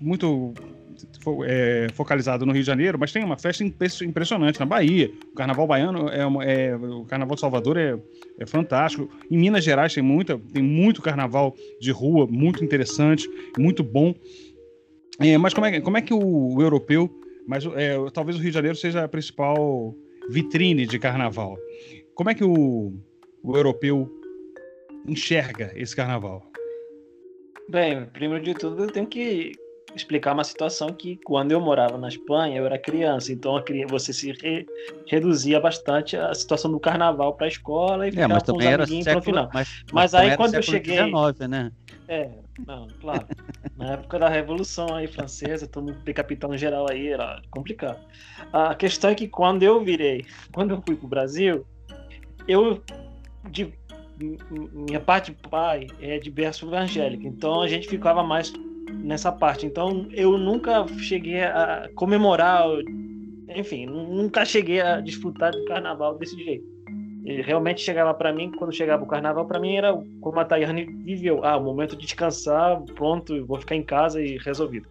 muito 0.00 0.54
é, 1.44 1.86
focalizado 1.94 2.44
no 2.44 2.52
Rio 2.52 2.62
de 2.62 2.66
Janeiro, 2.66 2.98
mas 2.98 3.12
tem 3.12 3.24
uma 3.24 3.38
festa 3.38 3.64
impressionante 3.64 4.58
na 4.58 4.66
Bahia. 4.66 5.10
O 5.32 5.34
Carnaval 5.34 5.66
Baiano 5.66 6.08
é, 6.08 6.20
é 6.20 6.76
o 6.76 7.04
Carnaval 7.04 7.34
de 7.34 7.40
Salvador 7.40 7.76
é, 7.76 7.98
é, 8.38 8.46
fantástico. 8.46 9.08
Em 9.30 9.36
Minas 9.36 9.64
Gerais 9.64 9.94
tem 9.94 10.02
muita, 10.02 10.38
tem 10.52 10.62
muito 10.62 11.02
Carnaval 11.02 11.54
de 11.80 11.90
rua, 11.90 12.26
muito 12.26 12.64
interessante, 12.64 13.28
muito 13.58 13.82
bom. 13.82 14.14
É, 15.20 15.36
mas 15.38 15.54
como 15.54 15.66
é, 15.66 15.80
como 15.80 15.96
é 15.96 16.02
que 16.02 16.14
o, 16.14 16.54
o 16.54 16.62
europeu, 16.62 17.10
mas 17.46 17.64
é, 17.76 17.96
talvez 18.12 18.36
o 18.36 18.40
Rio 18.40 18.50
de 18.50 18.54
Janeiro 18.54 18.76
seja 18.76 19.04
a 19.04 19.08
principal 19.08 19.94
vitrine 20.30 20.86
de 20.86 20.98
Carnaval. 20.98 21.56
Como 22.14 22.30
é 22.30 22.34
que 22.34 22.44
o, 22.44 22.92
o 23.42 23.56
europeu 23.56 24.10
enxerga 25.06 25.72
esse 25.74 25.94
Carnaval? 25.94 26.42
Bem, 27.68 28.06
primeiro 28.12 28.44
de 28.44 28.54
tudo, 28.54 28.84
eu 28.84 28.90
tenho 28.90 29.06
que 29.06 29.52
explicar 29.94 30.32
uma 30.32 30.44
situação 30.44 30.92
que 30.92 31.18
quando 31.24 31.52
eu 31.52 31.60
morava 31.60 31.98
na 31.98 32.08
Espanha 32.08 32.56
eu 32.56 32.66
era 32.66 32.78
criança, 32.78 33.32
então 33.32 33.62
você 33.88 34.12
se 34.12 34.32
re, 34.32 34.66
reduzia 35.06 35.60
bastante 35.60 36.16
a 36.16 36.34
situação 36.34 36.70
do 36.70 36.80
carnaval 36.80 37.34
para 37.34 37.46
a 37.46 37.48
escola 37.48 38.06
e 38.06 38.08
é, 38.08 38.12
ficava 38.12 38.40
com 38.40 38.56
os 38.56 38.66
amiguinhos 38.66 39.04
para 39.04 39.18
o 39.18 39.22
final. 39.22 39.50
Mas, 39.52 39.68
mas, 39.92 40.12
mas 40.12 40.14
aí 40.14 40.36
quando 40.36 40.54
eu 40.54 40.62
cheguei, 40.62 40.96
19, 40.96 41.48
né? 41.48 41.72
É, 42.08 42.30
não, 42.66 42.88
claro. 43.00 43.26
Na 43.76 43.92
época 43.92 44.18
da 44.18 44.28
Revolução 44.28 44.94
aí 44.94 45.06
francesa, 45.06 45.66
todo 45.66 45.92
mundo 45.92 46.14
capitão 46.14 46.56
geral 46.56 46.86
aí 46.90 47.08
era 47.08 47.40
complicado. 47.50 47.98
A 48.52 48.74
questão 48.74 49.10
é 49.10 49.14
que 49.14 49.26
quando 49.26 49.62
eu 49.62 49.82
virei, 49.82 50.24
quando 50.52 50.72
eu 50.72 50.82
fui 50.86 50.94
pro 50.94 51.08
Brasil, 51.08 51.66
eu 52.46 52.82
de 53.50 53.72
minha 54.72 55.00
parte 55.00 55.32
do 55.32 55.48
pai 55.48 55.88
é 56.00 56.18
de 56.18 56.30
berço 56.30 56.66
evangélico, 56.66 57.26
então 57.26 57.60
a 57.60 57.66
gente 57.66 57.88
ficava 57.88 58.22
mais 58.22 58.52
nessa 58.90 59.30
parte. 59.32 59.66
Então 59.66 60.06
eu 60.12 60.36
nunca 60.38 60.86
cheguei 60.98 61.42
a 61.42 61.88
comemorar, 61.94 62.64
enfim, 63.48 63.86
nunca 63.86 64.44
cheguei 64.44 64.80
a 64.80 65.00
desfrutar 65.00 65.52
do 65.52 65.64
carnaval 65.64 66.16
desse 66.16 66.36
jeito. 66.42 66.72
E 67.24 67.40
realmente 67.40 67.80
chegava 67.80 68.12
para 68.12 68.32
mim, 68.32 68.50
quando 68.50 68.72
chegava 68.74 69.04
o 69.04 69.06
carnaval, 69.06 69.46
para 69.46 69.60
mim 69.60 69.76
era 69.76 69.92
como 70.20 70.40
a 70.40 70.44
Tayane 70.44 70.84
viveu: 71.04 71.44
ah, 71.44 71.56
o 71.56 71.62
momento 71.62 71.94
de 71.96 72.04
descansar, 72.04 72.80
pronto, 72.96 73.46
vou 73.46 73.60
ficar 73.60 73.76
em 73.76 73.82
casa 73.82 74.20
e 74.20 74.38
resolvido. 74.38 74.88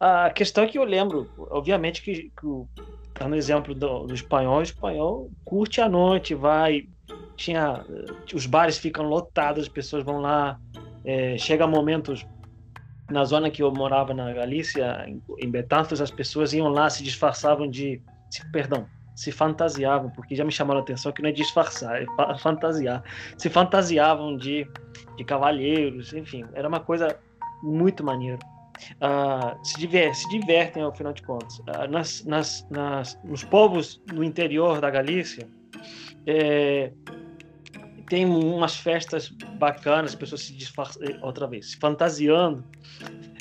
A 0.00 0.30
questão 0.30 0.64
é 0.64 0.66
que 0.66 0.78
eu 0.78 0.84
lembro, 0.84 1.28
obviamente, 1.36 2.02
que, 2.02 2.30
que 2.30 3.24
no 3.28 3.36
exemplo 3.36 3.74
do, 3.74 4.06
do 4.06 4.14
espanhol, 4.14 4.58
o 4.58 4.62
espanhol 4.62 5.30
curte 5.44 5.82
a 5.82 5.88
noite, 5.88 6.34
vai, 6.34 6.88
tinha 7.36 7.84
os 8.32 8.46
bares 8.46 8.78
ficam 8.78 9.04
lotados, 9.06 9.64
as 9.64 9.68
pessoas 9.68 10.02
vão 10.02 10.20
lá, 10.20 10.58
é, 11.04 11.36
chega 11.36 11.66
momentos 11.66 12.26
na 13.10 13.24
zona 13.24 13.50
que 13.50 13.62
eu 13.62 13.70
morava 13.72 14.14
na 14.14 14.32
Galícia, 14.32 15.06
em 15.38 15.50
Betanzos, 15.50 16.00
as 16.00 16.10
pessoas 16.10 16.52
iam 16.52 16.68
lá, 16.68 16.88
se 16.88 17.02
disfarçavam 17.02 17.68
de, 17.68 18.00
se, 18.30 18.44
perdão, 18.50 18.86
se 19.14 19.30
fantasiavam, 19.30 20.10
porque 20.10 20.34
já 20.34 20.44
me 20.44 20.50
chamaram 20.50 20.80
a 20.80 20.82
atenção 20.82 21.12
que 21.12 21.22
não 21.22 21.28
é 21.28 21.32
disfarçar, 21.32 22.02
é 22.02 22.06
fantasiar. 22.38 23.02
Se 23.38 23.48
fantasiavam 23.48 24.36
de, 24.36 24.66
de 25.16 25.24
cavalheiros, 25.24 26.12
enfim, 26.12 26.44
era 26.54 26.68
uma 26.68 26.80
coisa 26.80 27.16
muito 27.62 28.02
maneira. 28.02 28.38
Uh, 28.94 29.64
se, 29.64 29.78
diver, 29.78 30.14
se 30.14 30.28
divertem 30.28 30.82
ao 30.82 30.92
final 30.92 31.12
de 31.12 31.22
contas. 31.22 31.58
Uh, 31.60 31.88
nas, 31.88 32.24
nas, 32.24 32.66
nas, 32.70 33.18
nos 33.22 33.44
povos 33.44 34.02
no 34.12 34.24
interior 34.24 34.80
da 34.80 34.90
Galícia, 34.90 35.46
é, 36.26 36.92
tem 38.14 38.24
umas 38.26 38.76
festas 38.76 39.28
bacanas, 39.58 40.12
as 40.12 40.14
pessoas 40.14 40.42
se 40.42 40.54
disfarçam, 40.54 41.02
eh, 41.02 41.18
outra 41.20 41.48
vez, 41.48 41.72
se 41.72 41.76
fantasiando. 41.78 42.62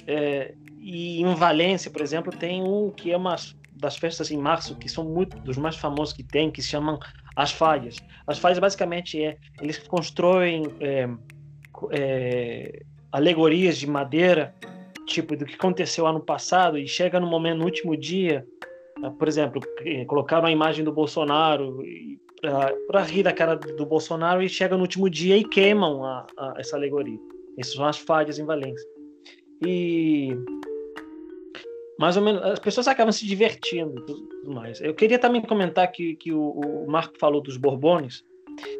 É, 0.08 0.56
e 0.80 1.22
em 1.22 1.36
Valência, 1.36 1.92
por 1.92 2.02
exemplo, 2.02 2.36
tem 2.36 2.64
um 2.64 2.90
que 2.90 3.12
é 3.12 3.16
uma 3.16 3.36
das 3.76 3.98
festas 3.98 4.32
em 4.32 4.38
março, 4.38 4.76
que 4.76 4.90
são 4.90 5.04
muito 5.04 5.38
dos 5.38 5.58
mais 5.58 5.76
famosos 5.76 6.12
que 6.12 6.24
tem, 6.24 6.50
que 6.50 6.60
se 6.60 6.70
chamam 6.70 6.98
as 7.36 7.52
falhas. 7.52 7.98
As 8.26 8.40
falhas 8.40 8.58
basicamente 8.58 9.24
é 9.24 9.38
eles 9.62 9.78
constroem 9.78 10.64
é, 10.80 11.08
é, 11.92 12.82
alegorias 13.12 13.78
de 13.78 13.86
madeira, 13.86 14.56
tipo 15.06 15.38
do 15.38 15.46
que 15.46 15.54
aconteceu 15.54 16.08
ano 16.08 16.20
passado, 16.20 16.80
e 16.80 16.88
chega 16.88 17.20
no 17.20 17.28
momento 17.28 17.60
no 17.60 17.66
último 17.66 17.96
dia 17.96 18.44
por 19.20 19.28
exemplo, 19.28 19.62
colocaram 20.08 20.48
a 20.48 20.52
imagem 20.52 20.86
do 20.86 20.92
Bolsonaro 20.92 21.84
para 22.88 23.04
rir 23.04 23.24
da 23.24 23.32
cara 23.32 23.56
do 23.56 23.86
Bolsonaro 23.86 24.42
e 24.42 24.50
chega 24.50 24.76
no 24.76 24.82
último 24.82 25.10
dia 25.10 25.38
e 25.38 25.44
queimam 25.44 26.04
a, 26.04 26.28
a, 26.38 26.54
essa 26.58 26.76
alegoria. 26.76 27.18
Essas 27.58 27.74
são 27.74 27.86
as 27.86 27.98
falhas 27.98 28.38
em 28.38 28.46
Valência. 28.46 28.88
E 29.66 30.36
mais 31.98 32.18
ou 32.18 32.24
menos 32.24 32.42
as 32.44 32.60
pessoas 32.60 32.88
acabam 32.88 33.14
se 33.14 33.26
divertindo 33.26 34.06
tudo 34.06 34.28
mais. 34.54 34.82
Eu 34.82 34.94
queria 34.94 35.18
também 35.18 35.42
comentar 35.42 35.90
que, 35.92 36.16
que 36.16 36.34
o, 36.34 36.52
o 36.52 36.92
Marco 36.92 37.18
falou 37.18 37.42
dos 37.42 37.56
Borbones. 37.56 38.26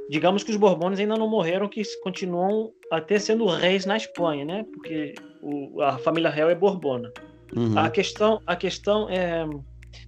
Digamos 0.10 0.44
que 0.44 0.52
os 0.52 0.58
Borbones 0.58 1.00
ainda 1.00 1.16
não 1.16 1.30
morreram, 1.30 1.70
que 1.70 1.82
continuam 2.04 2.74
até 2.92 3.18
sendo 3.18 3.46
reis 3.46 3.86
na 3.86 3.98
Espanha, 3.98 4.44
né? 4.44 4.66
Porque 4.74 5.16
o, 5.42 5.82
a 5.82 5.98
família 6.00 6.30
real 6.30 6.50
é 6.50 6.56
Borbona. 6.56 7.12
Uhum. 7.56 7.78
A 7.78 7.90
questão, 7.90 8.42
a 8.46 8.56
questão 8.56 9.10
é 9.10 9.46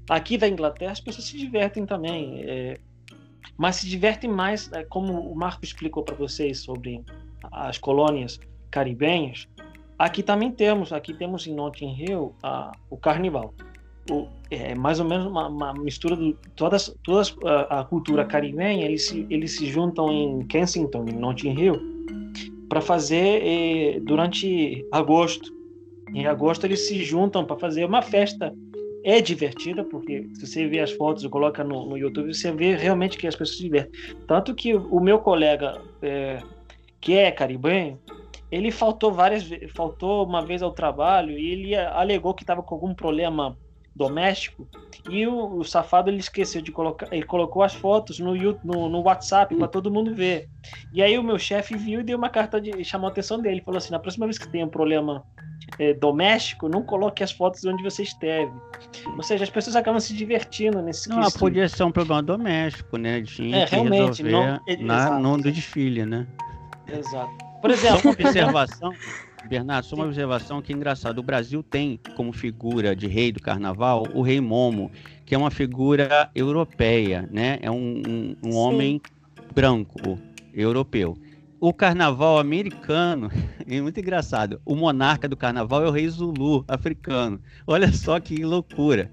aqui 0.10 0.38
da 0.38 0.48
Inglaterra 0.48 0.92
as 0.92 1.00
pessoas 1.00 1.26
se 1.26 1.38
divertem 1.38 1.86
também, 1.86 2.44
é, 2.44 2.78
mas 3.58 3.78
se 3.78 3.88
divertem 3.88 4.30
mais, 4.30 4.72
é, 4.74 4.84
como 4.84 5.20
o 5.20 5.36
Marco 5.36 5.64
explicou 5.64 6.04
para 6.04 6.16
vocês 6.16 6.60
sobre 6.60 7.04
as 7.52 7.78
colônias 7.78 8.40
caribenhas. 8.72 9.48
Aqui 9.98 10.22
também 10.22 10.52
temos, 10.52 10.92
aqui 10.92 11.14
temos 11.14 11.48
em 11.48 11.54
Notting 11.54 11.96
Hill 11.98 12.36
a, 12.44 12.72
o 12.90 12.98
carnaval. 12.98 13.54
O, 14.12 14.28
é 14.52 14.76
mais 14.76 15.00
ou 15.00 15.08
menos 15.08 15.26
uma, 15.26 15.48
uma 15.48 15.74
mistura 15.74 16.16
de 16.16 16.36
todas, 16.56 16.94
todas 17.04 17.36
a, 17.44 17.80
a, 17.80 17.86
cultura 17.86 18.26
caribenha. 18.26 18.86
Eles 18.86 19.08
se, 19.08 19.26
eles 19.30 19.56
se 19.56 19.66
juntam 19.68 20.12
em 20.12 20.46
Kensington, 20.48 21.06
em 21.08 21.14
Notting 21.14 21.58
Hill, 21.60 21.82
para 22.68 22.82
fazer 22.82 23.42
eh, 23.42 24.00
durante 24.02 24.86
agosto. 24.92 25.56
Em 26.14 26.28
agosto 26.28 26.66
eles 26.66 26.88
se 26.88 27.04
juntam 27.04 27.46
para 27.46 27.58
fazer 27.58 27.86
uma 27.86 28.02
festa. 28.02 28.54
É 29.08 29.22
divertida, 29.22 29.84
porque 29.84 30.28
se 30.34 30.48
você 30.48 30.68
vê 30.68 30.80
as 30.80 30.92
fotos 30.92 31.24
e 31.24 31.30
coloca 31.30 31.64
no, 31.64 31.86
no, 31.86 31.96
YouTube, 31.96 32.34
você 32.34 32.52
vê 32.52 32.76
realmente 32.76 33.20
que 33.20 33.28
as 33.28 33.36
pessoas 33.36 33.58
se 33.58 33.64
divertem. 33.64 33.92
Tanto 34.26 34.56
que 34.56 34.74
o, 34.74 35.00
meu 35.00 35.20
colega, 35.20 35.80
é, 36.02 36.40
que 37.00 37.14
é 37.14 37.32
caribenho, 37.32 38.00
ele 38.52 38.72
faltou 38.72 39.14
várias 39.14 39.48
faltou 39.76 40.26
uma 40.26 40.44
vez 40.44 40.64
ao 40.64 40.72
trabalho 40.72 41.38
e 41.38 41.52
ele 41.52 41.76
alegou 41.76 42.34
que 42.34 42.42
estava 42.42 42.64
com 42.64 42.74
algum 42.74 42.96
problema 42.96 43.56
doméstico 43.96 44.68
e 45.10 45.26
o, 45.26 45.58
o, 45.58 45.64
safado 45.64 46.10
ele 46.10 46.18
esqueceu 46.18 46.62
de 46.62 46.72
colocar 46.72 47.08
ele 47.12 47.24
colocou 47.24 47.64
as 47.64 47.74
fotos 47.74 48.20
no 48.20 48.36
no, 48.64 48.90
no 48.90 49.02
WhatsApp 49.02 49.56
para 49.56 49.68
todo 49.68 49.92
mundo 49.92 50.14
ver. 50.14 50.50
E 50.92 51.02
aí 51.02 51.18
o 51.18 51.24
meu 51.24 51.40
chefe 51.40 51.78
viu 51.78 52.02
e 52.02 52.04
deu 52.04 52.18
uma 52.18 52.30
carta 52.30 52.60
de 52.60 52.84
chamou 52.84 53.08
a 53.08 53.12
atenção 53.12 53.40
dele 53.40 53.62
falou 53.62 53.78
assim 53.78 53.92
na 53.92 54.00
próxima 54.00 54.26
vez 54.26 54.38
que 54.38 54.50
tem 54.50 54.64
um 54.64 54.70
problema 54.70 55.24
é, 55.80 55.94
doméstico 55.94 56.68
não 56.68 56.84
coloque 56.84 57.24
as 57.24 57.32
fotos 57.32 57.64
onde 57.64 57.82
você 57.82 58.04
esteve. 58.04 58.52
Ou 59.16 59.24
seja 59.24 59.46
as 59.46 59.50
pessoas 59.50 59.76
acabam 59.78 60.00
se 60.00 60.14
divertindo 60.14 60.82
nesse 60.82 61.08
não 61.08 61.32
podia 61.32 61.70
ser 61.70 61.84
um 61.84 61.92
problema 61.92 62.22
doméstico 62.22 62.98
né? 62.98 63.22
Tinha 63.22 63.60
é, 63.60 63.66
realmente 63.66 64.24
não, 64.24 64.60
na, 64.82 65.20
no 65.20 65.38
do 65.38 65.52
desfile 65.52 66.06
né? 66.06 66.28
Exato. 66.88 67.32
Por 67.62 67.72
exemplo, 67.72 68.02
uma 68.04 68.12
observação, 68.12 68.94
Bernardo, 69.48 69.86
só 69.86 69.96
uma 69.96 70.06
observação 70.06 70.62
que 70.62 70.74
é 70.74 70.76
engraçado. 70.76 71.20
O 71.20 71.24
Brasil 71.24 71.62
tem 71.62 72.00
como 72.16 72.34
figura 72.34 72.96
de 72.96 73.08
rei 73.08 73.32
do 73.32 73.40
carnaval 73.40 74.08
o 74.14 74.22
rei 74.22 74.42
Momo, 74.42 74.92
que 75.26 75.36
é 75.36 75.38
uma 75.38 75.52
figura 75.52 76.30
europeia, 76.34 77.28
né? 77.32 77.60
É 77.62 77.70
um, 77.70 78.02
um, 78.08 78.36
um 78.44 78.56
homem 78.56 79.02
branco, 79.54 80.20
europeu. 80.54 81.18
O 81.60 81.74
carnaval 81.74 82.38
americano 82.38 83.32
é 83.66 83.82
muito 83.82 84.00
engraçado. 84.00 84.62
O 84.66 84.76
monarca 84.76 85.28
do 85.28 85.38
carnaval 85.38 85.84
é 85.84 85.88
o 85.88 85.92
rei 85.92 86.08
Zulu, 86.10 86.66
africano. 86.68 87.40
Olha 87.66 87.92
só 87.94 88.20
que 88.20 88.44
loucura. 88.44 89.12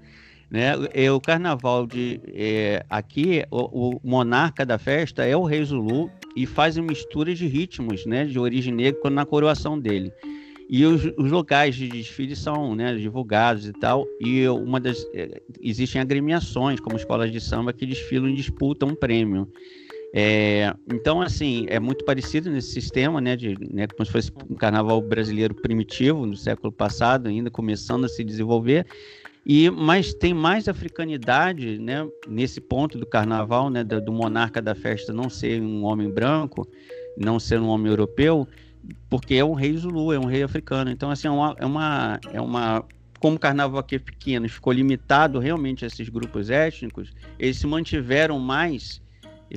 Né? 0.53 0.73
É, 0.93 1.11
o 1.11 1.19
carnaval 1.19 1.87
de 1.87 2.21
é, 2.27 2.85
aqui, 2.87 3.43
o, 3.49 3.95
o, 3.95 3.99
monarca 4.03 4.63
da 4.63 4.77
festa 4.77 5.25
é 5.25 5.35
o 5.35 5.45
rei 5.45 5.65
Zulu 5.65 6.11
e 6.35 6.45
faz 6.45 6.77
uma 6.77 6.89
mistura 6.89 7.33
de 7.33 7.47
ritmos, 7.47 8.05
né, 8.05 8.23
de 8.25 8.37
origem 8.37 8.71
negra 8.71 9.09
na 9.09 9.25
coroação 9.25 9.79
dele. 9.79 10.13
E 10.69 10.85
os, 10.85 11.05
os 11.17 11.31
locais 11.31 11.75
de 11.75 11.87
desfile 11.87 12.35
são 12.35 12.75
né, 12.75 12.93
divulgados 12.93 13.65
e 13.65 13.73
tal. 13.73 14.05
E 14.21 14.47
uma 14.47 14.79
das 14.79 15.03
é, 15.15 15.41
existem 15.59 15.99
agremiações, 15.99 16.79
como 16.79 16.97
escolas 16.97 17.31
de 17.31 17.41
samba, 17.41 17.73
que 17.73 17.87
desfilam 17.87 18.29
e 18.29 18.35
disputam 18.35 18.89
um 18.89 18.95
prêmio. 18.95 19.51
É, 20.15 20.71
então, 20.87 21.19
assim, 21.19 21.65
é 21.67 21.79
muito 21.79 22.05
parecido 22.05 22.51
nesse 22.51 22.71
sistema, 22.73 23.19
né, 23.19 23.35
de, 23.35 23.57
né, 23.73 23.87
como 23.87 24.05
se 24.05 24.11
fosse 24.11 24.31
um 24.47 24.53
carnaval 24.53 25.01
brasileiro 25.01 25.55
primitivo, 25.55 26.27
no 26.27 26.37
século 26.37 26.71
passado, 26.71 27.27
ainda 27.27 27.49
começando 27.49 28.05
a 28.05 28.07
se 28.07 28.23
desenvolver, 28.23 28.85
e 29.45 29.69
mas 29.69 30.13
tem 30.13 30.33
mais 30.33 30.67
africanidade, 30.67 31.77
né, 31.77 32.07
nesse 32.27 32.61
ponto 32.61 32.97
do 32.97 33.05
carnaval, 33.05 33.69
né, 33.69 33.83
do, 33.83 33.99
do, 33.99 34.11
monarca 34.11 34.61
da 34.61 34.73
festa 34.73 35.11
não 35.11 35.29
ser 35.29 35.61
um 35.61 35.83
homem 35.83 36.09
branco, 36.09 36.67
não 37.17 37.39
ser 37.39 37.59
um 37.59 37.67
homem 37.67 37.87
europeu, 37.87 38.47
porque 39.09 39.35
é 39.35 39.43
um 39.43 39.53
rei 39.53 39.75
Zulu, 39.75 40.13
é 40.13 40.19
um 40.19 40.25
rei 40.25 40.43
africano. 40.43 40.89
Então 40.91 41.11
assim 41.11 41.27
é 41.27 41.31
uma 41.31 41.55
é 41.57 41.65
uma, 41.65 42.19
é 42.31 42.41
uma 42.41 42.85
como 43.19 43.35
o 43.35 43.39
carnaval 43.39 43.79
aqui 43.79 43.95
é 43.95 43.99
pequeno, 43.99 44.47
ficou 44.47 44.71
limitado 44.73 45.39
realmente 45.39 45.83
a 45.83 45.87
esses 45.87 46.09
grupos 46.09 46.49
étnicos, 46.49 47.13
eles 47.37 47.57
se 47.57 47.67
mantiveram 47.67 48.39
mais 48.39 49.01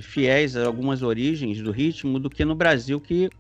fiéis 0.01 0.57
a 0.57 0.67
algumas 0.67 1.03
origens 1.03 1.63
do 1.63 1.71
ritmo 1.71 2.19
do 2.19 2.29
que 2.29 2.45
no 2.45 2.55
Brasil 2.55 3.01
que 3.01 3.31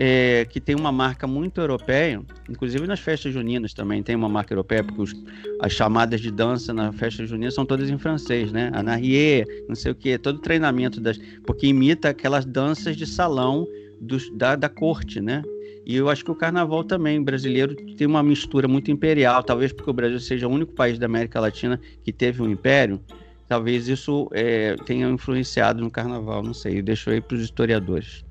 é, 0.00 0.46
que 0.48 0.60
tem 0.60 0.76
uma 0.76 0.92
marca 0.92 1.26
muito 1.26 1.60
europeia, 1.60 2.22
inclusive 2.48 2.86
nas 2.86 3.00
festas 3.00 3.34
juninas 3.34 3.74
também 3.74 4.00
tem 4.00 4.14
uma 4.14 4.28
marca 4.28 4.54
europeia, 4.54 4.84
porque 4.84 5.02
os, 5.02 5.12
as 5.60 5.72
chamadas 5.72 6.20
de 6.20 6.30
dança 6.30 6.72
na 6.72 6.92
festa 6.92 7.26
junina 7.26 7.50
são 7.50 7.66
todas 7.66 7.90
em 7.90 7.98
francês, 7.98 8.52
né? 8.52 8.70
Anarrier, 8.72 9.44
não 9.68 9.74
sei 9.74 9.90
o 9.90 9.94
que, 9.96 10.16
todo 10.16 10.38
treinamento 10.38 11.00
das. 11.00 11.18
porque 11.44 11.66
imita 11.66 12.10
aquelas 12.10 12.44
danças 12.44 12.96
de 12.96 13.06
salão 13.06 13.66
dos, 14.00 14.30
da, 14.36 14.54
da 14.54 14.68
corte, 14.68 15.20
né? 15.20 15.42
E 15.84 15.96
eu 15.96 16.08
acho 16.08 16.24
que 16.24 16.30
o 16.30 16.34
carnaval 16.34 16.84
também 16.84 17.20
brasileiro 17.20 17.74
tem 17.96 18.06
uma 18.06 18.22
mistura 18.22 18.68
muito 18.68 18.92
imperial, 18.92 19.42
talvez 19.42 19.72
porque 19.72 19.90
o 19.90 19.94
Brasil 19.94 20.20
seja 20.20 20.46
o 20.46 20.50
único 20.50 20.74
país 20.74 20.96
da 20.96 21.06
América 21.06 21.40
Latina 21.40 21.80
que 22.04 22.12
teve 22.12 22.40
um 22.40 22.48
império, 22.48 23.00
talvez 23.48 23.88
isso 23.88 24.28
é, 24.32 24.76
tenha 24.86 25.08
influenciado 25.08 25.80
no 25.80 25.90
carnaval, 25.90 26.40
não 26.40 26.54
sei, 26.54 26.80
deixo 26.82 27.10
aí 27.10 27.20
para 27.20 27.36
os 27.36 27.42
historiadores. 27.42 28.27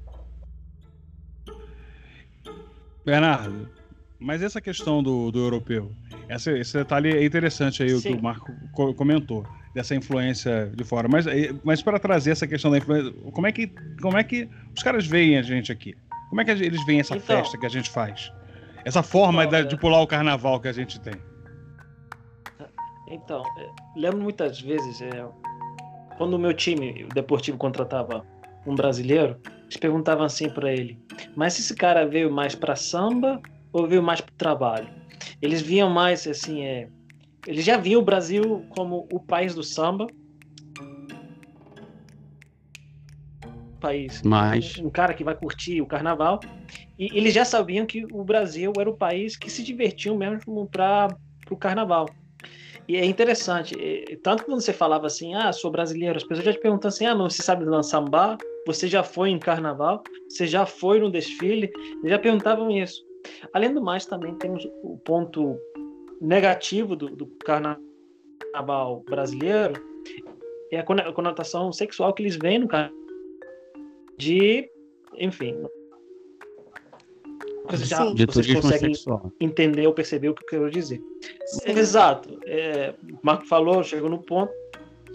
Bernardo, 3.07 3.69
mas 4.19 4.43
essa 4.43 4.59
questão 4.59 5.01
do, 5.01 5.31
do 5.31 5.39
europeu, 5.39 5.93
essa, 6.27 6.51
esse 6.51 6.73
detalhe 6.73 7.09
é 7.09 7.23
interessante 7.23 7.81
aí, 7.81 7.93
o 7.93 8.01
que 8.01 8.11
o 8.11 8.21
Marco 8.21 8.51
co 8.73 8.93
comentou, 8.93 9.47
dessa 9.73 9.95
influência 9.95 10.69
de 10.75 10.83
fora. 10.83 11.07
Mas, 11.07 11.25
eh, 11.25 11.55
mas 11.63 11.81
para 11.81 11.99
trazer 11.99 12.31
essa 12.31 12.45
questão 12.45 12.69
da 12.69 12.79
influência, 12.79 13.13
como 13.31 13.47
é, 13.47 13.53
que, 13.53 13.67
como 14.01 14.17
é 14.17 14.25
que 14.25 14.49
os 14.75 14.83
caras 14.83 15.07
veem 15.07 15.37
a 15.37 15.41
gente 15.41 15.71
aqui? 15.71 15.95
Como 16.27 16.41
é 16.41 16.43
que 16.43 16.51
eles 16.51 16.85
veem 16.85 16.99
essa 16.99 17.15
então, 17.15 17.37
festa 17.37 17.57
que 17.57 17.65
a 17.65 17.69
gente 17.69 17.89
faz? 17.89 18.29
Essa 18.83 19.01
forma 19.01 19.45
então, 19.45 19.61
de, 19.61 19.69
de 19.69 19.77
pular 19.77 20.01
o 20.01 20.07
carnaval 20.07 20.59
que 20.59 20.67
a 20.67 20.73
gente 20.73 20.99
tem? 20.99 21.13
Então, 23.09 23.41
eh, 23.57 23.69
lembro 23.95 24.19
muitas 24.19 24.59
vezes, 24.59 24.99
é, 24.99 25.25
quando 26.17 26.33
o 26.33 26.39
meu 26.39 26.53
time, 26.53 27.05
o 27.05 27.15
Deportivo, 27.15 27.57
contratava 27.57 28.25
um 28.67 28.75
brasileiro, 28.75 29.37
eles 29.63 29.77
perguntavam 29.77 30.25
assim 30.25 30.49
para 30.49 30.71
ele: 30.71 30.97
mas 31.35 31.57
esse 31.57 31.75
cara 31.75 32.05
veio 32.05 32.31
mais 32.31 32.53
para 32.53 32.75
samba 32.75 33.41
ou 33.71 33.87
veio 33.87 34.03
mais 34.03 34.21
para 34.21 34.33
trabalho? 34.37 34.87
Eles 35.41 35.61
viam 35.61 35.89
mais 35.89 36.27
assim, 36.27 36.63
é, 36.63 36.89
eles 37.45 37.63
já 37.63 37.77
viam 37.77 38.01
o 38.01 38.05
Brasil 38.05 38.65
como 38.69 39.07
o 39.11 39.19
país 39.19 39.55
do 39.55 39.63
samba, 39.63 40.07
país, 43.79 44.21
mas... 44.23 44.77
um, 44.77 44.87
um 44.87 44.89
cara 44.89 45.13
que 45.13 45.23
vai 45.23 45.35
curtir 45.35 45.81
o 45.81 45.85
carnaval, 45.85 46.39
e 46.97 47.15
eles 47.17 47.33
já 47.33 47.45
sabiam 47.45 47.85
que 47.85 48.05
o 48.11 48.23
Brasil 48.23 48.73
era 48.79 48.89
o 48.89 48.97
país 48.97 49.37
que 49.37 49.49
se 49.49 49.63
divertiam 49.63 50.17
mesmo 50.17 50.67
para 50.67 51.15
o 51.49 51.55
carnaval. 51.55 52.09
E 52.87 52.95
é 52.95 53.03
interessante, 53.03 53.75
tanto 54.23 54.45
quando 54.45 54.61
você 54.61 54.71
falava 54.71 55.07
assim, 55.07 55.35
ah, 55.35 55.51
sou 55.51 55.69
brasileiro, 55.69 56.15
as 56.15 56.23
pessoas 56.23 56.45
já 56.45 56.53
te 56.53 56.59
perguntam 56.59 56.87
assim, 56.87 57.05
ah, 57.05 57.13
mas 57.13 57.35
você 57.35 57.43
sabe 57.43 57.65
dançar 57.65 58.01
samba? 58.01 58.37
Você 58.65 58.87
já 58.87 59.03
foi 59.03 59.29
em 59.29 59.39
carnaval? 59.39 60.01
Você 60.29 60.47
já 60.47 60.65
foi 60.65 60.99
no 60.99 61.11
desfile? 61.11 61.69
Já 62.05 62.17
perguntavam 62.17 62.71
isso. 62.71 63.05
Além 63.51 63.73
do 63.73 63.81
mais, 63.81 64.05
também 64.05 64.33
temos 64.35 64.65
o 64.83 64.97
ponto 64.99 65.59
negativo 66.21 66.95
do, 66.95 67.09
do 67.09 67.27
carnaval 67.43 69.03
brasileiro, 69.09 69.73
é 70.71 70.79
a 70.79 70.83
conotação 70.83 71.73
sexual 71.73 72.13
que 72.13 72.23
eles 72.23 72.37
veem 72.37 72.59
no 72.59 72.67
carnaval. 72.69 72.97
De, 74.17 74.69
enfim, 75.17 75.61
já, 77.75 78.05
de 78.13 78.25
vocês 78.25 78.53
conseguem 78.53 78.93
sexual. 78.93 79.31
entender 79.39 79.85
ou 79.87 79.93
perceber 79.93 80.29
o 80.29 80.33
que 80.33 80.43
eu 80.43 80.47
quero 80.47 80.71
dizer. 80.71 81.01
Sim. 81.45 81.71
Exato. 81.71 82.39
É, 82.45 82.93
o 83.11 83.19
Marco 83.21 83.45
falou, 83.45 83.83
chegou 83.83 84.09
no 84.09 84.19
ponto. 84.19 84.51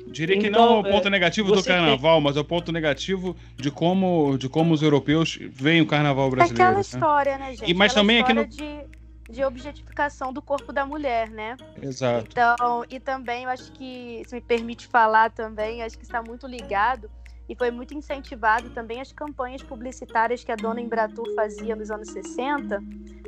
Diria 0.07 0.37
então, 0.37 0.51
que 0.51 0.51
não 0.51 0.77
é 0.77 0.81
o 0.81 0.83
ponto 0.83 1.07
é, 1.07 1.11
negativo 1.11 1.53
do 1.55 1.63
carnaval, 1.63 2.17
tem... 2.17 2.25
mas 2.25 2.37
é 2.37 2.41
o 2.41 2.45
ponto 2.45 2.73
negativo 2.73 3.37
de 3.57 3.71
como, 3.71 4.37
de 4.37 4.49
como 4.49 4.75
os 4.75 4.83
europeus 4.83 5.39
veem 5.53 5.81
o 5.81 5.87
carnaval 5.87 6.29
brasileiro. 6.29 6.63
Aquela 6.63 6.75
né? 6.75 6.81
história, 6.81 7.39
né, 7.39 7.51
gente? 7.51 7.71
E, 7.71 7.75
mas 7.75 7.93
Aquela 7.93 8.03
também 8.03 8.21
aqui 8.21 8.33
no. 8.33 8.47
De... 8.47 8.81
de 9.31 9.45
objetificação 9.45 10.33
do 10.33 10.43
corpo 10.43 10.73
da 10.73 10.85
mulher, 10.85 11.31
né? 11.31 11.57
Exato. 11.81 12.27
Então, 12.31 12.85
e 12.91 12.99
também 12.99 13.45
eu 13.45 13.51
acho 13.51 13.71
que, 13.73 14.23
se 14.27 14.35
me 14.35 14.41
permite 14.41 14.87
falar 14.87 15.31
também, 15.31 15.83
acho 15.83 15.97
que 15.97 16.05
está 16.05 16.21
muito 16.23 16.47
ligado 16.47 17.09
e 17.53 17.55
foi 17.55 17.71
muito 17.71 17.93
incentivado 17.93 18.71
também 18.71 18.99
as 18.99 19.13
campanhas 19.13 19.63
publicitárias 19.63 20.43
que 20.43 20.51
a 20.51 20.57
dona 20.57 20.81
Embratur 20.81 21.27
fazia 21.35 21.77
nos 21.77 21.91
anos 21.91 22.09
60, 22.09 22.83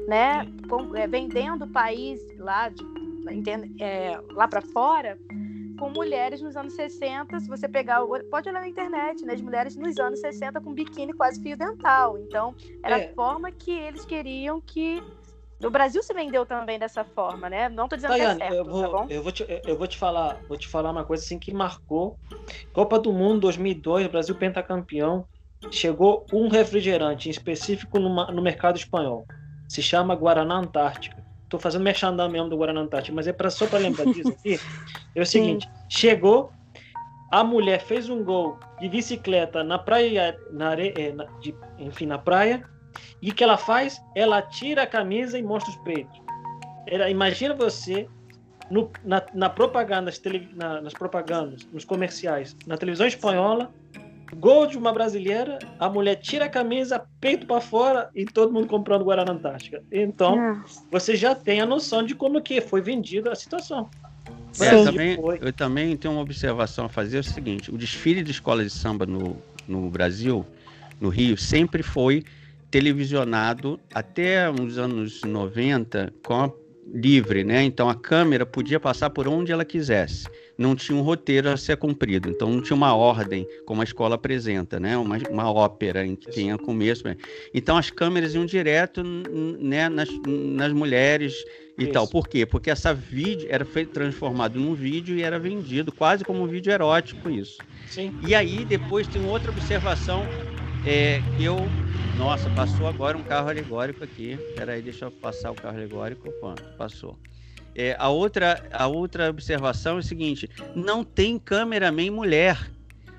né? 0.09 0.51
Com, 0.67 0.97
é, 0.97 1.07
vendendo 1.07 1.67
o 1.67 1.69
país 1.69 2.19
lá, 2.39 2.71
de, 2.71 3.83
é, 3.83 4.19
lá 4.33 4.49
para 4.49 4.63
fora 4.63 5.19
com 5.79 5.91
mulheres 5.91 6.41
nos 6.41 6.57
anos 6.57 6.73
60, 6.73 7.39
se 7.41 7.49
você 7.49 7.69
pegar, 7.69 8.01
pode 8.31 8.49
olhar 8.49 8.61
na 8.61 8.69
internet, 8.69 9.27
né, 9.27 9.35
as 9.35 9.43
mulheres 9.43 9.77
nos 9.77 9.99
anos 9.99 10.21
60 10.21 10.61
com 10.61 10.73
biquíni 10.73 11.13
quase 11.13 11.43
fio 11.43 11.57
dental. 11.57 12.17
Então, 12.17 12.55
era 12.83 12.99
é. 12.99 13.11
a 13.11 13.15
forma 13.15 13.51
que 13.51 13.73
eles 13.73 14.07
queriam 14.07 14.61
que 14.61 15.03
o 15.63 15.71
Brasil 15.71 16.03
se 16.03 16.13
vendeu 16.13 16.45
também 16.45 16.79
dessa 16.79 17.05
forma, 17.05 17.49
né? 17.49 17.69
Não 17.69 17.89
tô 17.89 17.97
dizendo 17.97 18.13
Tayane, 18.13 18.39
que 18.39 18.45
é 18.45 18.49
certo, 18.49 18.57
eu 18.57 18.65
vou, 18.65 18.91
tá 18.91 19.07
eu 19.09 19.23
vou 19.23 19.33
te, 19.33 19.47
eu 19.67 19.79
vou 19.79 19.87
te 19.87 19.97
falar, 19.97 20.41
vou 20.49 20.57
te 20.57 20.69
falar 20.69 20.91
uma 20.91 21.05
coisa 21.05 21.23
assim 21.23 21.39
que 21.39 21.53
marcou. 21.53 22.19
Copa 22.73 22.99
do 22.99 23.13
Mundo 23.13 23.41
2002, 23.41 24.07
Brasil 24.09 24.35
pentacampeão, 24.35 25.27
chegou 25.71 26.27
um 26.33 26.49
refrigerante 26.49 27.29
em 27.29 27.31
específico 27.31 27.99
numa, 27.99 28.31
no 28.31 28.43
mercado 28.43 28.77
espanhol. 28.77 29.27
Se 29.69 29.83
chama 29.83 30.15
Guaraná 30.15 30.57
Antártica. 30.57 31.23
Tô 31.49 31.59
fazendo 31.59 31.83
merchandising 31.83 32.33
mesmo 32.33 32.49
do 32.49 32.57
Guaraná 32.57 32.81
Antártica, 32.81 33.15
mas 33.15 33.27
é 33.27 33.33
pra, 33.33 33.49
só 33.51 33.67
para 33.67 33.79
lembrar 33.79 34.07
disso 34.07 34.33
aqui. 34.33 34.59
É 35.17 35.23
o 35.23 35.27
seguinte, 35.27 35.65
Sim. 35.65 35.71
chegou 35.89 36.51
a 37.35 37.43
mulher 37.43 37.81
fez 37.81 38.09
um 38.09 38.23
gol 38.23 38.61
de 38.81 38.89
bicicleta 38.89 39.65
na 39.65 39.77
praia, 39.77 40.37
na 40.53 40.69
areia, 40.69 40.95
é, 40.97 41.13
na, 41.13 41.25
de, 41.41 41.53
enfim, 41.79 42.07
na 42.07 42.17
praia, 42.17 42.65
e 43.21 43.31
o 43.31 43.35
que 43.35 43.43
ela 43.43 43.57
faz? 43.57 44.01
Ela 44.15 44.43
tira 44.43 44.83
a 44.83 44.87
camisa 44.87 45.39
e 45.39 45.43
mostra 45.43 45.71
os 45.71 45.77
peitos. 45.79 46.21
Ela, 46.87 47.09
imagina 47.09 47.55
você 47.55 48.09
no, 48.71 48.91
na, 49.05 49.23
na, 49.35 49.49
propaganda, 49.49 50.03
nas, 50.03 50.19
tele, 50.19 50.49
na, 50.55 50.81
nas 50.81 50.93
propagandas, 50.93 51.67
nos 51.73 51.85
comerciais, 51.85 52.57
na 52.67 52.77
televisão 52.77 53.07
espanhola, 53.07 53.73
gol 54.35 54.67
de 54.67 54.77
uma 54.77 54.93
brasileira, 54.93 55.59
a 55.79 55.89
mulher 55.89 56.17
tira 56.17 56.47
a 56.47 56.49
camisa, 56.49 57.05
peito 57.21 57.47
para 57.47 57.61
fora 57.61 58.11
e 58.15 58.25
todo 58.25 58.53
mundo 58.53 58.67
comprando 58.67 59.05
Guaraná 59.05 59.33
Antártica. 59.33 59.83
Então, 59.93 60.39
é. 60.39 60.63
você 60.91 61.17
já 61.17 61.35
tem 61.35 61.61
a 61.61 61.67
noção 61.67 62.03
de 62.03 62.15
como 62.15 62.41
que 62.43 62.61
foi 62.61 62.81
vendida 62.81 63.33
a 63.33 63.35
situação. 63.35 63.89
É, 64.61 64.85
também, 64.85 65.19
eu 65.41 65.53
também 65.53 65.97
tenho 65.97 66.15
uma 66.15 66.23
observação 66.23 66.87
a 66.87 66.89
fazer, 66.89 67.17
é 67.19 67.21
o 67.21 67.25
seguinte, 67.25 67.71
o 67.71 67.77
desfile 67.77 68.23
de 68.23 68.31
escola 68.31 68.63
de 68.63 68.71
samba 68.71 69.05
no, 69.05 69.37
no 69.67 69.91
Brasil, 69.91 70.47
no 71.01 71.09
Rio, 71.09 71.37
sempre 71.37 71.83
foi 71.83 72.25
televisionado 72.75 73.79
até 73.95 74.51
os 74.51 74.79
anos 74.79 75.23
90 75.23 76.13
com 76.25 76.35
a 76.35 76.53
livre, 76.93 77.45
né? 77.45 77.63
Então 77.63 77.89
a 77.89 77.95
câmera 77.95 78.45
podia 78.45 78.81
passar 78.81 79.11
por 79.11 79.29
onde 79.29 79.53
ela 79.53 79.65
quisesse. 79.65 80.27
Não 80.59 80.75
tinha 80.75 80.99
um 80.99 81.01
roteiro 81.01 81.49
a 81.49 81.57
ser 81.57 81.77
cumprido, 81.77 82.29
então 82.29 82.51
não 82.51 82.61
tinha 82.61 82.75
uma 82.75 82.93
ordem 82.93 83.47
como 83.65 83.81
a 83.81 83.85
escola 83.85 84.17
apresenta, 84.17 84.81
né? 84.81 84.97
Uma, 84.97 85.19
uma 85.31 85.53
ópera 85.53 86.05
em 86.05 86.17
que 86.17 86.29
tinha 86.33 86.59
começo. 86.59 87.05
Então 87.55 87.77
as 87.77 87.91
câmeras 87.91 88.35
iam 88.35 88.45
direto 88.45 89.05
né, 89.05 89.89
nas, 89.89 90.09
nas 90.27 90.73
mulheres 90.73 91.33
e 91.79 91.85
Isso. 91.85 91.93
tal. 91.93 92.09
Por 92.09 92.27
quê? 92.27 92.45
Porque 92.45 92.73
essa 92.73 92.93
vídeo 92.93 93.47
era 93.51 93.65
feito 93.65 93.93
transformado 93.93 94.59
num 94.59 94.75
vídeo 94.75 95.17
e 95.17 95.23
era 95.23 95.39
vendido 95.39 95.93
quase 95.93 96.25
como 96.25 96.43
um 96.43 96.49
vídeo 96.49 96.73
erótico 96.73 97.31
isso. 97.31 97.59
Sim. 97.87 98.13
E 98.27 98.35
aí 98.35 98.65
depois 98.65 99.07
tem 99.07 99.25
outra 99.25 99.53
observação 99.53 100.27
é, 100.87 101.23
eu. 101.41 101.57
Nossa, 102.17 102.49
passou 102.51 102.87
agora 102.87 103.17
um 103.17 103.23
carro 103.23 103.49
alegórico 103.49 104.05
aqui. 104.05 104.39
Peraí, 104.55 104.83
deixa 104.83 105.07
eu 105.07 105.11
passar 105.11 105.51
o 105.51 105.55
carro 105.55 105.77
alegórico. 105.77 106.31
Pronto, 106.41 106.63
passou. 106.77 107.19
É, 107.75 107.97
a, 107.99 108.09
outra, 108.09 108.65
a 108.73 108.87
outra 108.87 109.31
observação 109.31 109.97
é 109.97 110.01
o 110.01 110.03
seguinte: 110.03 110.49
não 110.75 111.03
tem 111.03 111.39
cameraman 111.39 112.11
mulher. 112.11 112.71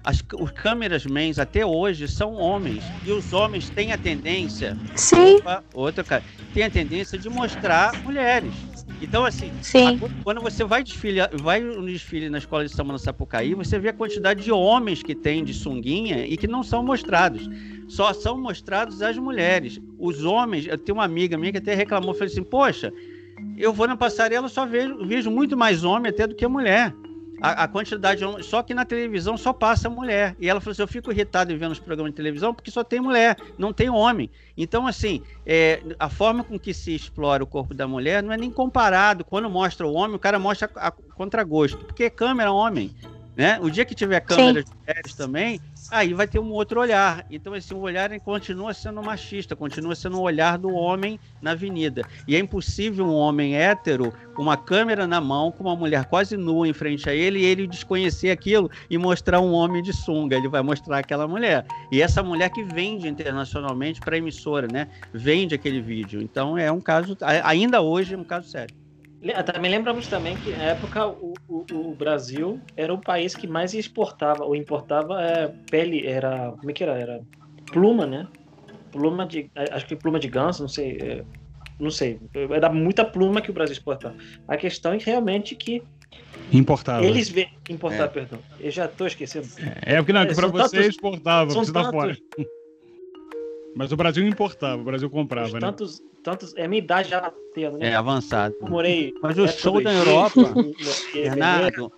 As, 0.04 0.24
os 0.40 0.52
câmeras-mens 0.52 1.40
até 1.40 1.66
hoje 1.66 2.08
são 2.08 2.36
homens. 2.36 2.84
E 3.04 3.12
os 3.12 3.34
homens 3.34 3.70
têm 3.72 3.92
a 3.92 3.98
tendência. 3.98 4.78
Sim. 4.96 5.38
Opa, 5.38 5.64
outra, 5.74 6.04
cara. 6.04 6.24
Tem 6.54 6.64
a 6.64 6.70
tendência 6.70 7.18
de 7.18 7.28
mostrar 7.28 7.92
mulheres. 8.04 8.54
Então, 9.02 9.26
assim, 9.26 9.52
a, 9.86 10.24
quando 10.24 10.42
você 10.42 10.64
vai 10.64 10.84
desfile, 10.84 11.20
vai 11.42 11.60
no 11.60 11.86
desfile 11.86 12.30
na 12.30 12.38
escola 12.38 12.66
de 12.66 12.72
samba 12.72 12.94
no 12.94 13.00
Sapucaí, 13.00 13.54
você 13.54 13.78
vê 13.78 13.90
a 13.90 13.94
quantidade 13.94 14.44
de 14.44 14.52
homens 14.52 15.04
que 15.04 15.14
tem 15.14 15.44
de 15.44 15.54
sunguinha 15.54 16.26
e 16.26 16.38
que 16.38 16.48
não 16.48 16.64
são 16.64 16.84
mostrados. 16.84 17.50
Só 17.88 18.14
são 18.14 18.38
mostrados 18.38 19.02
as 19.02 19.18
mulheres. 19.18 19.80
Os 20.00 20.24
homens, 20.24 20.66
eu 20.68 20.78
tenho 20.78 20.98
uma 20.98 21.04
amiga 21.04 21.38
minha 21.38 21.52
que 21.52 21.58
até 21.58 21.76
reclamou, 21.76 22.14
falou 22.14 22.28
assim: 22.28 22.44
Poxa, 22.44 22.92
eu 23.58 23.74
vou 23.74 23.88
na 23.88 23.98
passarela, 23.98 24.48
só 24.48 24.66
vejo, 24.66 25.06
vejo 25.06 25.30
muito 25.30 25.58
mais 25.58 25.84
homem 25.84 26.10
até 26.10 26.26
do 26.26 26.36
que 26.36 26.48
mulher 26.48 26.94
a, 27.42 27.64
a, 27.64 27.68
quantidade 27.68 28.22
só 28.44 28.64
que 28.64 28.74
na 28.74 28.86
televisão 28.86 29.38
só 29.38 29.52
passa 29.52 29.90
mulher. 29.90 30.36
E 30.40 30.50
ela 30.50 30.60
falou 30.60 30.72
assim: 30.72 30.82
eu 30.82 30.88
fico 30.88 31.12
irritado 31.12 31.52
em 31.52 31.58
ver 31.58 31.70
nos 31.70 31.80
programas 31.80 32.12
de 32.12 32.16
televisão 32.16 32.54
porque 32.54 32.72
só 32.72 32.84
tem 32.84 33.00
mulher, 33.00 33.38
não 33.58 33.74
tem 33.74 33.90
homem. 33.90 34.30
Então, 34.58 34.88
assim, 34.88 35.22
é, 35.46 35.82
a 36.00 36.10
forma 36.10 36.44
com 36.44 36.58
que 36.58 36.74
se 36.74 36.96
explora 36.96 37.44
o 37.44 37.48
corpo 37.48 37.74
da 37.74 37.88
mulher 37.88 38.24
não 38.24 38.32
é 38.32 38.38
nem 38.38 38.50
comparado. 38.50 39.26
Quando 39.26 39.50
mostra 39.50 39.86
o 39.86 39.94
homem, 39.94 40.16
o 40.16 40.20
cara 40.20 40.40
mostra 40.40 40.70
a, 40.76 40.88
a 40.88 40.92
contragosto, 40.92 41.78
porque 41.86 42.10
câmera 42.10 42.50
é 42.50 42.54
homem. 42.54 42.94
Né? 43.36 43.60
O 43.62 43.70
dia 43.70 43.84
que 43.84 43.94
tiver 43.94 44.20
câmeras 44.22 44.64
de 44.64 44.72
mulheres 44.80 45.14
também, 45.14 45.60
aí 45.92 46.14
vai 46.14 46.28
ter 46.28 46.40
um 46.40 46.52
outro 46.52 46.80
olhar. 46.80 47.26
Então, 47.30 47.56
esse 47.56 47.74
olhar 47.74 48.18
continua 48.22 48.74
sendo 48.74 49.04
machista, 49.04 49.56
continua 49.56 49.94
sendo 49.94 50.18
um 50.18 50.22
olhar 50.22 50.58
do 50.58 50.70
homem 50.70 51.20
na 51.42 51.52
avenida. 51.52 52.04
E 52.28 52.36
é 52.36 52.40
impossível 52.40 53.06
um 53.06 53.14
homem 53.14 53.58
hétero, 53.58 54.14
com 54.34 54.42
uma 54.42 54.56
câmera 54.56 55.06
na 55.06 55.20
mão, 55.20 55.52
com 55.52 55.64
uma 55.64 55.76
mulher 55.76 56.06
quase 56.06 56.38
nua 56.38 56.68
em 56.68 56.74
frente 56.74 57.10
a 57.10 57.14
ele, 57.14 57.40
e 57.40 57.46
ele 57.46 57.68
desconhecer 57.68 58.32
aquilo 58.32 58.72
e 58.90 58.98
mostrar 58.98 59.42
um 59.42 59.52
homem 59.52 59.84
de 59.84 59.92
sunga. 59.92 60.38
Ele 60.38 60.48
vai 60.48 60.62
mostrar 60.62 61.00
aquela 61.00 61.28
mulher. 61.28 61.66
E 61.92 62.02
essa 62.02 62.24
mulher 62.24 62.50
que 62.50 62.64
vende 62.64 63.08
internacionalmente 63.08 64.00
para 64.00 64.16
a 64.16 64.18
emissora, 64.18 64.68
né? 64.72 64.88
Vende 65.14 65.54
aquele 65.56 65.82
vídeo. 65.82 66.22
Então, 66.22 66.58
é 66.58 66.72
um 66.72 66.80
caso, 66.80 67.18
ainda 67.44 67.82
hoje, 67.82 68.14
é 68.14 68.18
um 68.18 68.24
caso 68.24 68.48
sério. 68.48 68.85
Também 69.46 69.72
lembramos 69.72 70.08
também 70.08 70.36
que 70.38 70.52
na 70.52 70.64
época 70.64 71.08
o, 71.08 71.34
o, 71.48 71.66
o, 71.74 71.96
Brasil 71.96 72.60
era 72.78 72.94
o 72.94 73.02
país 73.02 73.36
que 73.36 73.48
mais 73.48 73.74
exportava 73.74 74.44
ou 74.44 74.56
importava 74.56 75.22
é, 75.22 75.48
pele, 75.70 76.06
era 76.06 76.52
como 76.52 76.70
é 76.70 76.74
que 76.74 76.84
era? 76.84 76.98
Era 76.98 77.22
pluma, 77.72 78.06
né? 78.06 78.28
Pluma 78.92 79.26
de, 79.26 79.50
acho 79.72 79.88
que 79.88 79.96
pluma 79.96 80.20
de 80.20 80.28
ganso, 80.28 80.62
não 80.62 80.70
sei, 80.70 80.98
é, 81.02 81.24
não 81.80 81.90
sei. 81.90 82.20
Era 82.52 82.70
muita 82.70 83.04
pluma 83.04 83.42
que 83.42 83.50
o 83.50 83.54
Brasil 83.54 83.74
exportava. 83.74 84.16
A 84.48 84.58
questão 84.58 84.94
é 84.94 84.98
realmente 84.98 85.56
que 85.56 85.82
Importava. 86.52 87.04
Eles 87.04 87.30
vê 87.30 87.50
importar, 87.70 88.06
é. 88.06 88.08
perdão. 88.08 88.40
Eu 88.60 88.72
já 88.72 88.86
estou 88.86 89.08
esquecendo. 89.08 89.48
É, 89.82 89.98
porque 89.98 90.14
não, 90.14 90.22
é, 90.22 90.34
para 90.34 90.48
você 90.48 90.78
tantos, 90.78 90.96
exportava, 90.96 91.54
você 91.54 91.72
tá 91.72 91.92
fora. 91.92 92.16
Mas 93.76 93.92
o 93.92 93.98
Brasil 93.98 94.26
importava, 94.26 94.82
o 94.82 94.86
Brasil 94.86 95.10
comprava, 95.10 95.54
né? 95.54 95.60
Tantos, 95.60 96.02
tantos. 96.24 96.56
É 96.56 96.64
a 96.64 96.68
minha 96.68 96.82
idade 96.82 97.10
já 97.10 97.20
batendo, 97.20 97.78
né? 97.78 97.90
É 97.90 97.96
avançado. 97.96 98.56
Eu 98.62 98.70
morei. 98.70 99.14
Mas 99.22 99.38
o 99.38 99.48
show 99.48 99.84
da 99.84 99.94
Europa, 99.94 100.42
Renato, 101.14 101.92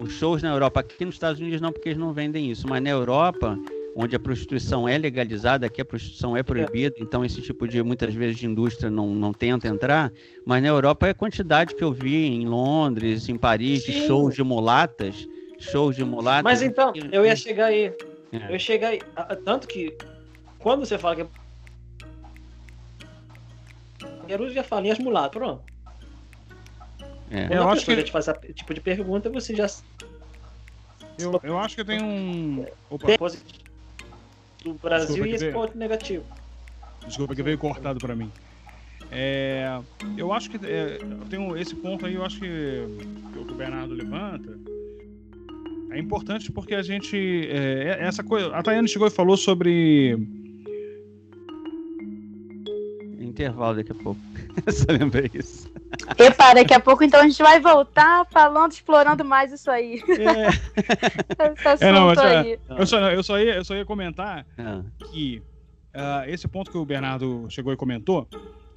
os 0.00 0.12
shows 0.12 0.40
na 0.40 0.50
Europa, 0.50 0.80
aqui 0.80 1.04
nos 1.04 1.16
Estados 1.16 1.40
Unidos 1.40 1.60
não, 1.60 1.72
porque 1.72 1.88
eles 1.88 1.98
não 1.98 2.12
vendem 2.12 2.48
isso, 2.48 2.66
mas 2.68 2.80
na 2.80 2.90
Europa, 2.90 3.58
onde 3.96 4.14
a 4.14 4.20
prostituição 4.20 4.88
é 4.88 4.96
legalizada, 4.96 5.66
aqui 5.66 5.80
a 5.80 5.84
prostituição 5.84 6.36
é 6.36 6.44
proibida, 6.44 6.94
é. 6.96 7.02
então 7.02 7.24
esse 7.24 7.42
tipo 7.42 7.66
de, 7.66 7.82
muitas 7.82 8.14
vezes, 8.14 8.38
de 8.38 8.46
indústria 8.46 8.88
não, 8.88 9.08
não 9.08 9.32
tenta 9.32 9.66
entrar, 9.66 10.12
mas 10.46 10.62
na 10.62 10.68
Europa 10.68 11.08
é 11.08 11.10
a 11.10 11.14
quantidade 11.14 11.74
que 11.74 11.82
eu 11.82 11.92
vi 11.92 12.26
em 12.26 12.46
Londres, 12.46 13.28
em 13.28 13.36
Paris, 13.36 13.82
Sim. 13.82 13.92
de 13.92 14.06
shows 14.06 14.34
de 14.36 14.44
mulatas, 14.44 15.28
shows 15.58 15.96
de 15.96 16.04
mulatas. 16.04 16.44
Mas 16.44 16.62
então, 16.62 16.92
eu 17.10 17.26
ia 17.26 17.34
chegar 17.34 17.66
aí. 17.66 17.92
É. 18.32 18.46
Eu 18.46 18.52
ia 18.52 18.58
chegar 18.58 18.88
aí. 18.90 19.00
Tanto 19.44 19.66
que 19.66 19.96
quando 20.60 20.84
você 20.84 20.98
fala 20.98 21.16
que 21.16 21.22
é 21.22 21.26
Quero 24.26 24.48
já 24.52 24.62
fala 24.62 24.86
em 24.86 24.90
as 24.92 24.98
mulatas, 24.98 25.32
pronto. 25.32 25.62
É. 27.30 27.48
Quando 27.48 27.52
eu 27.52 27.68
a 27.68 27.72
acho 27.72 27.84
que 27.84 28.02
te 28.02 28.12
faz 28.12 28.28
esse 28.28 28.52
tipo 28.52 28.72
de 28.72 28.80
pergunta, 28.80 29.28
você 29.28 29.56
já. 29.56 29.66
Eu, 31.18 31.40
eu 31.42 31.58
acho 31.58 31.74
que 31.74 31.84
tem 31.84 32.00
um. 32.00 32.64
Opa. 32.88 33.08
Do 34.62 34.74
Brasil 34.74 35.24
Desculpa, 35.24 35.28
e 35.28 35.34
esse 35.34 35.50
ponto 35.50 35.76
negativo. 35.76 36.24
Desculpa 37.06 37.34
que 37.34 37.42
veio 37.42 37.58
cortado 37.58 37.98
para 37.98 38.14
mim. 38.14 38.30
É, 39.10 39.80
eu 40.16 40.32
acho 40.32 40.50
que 40.50 40.64
é, 40.64 40.98
eu 41.00 41.26
tenho 41.28 41.56
esse 41.56 41.74
ponto 41.74 42.06
aí, 42.06 42.14
eu 42.14 42.24
acho 42.24 42.38
que, 42.38 42.46
que 43.32 43.38
o 43.38 43.54
Bernardo 43.54 43.94
levanta 43.94 44.56
é 45.90 45.98
importante 45.98 46.52
porque 46.52 46.74
a 46.74 46.82
gente 46.82 47.48
é, 47.50 47.98
essa 48.00 48.22
coisa. 48.22 48.54
A 48.54 48.62
Tayane 48.62 48.88
chegou 48.88 49.08
e 49.08 49.10
falou 49.10 49.36
sobre 49.36 50.16
intervalo 53.40 53.76
daqui 53.76 53.92
a 53.92 53.94
pouco. 53.94 54.20
Só 54.70 54.92
lembrei 54.92 55.30
isso. 55.34 55.70
Epa, 56.18 56.54
daqui 56.54 56.74
a 56.74 56.80
pouco 56.80 57.02
então 57.02 57.20
a 57.20 57.26
gente 57.26 57.42
vai 57.42 57.58
voltar 57.60 58.26
falando, 58.26 58.72
explorando 58.72 59.24
mais 59.24 59.52
isso 59.52 59.70
aí. 59.70 60.02
É. 60.08 60.50
É, 61.80 61.92
não, 61.92 62.10
aí. 62.10 62.58
Eu 62.68 62.86
só, 62.86 62.98
eu, 63.10 63.22
só 63.22 63.38
ia, 63.38 63.54
eu 63.54 63.64
só 63.64 63.74
ia 63.74 63.84
comentar 63.84 64.46
ah. 64.58 64.82
que 64.98 65.42
uh, 65.94 66.28
esse 66.28 66.46
ponto 66.46 66.70
que 66.70 66.76
o 66.76 66.84
Bernardo 66.84 67.46
chegou 67.48 67.72
e 67.72 67.76
comentou, 67.76 68.28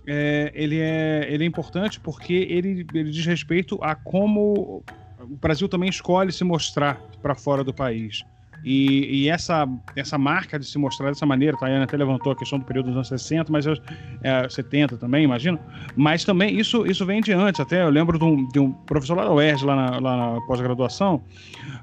é, 0.07 0.51
ele, 0.53 0.79
é, 0.79 1.25
ele 1.29 1.43
é 1.43 1.47
importante 1.47 1.99
porque 1.99 2.33
ele, 2.33 2.85
ele 2.93 3.11
diz 3.11 3.25
respeito 3.25 3.77
a 3.81 3.95
como 3.95 4.83
o 5.19 5.35
Brasil 5.37 5.67
também 5.67 5.89
escolhe 5.89 6.31
se 6.31 6.43
mostrar 6.43 7.01
para 7.21 7.35
fora 7.35 7.63
do 7.63 7.73
país. 7.73 8.23
E, 8.63 9.23
e, 9.23 9.29
essa, 9.29 9.67
essa 9.95 10.17
marca 10.17 10.57
de 10.57 10.65
se 10.65 10.77
mostrar 10.77 11.09
dessa 11.09 11.25
maneira, 11.25 11.55
a 11.57 11.59
Tayana 11.59 11.83
até 11.83 11.97
levantou 11.97 12.31
a 12.31 12.35
questão 12.35 12.59
do 12.59 12.65
período 12.65 12.87
dos 12.87 12.95
anos 12.95 13.07
60, 13.09 13.51
mas 13.51 13.65
eu, 13.65 13.75
é, 14.23 14.47
70 14.47 14.97
também, 14.97 15.23
imagino. 15.23 15.59
Mas 15.95 16.23
também 16.23 16.57
isso, 16.57 16.85
isso 16.85 17.05
vem 17.05 17.21
de 17.21 17.33
antes. 17.33 17.59
Até 17.59 17.83
eu 17.83 17.89
lembro 17.89 18.17
de 18.17 18.23
um, 18.23 18.47
de 18.47 18.59
um 18.59 18.71
professor 18.71 19.15
lá 19.15 19.25
da 19.25 19.33
UERJ, 19.33 19.65
lá 19.65 19.75
na, 19.75 20.01
na 20.01 20.41
pós-graduação, 20.47 21.23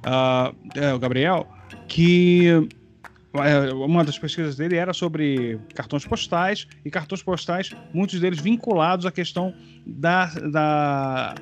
uh, 0.06 0.54
é, 0.74 0.94
o 0.94 0.98
Gabriel, 0.98 1.46
que 1.86 2.68
é, 3.34 3.72
uma 3.72 4.02
das 4.02 4.18
pesquisas 4.18 4.56
dele 4.56 4.76
era 4.76 4.92
sobre 4.92 5.60
cartões 5.74 6.04
postais 6.04 6.66
e 6.84 6.90
cartões 6.90 7.22
postais, 7.22 7.70
muitos 7.92 8.18
deles 8.18 8.40
vinculados 8.40 9.06
à 9.06 9.12
questão 9.12 9.54
da, 9.86 10.26
da, 10.50 11.34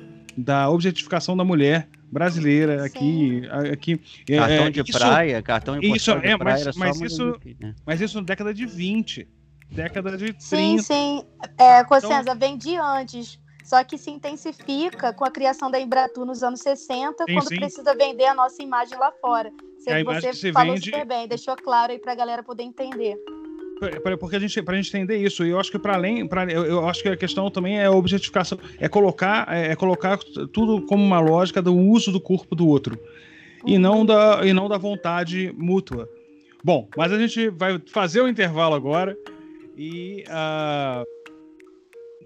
da 0.43 0.69
objetificação 0.69 1.35
da 1.35 1.43
mulher 1.43 1.87
brasileira 2.11 2.85
aqui, 2.85 3.43
aqui 3.71 4.01
é, 4.27 4.37
cartão 4.37 4.65
é, 4.65 4.69
de 4.71 4.81
isso, 4.81 4.99
praia, 4.99 5.41
cartão 5.41 5.79
de 5.79 5.87
isso, 5.87 6.11
é, 6.11 6.37
praia 6.37 6.65
mas, 6.65 6.75
mas 6.75 7.01
isso, 7.01 7.39
né? 7.59 7.75
mas 7.85 8.01
isso 8.01 8.19
na 8.19 8.25
década 8.25 8.53
de 8.53 8.65
20, 8.65 9.27
década 9.69 10.17
de 10.17 10.33
30. 10.33 10.39
Sim, 10.39 10.77
sim. 10.79 11.23
É, 11.57 11.83
Cossenza, 11.83 12.21
então, 12.21 12.39
vem 12.39 12.57
de 12.57 12.75
antes. 12.75 13.39
Só 13.63 13.83
que 13.83 13.99
se 13.99 14.09
intensifica 14.09 15.13
com 15.13 15.23
a 15.23 15.29
criação 15.29 15.69
da 15.69 15.79
Embratur 15.79 16.25
nos 16.25 16.41
anos 16.41 16.61
60, 16.61 17.25
sim, 17.25 17.33
quando 17.35 17.49
sim. 17.49 17.57
precisa 17.57 17.93
vender 17.93 18.25
a 18.25 18.33
nossa 18.33 18.63
imagem 18.63 18.97
lá 18.97 19.11
fora. 19.21 19.51
Você, 19.77 20.03
você 20.03 20.51
falou 20.51 20.73
vende... 20.73 20.85
super 20.85 21.05
bem, 21.05 21.27
deixou 21.27 21.55
claro 21.55 21.91
aí 21.91 21.99
para 21.99 22.13
a 22.13 22.15
galera 22.15 22.41
poder 22.41 22.63
entender 22.63 23.15
porque 24.19 24.35
a 24.35 24.39
gente 24.39 24.61
para 24.61 24.73
a 24.73 24.81
gente 24.81 24.95
entender 24.95 25.17
isso 25.17 25.45
e 25.45 25.49
eu 25.49 25.59
acho 25.59 25.71
que 25.71 25.79
para 25.79 25.93
além 25.93 26.27
para 26.27 26.51
eu, 26.51 26.65
eu, 26.65 26.87
acho 26.87 27.01
que 27.01 27.09
a 27.09 27.17
questão 27.17 27.49
também 27.49 27.79
é 27.79 27.85
a 27.85 27.91
objetificação 27.91 28.59
é 28.77 28.89
colocar 28.89 29.47
é, 29.49 29.71
é, 29.71 29.75
colocar 29.75 30.17
tudo 30.51 30.81
como 30.85 31.03
uma 31.03 31.19
lógica 31.19 31.61
do 31.61 31.75
uso 31.75 32.11
do 32.11 32.19
corpo 32.19 32.55
do 32.55 32.67
outro 32.67 32.99
uhum. 33.63 33.69
e 33.69 33.77
não 33.77 34.05
da 34.05 34.41
e 34.45 34.53
não 34.53 34.67
da 34.67 34.77
vontade 34.77 35.53
mútua 35.57 36.09
bom 36.63 36.87
mas 36.97 37.11
a 37.11 37.17
gente 37.17 37.49
vai 37.49 37.79
fazer 37.87 38.21
o 38.21 38.27
intervalo 38.27 38.75
agora 38.75 39.15
e 39.77 40.25
uh, 40.27 41.05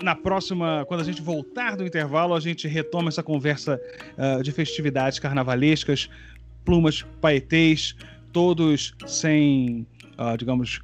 na 0.03 0.15
próxima 0.15 0.85
quando 0.87 1.01
a 1.01 1.05
gente 1.05 1.21
voltar 1.21 1.77
do 1.77 1.85
intervalo 1.85 2.33
a 2.33 2.39
gente 2.39 2.67
retoma 2.67 3.09
essa 3.09 3.21
conversa 3.21 3.79
uh, 4.17 4.41
de 4.41 4.51
festividades 4.51 5.19
carnavalescas 5.19 6.09
plumas 6.65 7.03
paetês 7.21 7.95
todos 8.31 8.95
sem 9.05 9.85
uh, 10.17 10.35
digamos 10.35 10.81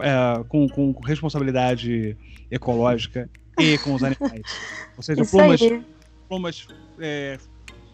é, 0.00 0.44
com, 0.48 0.68
com, 0.68 0.92
responsabilidade 1.04 2.16
ecológica 2.50 3.28
e 3.58 3.78
com 3.78 3.94
os 3.94 4.02
animais. 4.02 4.42
Ou 4.96 5.02
seja, 5.02 5.22
Isso 5.22 5.36
plumas, 5.36 5.62
aí. 5.62 5.82
plumas, 6.28 6.68
é, 6.98 7.38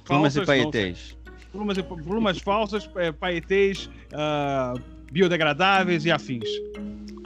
plumas 0.04 0.34
falsas, 0.34 0.42
e 0.42 0.46
paetês. 0.46 1.18
Plumas, 1.52 1.78
plumas 1.78 2.38
falsas, 2.38 2.90
é, 2.96 3.10
paetês, 3.10 3.88
uh, 4.12 4.80
biodegradáveis 5.10 6.04
e 6.04 6.10
afins. 6.10 6.48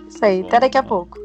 Isso 0.09 0.25
aí, 0.25 0.43
até 0.43 0.61
daqui 0.61 0.79
a 0.79 0.83
pouco. 0.83 1.19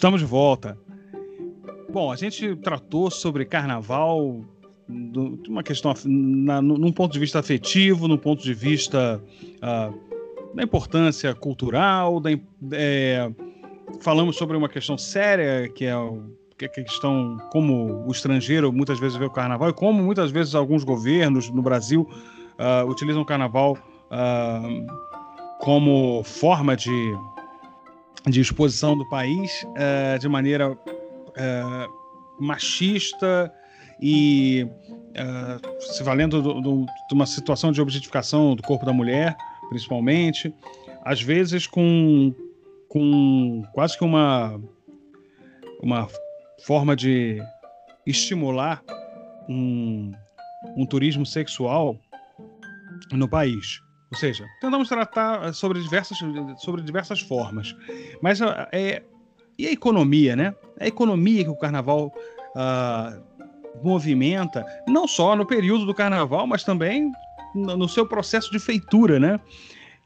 Estamos 0.00 0.22
de 0.22 0.26
volta. 0.26 0.78
Bom, 1.92 2.10
a 2.10 2.16
gente 2.16 2.56
tratou 2.56 3.10
sobre 3.10 3.44
carnaval 3.44 4.40
uma 5.46 5.62
questão 5.62 5.92
na, 6.06 6.62
num 6.62 6.90
ponto 6.90 7.12
de 7.12 7.18
vista 7.18 7.38
afetivo, 7.38 8.08
num 8.08 8.16
ponto 8.16 8.42
de 8.42 8.54
vista 8.54 9.22
uh, 9.56 10.56
da 10.56 10.62
importância 10.62 11.34
cultural, 11.34 12.18
da, 12.18 12.30
é, 12.72 13.30
falamos 14.00 14.36
sobre 14.36 14.56
uma 14.56 14.70
questão 14.70 14.96
séria 14.96 15.68
que 15.68 15.84
é 15.84 15.94
que 16.56 16.64
é 16.64 16.68
questão 16.68 17.36
como 17.52 18.06
o 18.06 18.10
estrangeiro 18.10 18.72
muitas 18.72 18.98
vezes 18.98 19.18
vê 19.18 19.26
o 19.26 19.30
carnaval 19.30 19.68
e 19.68 19.74
como 19.74 20.02
muitas 20.02 20.30
vezes 20.30 20.54
alguns 20.54 20.82
governos 20.82 21.50
no 21.50 21.60
Brasil 21.60 22.08
uh, 22.58 22.88
utilizam 22.88 23.20
o 23.20 23.26
carnaval 23.26 23.76
uh, 24.06 24.86
como 25.58 26.22
forma 26.24 26.74
de, 26.74 26.90
de 28.28 28.40
exposição 28.40 28.96
do 28.96 29.08
país 29.08 29.64
uh, 29.64 30.18
de 30.18 30.28
maneira 30.28 30.76
machista 32.38 33.52
e 34.00 34.66
se 35.78 36.02
valendo 36.02 36.42
do, 36.42 36.60
do, 36.60 36.86
de 36.86 37.14
uma 37.14 37.24
situação 37.24 37.72
de 37.72 37.80
objetificação 37.80 38.54
do 38.54 38.62
corpo 38.62 38.84
da 38.84 38.92
mulher, 38.92 39.36
principalmente, 39.68 40.54
às 41.04 41.22
vezes 41.22 41.66
com, 41.66 42.34
com 42.88 43.62
quase 43.72 43.96
que 43.96 44.04
uma, 44.04 44.60
uma 45.82 46.08
forma 46.64 46.94
de 46.94 47.42
estimular 48.06 48.82
um, 49.48 50.12
um 50.76 50.86
turismo 50.86 51.24
sexual 51.24 51.98
no 53.12 53.28
país. 53.28 53.80
Ou 54.12 54.18
seja, 54.18 54.48
tentamos 54.60 54.88
tratar 54.88 55.52
sobre 55.54 55.80
diversas, 55.80 56.18
sobre 56.58 56.82
diversas 56.82 57.20
formas. 57.20 57.76
Mas 58.20 58.40
é, 58.72 59.02
e 59.60 59.66
a 59.66 59.72
economia, 59.72 60.34
né? 60.34 60.54
A 60.80 60.86
economia 60.86 61.44
que 61.44 61.50
o 61.50 61.56
carnaval 61.56 62.12
uh, 62.56 63.22
movimenta, 63.84 64.64
não 64.88 65.06
só 65.06 65.36
no 65.36 65.46
período 65.46 65.84
do 65.84 65.94
carnaval, 65.94 66.46
mas 66.46 66.64
também 66.64 67.12
no, 67.54 67.88
seu 67.88 68.06
processo 68.06 68.50
de 68.50 68.58
feitura, 68.58 69.20
né? 69.20 69.38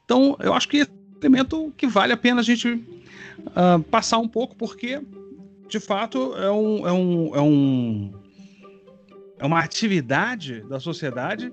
Então, 0.03 0.35
eu 0.39 0.53
acho 0.53 0.67
que 0.67 0.81
é 0.81 0.83
um 0.83 1.19
elemento 1.19 1.73
que 1.77 1.87
vale 1.87 2.13
a 2.13 2.17
pena 2.17 2.41
a 2.41 2.43
gente 2.43 2.67
uh, 2.73 3.81
passar 3.89 4.17
um 4.17 4.27
pouco, 4.27 4.55
porque, 4.55 5.01
de 5.67 5.79
fato, 5.79 6.35
é 6.35 6.51
um, 6.51 6.87
é 6.87 6.91
um, 6.91 7.35
é 7.35 7.41
um 7.41 8.13
é 9.37 9.45
uma 9.45 9.59
atividade 9.59 10.61
da 10.61 10.79
sociedade 10.79 11.51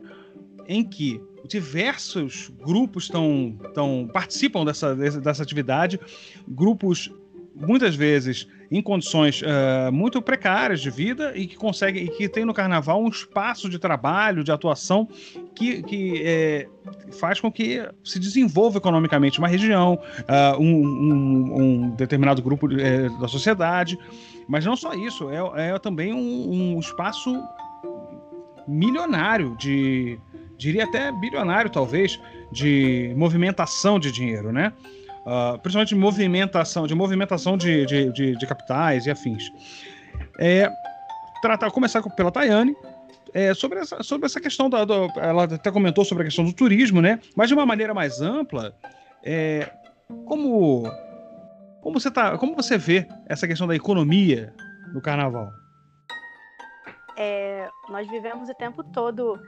em 0.68 0.84
que 0.84 1.20
diversos 1.46 2.50
grupos 2.64 3.04
estão, 3.04 3.56
estão 3.64 4.08
participam 4.12 4.64
dessa, 4.64 4.94
dessa 4.94 5.42
atividade, 5.42 5.98
grupos 6.46 7.10
muitas 7.54 7.94
vezes 7.94 8.48
em 8.70 8.80
condições 8.80 9.42
uh, 9.42 9.92
muito 9.92 10.22
precárias 10.22 10.80
de 10.80 10.90
vida 10.90 11.36
e 11.36 11.46
que 11.46 11.56
conseguem 11.56 12.04
e 12.04 12.08
que 12.08 12.28
tem 12.28 12.44
no 12.44 12.54
carnaval 12.54 13.02
um 13.02 13.08
espaço 13.08 13.68
de 13.68 13.78
trabalho, 13.78 14.42
de 14.42 14.50
atuação 14.50 15.06
que, 15.54 15.82
que 15.82 16.22
é, 16.24 16.68
faz 17.20 17.38
com 17.38 17.52
que 17.52 17.86
se 18.02 18.18
desenvolva 18.18 18.78
economicamente 18.78 19.38
uma 19.38 19.48
região, 19.48 19.98
uh, 20.20 20.58
um, 20.58 20.86
um, 20.86 21.62
um, 21.62 21.90
determinado 21.90 22.40
grupo 22.40 22.66
é, 22.80 23.10
da 23.20 23.28
sociedade. 23.28 23.98
Mas 24.48 24.64
não 24.64 24.74
só 24.74 24.94
isso, 24.94 25.28
é, 25.30 25.74
é 25.74 25.78
também 25.78 26.12
um, 26.12 26.74
um 26.74 26.80
espaço 26.80 27.38
milionário 28.66 29.54
de, 29.56 30.18
diria 30.62 30.84
até 30.84 31.10
bilionário 31.12 31.70
talvez, 31.70 32.20
de 32.50 33.12
movimentação 33.16 33.98
de 33.98 34.12
dinheiro, 34.12 34.52
né? 34.52 34.72
Uh, 35.26 35.58
principalmente 35.58 35.90
de 35.90 35.94
movimentação, 35.96 36.86
de 36.86 36.94
movimentação 36.94 37.56
de, 37.56 37.86
de, 37.86 38.12
de, 38.12 38.36
de 38.36 38.46
capitais 38.46 39.06
e 39.06 39.10
afins. 39.10 39.50
É, 40.38 40.68
tratar, 41.40 41.70
começar 41.70 42.02
pela 42.02 42.30
Tayane, 42.30 42.74
é, 43.34 43.54
sobre, 43.54 43.78
essa, 43.78 44.02
sobre 44.02 44.26
essa 44.26 44.40
questão 44.40 44.68
da, 44.68 44.84
do, 44.84 45.08
ela 45.16 45.44
até 45.44 45.70
comentou 45.70 46.04
sobre 46.04 46.22
a 46.22 46.26
questão 46.26 46.44
do 46.44 46.52
turismo, 46.52 47.00
né? 47.00 47.18
Mas 47.36 47.48
de 47.48 47.54
uma 47.54 47.64
maneira 47.64 47.94
mais 47.94 48.20
ampla, 48.20 48.74
é, 49.22 49.70
como 50.26 50.84
como 51.82 51.98
você 51.98 52.10
tá, 52.10 52.38
como 52.38 52.54
você 52.54 52.78
vê 52.78 53.08
essa 53.26 53.46
questão 53.46 53.66
da 53.66 53.74
economia 53.74 54.54
no 54.94 55.00
Carnaval? 55.00 55.50
É, 57.16 57.68
nós 57.88 58.08
vivemos 58.08 58.48
o 58.48 58.54
tempo 58.54 58.84
todo 58.84 59.38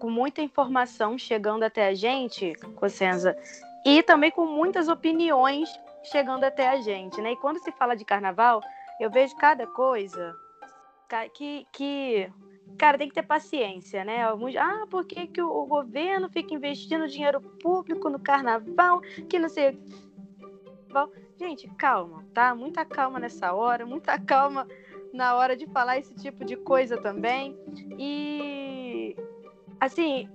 com 0.00 0.10
muita 0.10 0.40
informação 0.40 1.16
chegando 1.18 1.62
até 1.62 1.86
a 1.86 1.94
gente, 1.94 2.54
Cossenza, 2.74 3.36
e 3.84 4.02
também 4.02 4.30
com 4.30 4.46
muitas 4.46 4.88
opiniões 4.88 5.68
chegando 6.02 6.44
até 6.44 6.68
a 6.68 6.80
gente, 6.80 7.20
né? 7.20 7.32
E 7.32 7.36
quando 7.36 7.62
se 7.62 7.70
fala 7.72 7.94
de 7.94 8.04
carnaval, 8.04 8.62
eu 8.98 9.10
vejo 9.10 9.36
cada 9.36 9.66
coisa 9.66 10.34
que, 11.34 11.66
que 11.72 12.32
cara, 12.78 12.96
tem 12.96 13.08
que 13.08 13.14
ter 13.14 13.22
paciência, 13.22 14.04
né? 14.04 14.22
Ah, 14.58 14.86
por 14.88 15.04
que, 15.04 15.26
que 15.26 15.42
o 15.42 15.66
governo 15.66 16.30
fica 16.30 16.54
investindo 16.54 17.06
dinheiro 17.06 17.40
público 17.62 18.08
no 18.08 18.18
carnaval? 18.18 19.00
Que 19.28 19.38
não 19.38 19.48
sei. 19.48 19.78
Gente, 21.38 21.68
calma, 21.78 22.24
tá? 22.34 22.54
Muita 22.54 22.84
calma 22.84 23.18
nessa 23.18 23.52
hora, 23.52 23.86
muita 23.86 24.18
calma 24.18 24.66
na 25.12 25.34
hora 25.34 25.56
de 25.56 25.66
falar 25.66 25.98
esse 25.98 26.14
tipo 26.14 26.44
de 26.44 26.56
coisa 26.56 27.00
também. 27.00 27.58
E 27.98 28.79
assim, 29.80 30.28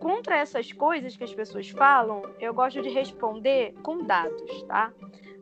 contra 0.00 0.36
essas 0.36 0.72
coisas 0.72 1.16
que 1.16 1.24
as 1.24 1.34
pessoas 1.34 1.68
falam, 1.68 2.22
eu 2.40 2.54
gosto 2.54 2.80
de 2.82 2.88
responder 2.88 3.74
com 3.82 3.98
dados, 3.98 4.62
tá? 4.64 4.92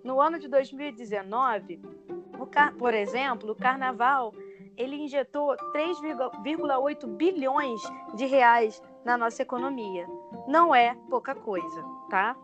No 0.03 0.21
ano 0.21 0.39
de 0.39 0.49
2019, 0.49 1.81
por 2.79 2.93
exemplo, 2.93 3.53
o 3.53 3.55
carnaval 3.55 4.35
ele 4.77 4.97
injetou 4.97 5.55
3,8 5.75 7.07
bilhões 7.07 7.81
de 8.15 8.27
reais 8.27 8.83
na 9.05 9.17
nossa 9.17 9.43
economia. 9.43 10.07
Não 10.49 10.75
é 10.75 10.97
pouca 11.09 11.35
coisa, 11.35 11.85
tá? 12.11 12.37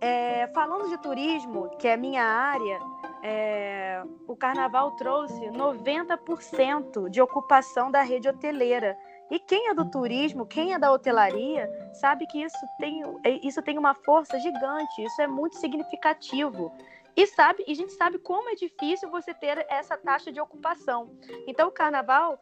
É, 0.00 0.46
falando 0.48 0.88
de 0.88 0.98
turismo, 0.98 1.70
que 1.78 1.88
é 1.88 1.96
minha 1.96 2.22
área, 2.22 2.78
é, 3.22 4.02
o 4.26 4.36
carnaval 4.36 4.92
trouxe 4.92 5.40
90% 5.50 7.10
de 7.10 7.20
ocupação 7.20 7.90
da 7.90 8.02
rede 8.02 8.28
hoteleira. 8.28 8.96
E 9.30 9.38
quem 9.38 9.68
é 9.68 9.74
do 9.74 9.84
turismo, 9.84 10.46
quem 10.46 10.72
é 10.72 10.78
da 10.78 10.92
hotelaria, 10.92 11.68
sabe 11.92 12.26
que 12.26 12.42
isso 12.42 12.58
tem, 12.78 13.02
é, 13.24 13.46
isso 13.46 13.60
tem 13.62 13.78
uma 13.78 13.94
força 13.94 14.38
gigante, 14.38 15.02
isso 15.02 15.20
é 15.20 15.26
muito 15.26 15.56
significativo. 15.56 16.72
E 17.16 17.26
sabe, 17.26 17.64
e 17.66 17.72
a 17.72 17.74
gente 17.74 17.92
sabe 17.92 18.18
como 18.18 18.48
é 18.48 18.54
difícil 18.54 19.10
você 19.10 19.34
ter 19.34 19.66
essa 19.68 19.96
taxa 19.96 20.30
de 20.30 20.40
ocupação. 20.40 21.10
Então 21.46 21.68
o 21.68 21.72
carnaval 21.72 22.38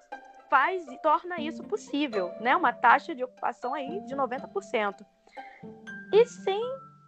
faz 0.50 0.86
e 0.88 0.98
torna 0.98 1.40
isso 1.40 1.64
possível, 1.64 2.30
né? 2.40 2.54
Uma 2.54 2.72
taxa 2.72 3.14
de 3.14 3.24
ocupação 3.24 3.74
aí 3.74 4.00
de 4.02 4.14
90%. 4.14 5.04
E 6.12 6.26
sem 6.26 6.62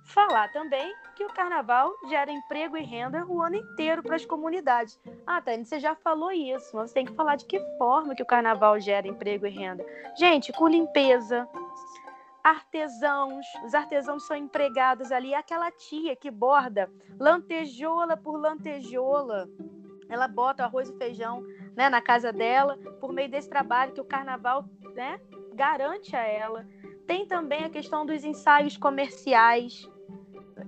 falar 0.09 0.51
também 0.53 0.95
que 1.15 1.25
o 1.25 1.33
carnaval 1.33 1.93
gera 2.09 2.31
emprego 2.31 2.77
e 2.77 2.83
renda 2.83 3.27
o 3.27 3.43
ano 3.43 3.57
inteiro 3.57 4.03
para 4.03 4.17
as 4.17 4.25
comunidades. 4.25 4.99
Ah, 5.27 5.41
Tânia, 5.41 5.65
você 5.65 5.79
já 5.79 5.95
falou 5.95 6.33
isso, 6.33 6.75
mas 6.77 6.91
você 6.91 6.95
tem 6.95 7.07
que 7.07 7.15
falar 7.15 7.37
de 7.37 7.45
que 7.45 7.61
forma 7.77 8.15
que 8.15 8.23
o 8.23 8.27
carnaval 8.27 8.81
gera 8.81 9.07
emprego 9.07 9.47
e 9.47 9.51
renda. 9.51 9.85
Gente, 10.17 10.53
com 10.53 10.69
limpeza, 10.69 11.49
artesãos, 12.43 13.47
os 13.65 13.75
artesãos 13.75 14.27
são 14.27 14.37
empregados 14.37 15.13
ali, 15.13 15.35
aquela 15.35 15.71
tia 15.71 16.17
que 16.17 16.31
borda 16.31 16.91
lantejola 17.19 18.17
por 18.17 18.39
lantejola. 18.39 19.49
Ela 20.09 20.27
bota 20.27 20.65
arroz 20.65 20.89
e 20.89 20.97
feijão 20.97 21.43
né, 21.77 21.91
na 21.91 22.01
casa 22.01 22.33
dela 22.33 22.79
por 22.99 23.13
meio 23.13 23.31
desse 23.31 23.49
trabalho 23.49 23.93
que 23.93 24.01
o 24.01 24.05
carnaval 24.05 24.65
né, 24.95 25.21
garante 25.53 26.17
a 26.17 26.23
ela. 26.23 26.67
Tem 27.07 27.27
também 27.27 27.65
a 27.65 27.71
questão 27.71 28.07
dos 28.07 28.25
ensaios 28.25 28.77
comerciais, 28.77 29.89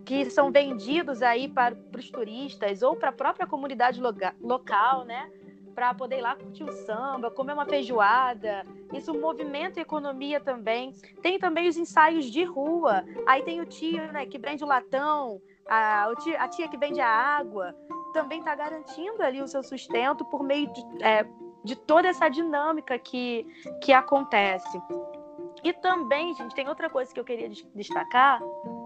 que 0.04 0.28
são 0.30 0.50
vendidos 0.50 1.22
aí 1.22 1.48
para, 1.48 1.74
para 1.74 1.98
os 1.98 2.10
turistas 2.10 2.82
ou 2.82 2.96
para 2.96 3.10
a 3.10 3.12
própria 3.12 3.46
comunidade 3.46 4.00
loga, 4.00 4.34
local, 4.40 5.04
né? 5.04 5.30
Para 5.74 5.94
poder 5.94 6.18
ir 6.18 6.22
lá 6.22 6.34
curtir 6.34 6.64
o 6.64 6.72
samba, 6.72 7.30
comer 7.30 7.52
uma 7.52 7.64
feijoada. 7.64 8.66
Isso 8.92 9.14
movimenta 9.14 9.80
a 9.80 9.82
economia 9.82 10.40
também. 10.40 10.92
Tem 11.22 11.38
também 11.38 11.68
os 11.68 11.76
ensaios 11.76 12.26
de 12.26 12.44
rua. 12.44 13.04
Aí 13.26 13.42
tem 13.42 13.60
o 13.60 13.66
tio 13.66 14.12
né, 14.12 14.26
que 14.26 14.38
vende 14.38 14.64
o 14.64 14.66
latão, 14.66 15.40
a, 15.68 16.10
a 16.38 16.48
tia 16.48 16.68
que 16.68 16.76
vende 16.76 17.00
a 17.00 17.08
água. 17.08 17.74
Também 18.12 18.40
está 18.40 18.54
garantindo 18.54 19.22
ali 19.22 19.40
o 19.40 19.46
seu 19.46 19.62
sustento 19.62 20.24
por 20.24 20.42
meio 20.42 20.70
de, 20.72 20.82
é, 21.02 21.24
de 21.64 21.76
toda 21.76 22.08
essa 22.08 22.28
dinâmica 22.28 22.98
que, 22.98 23.46
que 23.80 23.92
acontece. 23.92 24.80
E 25.62 25.72
também, 25.72 26.34
gente, 26.34 26.54
tem 26.54 26.68
outra 26.68 26.88
coisa 26.88 27.12
que 27.12 27.20
eu 27.20 27.24
queria 27.24 27.48
destacar, 27.74 28.40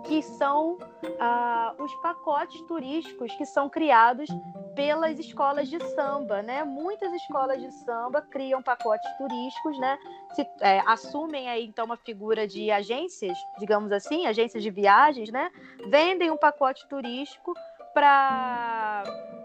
que 0.05 0.22
são 0.22 0.79
ah, 1.20 1.75
os 1.79 1.95
pacotes 1.97 2.61
turísticos 2.62 3.33
que 3.37 3.47
são 3.47 3.68
criados 3.68 4.29
pelas 4.75 5.18
escolas 5.18 5.68
de 5.68 5.79
samba, 5.95 6.43
né? 6.43 6.64
Muitas 6.64 7.12
escolas 7.12 7.61
de 7.61 7.70
samba 7.85 8.20
criam 8.22 8.62
pacotes 8.62 9.09
turísticos, 9.16 9.79
né? 9.79 9.99
Se, 10.35 10.47
é, 10.61 10.81
assumem 10.87 11.49
aí 11.49 11.64
então 11.64 11.85
uma 11.85 11.97
figura 11.97 12.47
de 12.47 12.70
agências, 12.70 13.39
digamos 13.59 13.93
assim, 13.93 14.27
agências 14.27 14.62
de 14.62 14.70
viagens, 14.70 15.31
né? 15.31 15.51
Vendem 15.89 16.31
um 16.31 16.37
pacote 16.37 16.87
turístico 16.89 17.55
para 17.95 19.05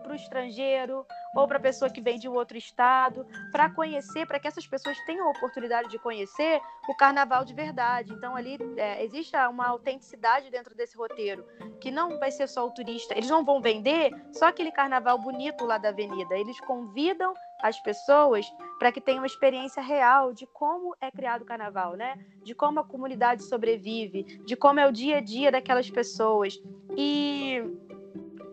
o 0.10 0.16
estrangeiro 0.16 1.06
ou 1.36 1.48
para 1.48 1.58
a 1.58 1.62
pessoa 1.62 1.90
que 1.90 2.02
vem 2.02 2.18
de 2.18 2.28
um 2.28 2.34
outro 2.34 2.58
estado, 2.58 3.26
para 3.52 3.70
conhecer, 3.70 4.26
para 4.26 4.40
que 4.40 4.48
essas 4.48 4.66
pessoas 4.66 4.98
tenham 5.06 5.28
a 5.28 5.30
oportunidade 5.30 5.90
de 5.90 6.00
conhecer 6.00 6.60
o 6.88 6.96
carnaval 6.96 7.46
de 7.46 7.54
verdade. 7.54 8.12
Então, 8.12 8.36
ali 8.36 8.58
é, 8.76 9.04
existe 9.04 9.36
uma 9.38 9.68
autenticidade 9.68 10.50
dentro 10.50 10.76
desse 10.76 10.98
roteiro, 10.98 11.46
que 11.80 11.92
não 11.92 12.18
vai 12.18 12.32
ser 12.32 12.48
só 12.48 12.66
o 12.66 12.72
turista, 12.72 13.14
eles 13.14 13.30
não 13.30 13.46
vão 13.46 13.62
vender 13.62 14.12
só 14.34 14.48
aquele 14.48 14.72
carnaval 14.72 15.20
bonito 15.20 15.66
lá 15.66 15.78
da 15.78 15.90
avenida, 15.90 16.36
eles 16.36 16.60
convidam 16.62 17.34
as 17.62 17.80
pessoas 17.82 18.52
para 18.80 18.92
que 18.92 19.02
tenham 19.02 19.20
uma 19.20 19.28
experiência 19.28 19.84
real 19.84 20.34
de 20.34 20.48
como 20.48 20.96
é 21.02 21.12
criado 21.12 21.42
o 21.42 21.46
carnaval, 21.46 21.96
né? 21.96 22.18
De 22.44 22.56
como 22.56 22.80
a 22.80 22.84
comunidade 22.84 23.44
sobrevive, 23.44 24.24
de 24.46 24.56
como 24.56 24.80
é 24.80 24.88
o 24.88 24.92
dia 24.92 25.18
a 25.18 25.22
dia 25.22 25.52
daquelas 25.52 25.90
pessoas. 25.90 26.58
E, 26.98 27.62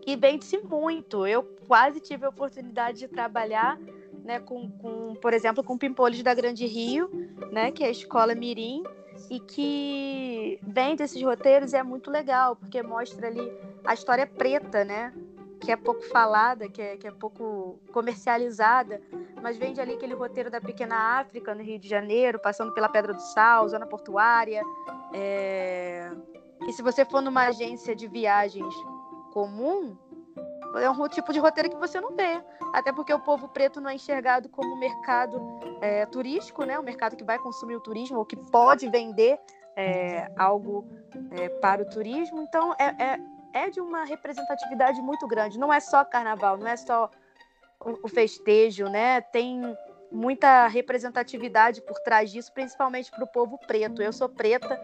e 0.07 0.15
vende-se 0.15 0.57
muito. 0.59 1.27
Eu 1.27 1.43
quase 1.67 1.99
tive 1.99 2.25
a 2.25 2.29
oportunidade 2.29 2.99
de 2.99 3.07
trabalhar 3.09 3.77
né, 4.23 4.39
com, 4.39 4.71
com, 4.71 5.15
por 5.15 5.33
exemplo, 5.33 5.61
com 5.61 5.77
Pimpolhos 5.77 6.23
da 6.23 6.33
Grande 6.33 6.65
Rio, 6.65 7.09
né, 7.51 7.71
que 7.71 7.83
é 7.83 7.87
a 7.87 7.91
escola 7.91 8.33
Mirim, 8.33 8.83
e 9.29 9.39
que 9.41 10.59
vende 10.63 11.03
esses 11.03 11.21
roteiros 11.21 11.73
e 11.73 11.75
é 11.75 11.83
muito 11.83 12.09
legal, 12.09 12.55
porque 12.55 12.81
mostra 12.81 13.27
ali 13.27 13.51
a 13.83 13.93
história 13.93 14.25
preta, 14.25 14.85
né, 14.85 15.13
que 15.59 15.73
é 15.73 15.75
pouco 15.75 16.01
falada, 16.03 16.69
que 16.69 16.81
é, 16.81 16.95
que 16.95 17.07
é 17.07 17.11
pouco 17.11 17.77
comercializada, 17.91 19.01
mas 19.41 19.57
vende 19.57 19.81
ali 19.81 19.95
aquele 19.95 20.13
roteiro 20.13 20.49
da 20.49 20.61
Pequena 20.61 21.19
África, 21.19 21.53
no 21.53 21.61
Rio 21.61 21.79
de 21.79 21.89
Janeiro, 21.89 22.39
passando 22.39 22.73
pela 22.73 22.87
Pedra 22.87 23.13
do 23.13 23.21
Sal, 23.21 23.67
zona 23.67 23.85
portuária. 23.85 24.61
É... 25.13 26.11
E 26.65 26.71
se 26.71 26.81
você 26.81 27.03
for 27.03 27.21
numa 27.21 27.47
agência 27.47 27.95
de 27.95 28.07
viagens 28.07 28.73
comum, 29.37 29.95
é 30.77 30.89
um 30.89 31.07
tipo 31.07 31.31
de 31.31 31.37
roteiro 31.37 31.69
que 31.69 31.75
você 31.75 32.01
não 32.01 32.15
vê. 32.15 32.41
Até 32.73 32.91
porque 32.91 33.13
o 33.13 33.19
povo 33.19 33.47
preto 33.47 33.79
não 33.79 33.91
é 33.91 33.93
enxergado 33.93 34.49
como 34.49 34.79
mercado 34.79 35.39
é, 35.79 36.07
turístico, 36.07 36.63
né? 36.63 36.79
Um 36.79 36.83
mercado 36.83 37.15
que 37.15 37.23
vai 37.23 37.37
consumir 37.37 37.75
o 37.75 37.79
turismo 37.79 38.17
ou 38.17 38.25
que 38.25 38.35
pode 38.35 38.89
vender 38.89 39.39
é, 39.75 40.31
algo 40.35 40.87
é, 41.31 41.49
para 41.49 41.83
o 41.83 41.85
turismo. 41.85 42.41
Então, 42.41 42.73
é, 42.79 43.03
é 43.03 43.19
é 43.53 43.69
de 43.69 43.79
uma 43.79 44.03
representatividade 44.03 45.01
muito 45.01 45.25
grande. 45.25 45.57
Não 45.57 45.73
é 45.73 45.79
só 45.79 46.03
carnaval, 46.03 46.57
não 46.57 46.67
é 46.67 46.75
só 46.75 47.09
o 47.79 48.07
festejo, 48.07 48.85
né? 48.85 49.21
Tem 49.21 49.61
muita 50.11 50.67
representatividade 50.67 51.81
por 51.81 51.97
trás 51.99 52.31
disso, 52.31 52.51
principalmente 52.53 53.09
para 53.09 53.23
o 53.23 53.27
povo 53.27 53.57
preto. 53.65 54.01
Eu 54.01 54.13
sou 54.13 54.29
preta, 54.29 54.79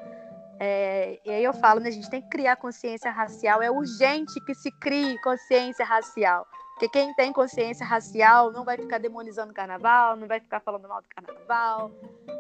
é, 0.60 1.20
e 1.26 1.30
aí 1.32 1.44
eu 1.44 1.54
falo, 1.54 1.80
né? 1.80 1.90
A 1.90 1.92
gente 1.92 2.10
tem 2.10 2.22
que 2.22 2.30
criar 2.30 2.56
consciência 2.56 3.12
racial. 3.12 3.62
É 3.62 3.70
urgente 3.70 4.40
que 4.46 4.54
se 4.54 4.72
crie 4.80 5.20
consciência 5.22 5.86
racial. 5.86 6.46
Porque 6.74 6.90
quem 6.90 7.14
tem 7.16 7.32
consciência 7.32 7.86
racial 7.86 8.52
não 8.52 8.64
vai 8.66 8.78
ficar 8.78 8.98
demonizando 8.98 9.52
o 9.52 9.56
carnaval, 9.56 10.16
não 10.16 10.28
vai 10.28 10.40
ficar 10.40 10.60
falando 10.60 10.88
mal 10.88 11.02
do 11.02 11.08
carnaval, 11.10 11.92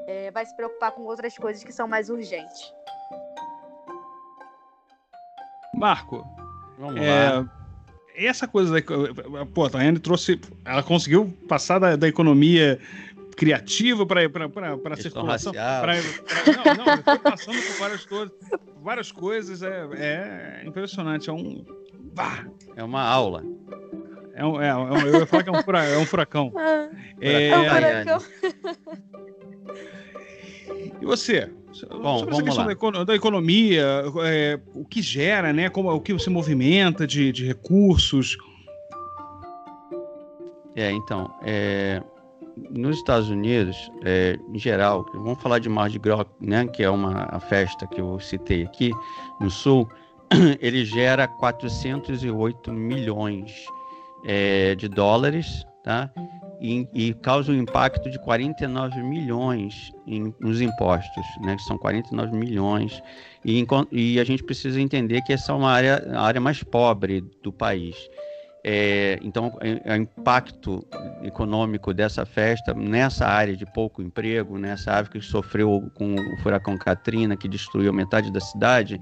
é, 0.08 0.32
vai 0.32 0.46
se 0.46 0.56
preocupar 0.56 0.92
com 0.92 1.04
outras 1.04 1.38
coisas 1.38 1.64
que 1.64 1.72
são 1.72 1.88
mais 1.88 2.10
urgentes. 2.10 2.74
Marco, 5.76 6.26
Vamos 6.78 7.02
é, 7.02 7.30
lá. 7.30 7.50
Essa 8.16 8.48
coisa 8.48 8.74
da. 8.74 9.46
Pô, 9.54 9.66
a 9.66 9.70
Tayane 9.70 10.00
trouxe. 10.00 10.40
Ela 10.66 10.84
conseguiu 10.84 11.36
passar 11.48 11.80
da, 11.80 11.96
da 11.96 12.08
economia 12.08 12.80
criativa 13.36 14.06
para 14.06 14.22
a 14.24 14.96
circulação. 14.98 15.52
Pra, 15.54 15.82
pra, 15.82 16.76
não, 16.76 16.86
não, 16.86 17.04
foi 17.04 17.20
passando 17.20 17.62
por 17.62 17.80
várias 17.80 18.06
coisas. 18.06 18.32
Várias 18.82 19.12
coisas. 19.12 19.64
É, 19.64 19.88
é 19.96 20.64
impressionante. 20.68 21.30
É 21.30 21.34
um. 21.34 21.66
Bah. 22.14 22.46
É 22.76 22.84
uma 22.84 23.02
aula. 23.02 23.44
É 24.36 24.46
um, 24.46 24.62
é, 24.62 24.70
é 24.70 24.76
um, 24.76 24.98
eu 25.00 25.20
ia 25.20 25.26
falar 25.28 25.44
que 25.44 25.50
é 25.50 25.52
um, 25.52 25.64
furacão. 25.64 25.94
É 25.94 25.98
um 25.98 26.06
furacão. 26.06 26.54
É, 27.22 27.48
é 27.50 27.58
um 27.58 27.66
furacão. 27.70 28.24
E 31.02 31.06
você? 31.06 31.52
Bom, 32.02 32.20
sobre 32.20 32.36
essa 32.36 32.44
questão 32.44 32.92
da, 32.92 33.04
da, 33.04 33.14
economia, 33.14 34.04
é, 34.26 34.58
o 34.74 34.86
que 34.86 35.02
gera, 35.02 35.52
né? 35.52 35.70
Como, 35.70 35.92
o 35.92 36.00
que 36.00 36.18
se 36.18 36.30
movimenta 36.30 37.06
de, 37.06 37.32
de 37.34 37.46
recursos. 37.46 38.38
É, 40.76 40.92
então, 40.92 41.34
é, 41.44 42.02
nos 42.56 42.98
Estados 42.98 43.30
Unidos, 43.30 43.92
é, 44.04 44.38
em 44.54 44.60
geral, 44.60 45.06
vamos 45.14 45.42
falar 45.42 45.60
de 45.60 45.70
Mardi 45.70 46.00
Gras, 46.00 46.26
né, 46.40 46.66
que 46.68 46.84
é 46.84 46.90
uma 46.90 47.40
festa 47.42 47.88
que 47.88 48.00
eu 48.00 48.20
citei 48.20 48.64
aqui 48.64 48.92
no 49.40 49.50
Sul, 49.50 49.90
ele 50.62 50.86
gera 50.86 51.28
408 51.28 52.72
milhões 52.72 53.52
é, 54.26 54.76
de 54.76 54.88
dólares, 54.88 55.66
tá? 55.84 56.12
e, 56.64 56.88
e 56.94 57.14
causa 57.16 57.52
um 57.52 57.56
impacto 57.56 58.10
de 58.10 58.18
49 58.20 59.04
milhões 59.04 59.92
em, 60.08 60.34
nos 60.40 60.62
impostos, 60.62 61.26
né, 61.42 61.58
que 61.58 61.64
são 61.64 61.78
49 61.78 62.36
milhões, 62.36 63.04
e, 63.44 63.66
e, 63.92 64.20
a 64.20 64.24
gente 64.24 64.42
precisa 64.42 64.80
entender 64.80 65.22
que 65.24 65.34
essa 65.34 65.52
é 65.52 65.56
uma 65.56 65.70
área, 65.70 66.02
a 66.14 66.22
área 66.22 66.40
mais 66.40 66.64
pobre 66.64 67.22
do 67.44 67.52
país. 67.52 68.10
É, 68.66 69.20
então, 69.22 69.48
o 69.48 69.58
é, 69.62 69.82
é 69.84 69.98
impacto 69.98 70.88
econômico 71.22 71.94
dessa 71.94 72.26
festa 72.26 72.74
nessa 72.74 73.28
área 73.28 73.58
de 73.58 73.66
pouco 73.66 74.02
emprego, 74.02 74.58
nessa 74.58 74.92
área 74.92 75.10
que 75.10 75.22
sofreu 75.22 75.92
com 75.94 76.16
o 76.16 76.38
furacão 76.42 76.78
Katrina, 76.78 77.36
que 77.36 77.50
destruiu 77.50 77.92
metade 77.92 78.32
da 78.32 78.40
cidade, 78.40 79.02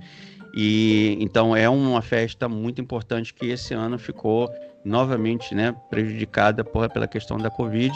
e 0.55 1.16
então 1.20 1.55
é 1.55 1.70
uma 1.70 2.01
festa 2.01 2.49
muito 2.49 2.82
importante 2.82 3.34
que 3.34 3.47
esse 3.47 3.74
ano 3.74 3.99
ficou 3.99 4.49
novamente 4.84 5.53
né, 5.53 5.76
prejudicada 5.89 6.64
por, 6.64 6.89
pela 6.89 7.07
questão 7.07 7.38
da 7.38 7.49
Covid. 7.49 7.93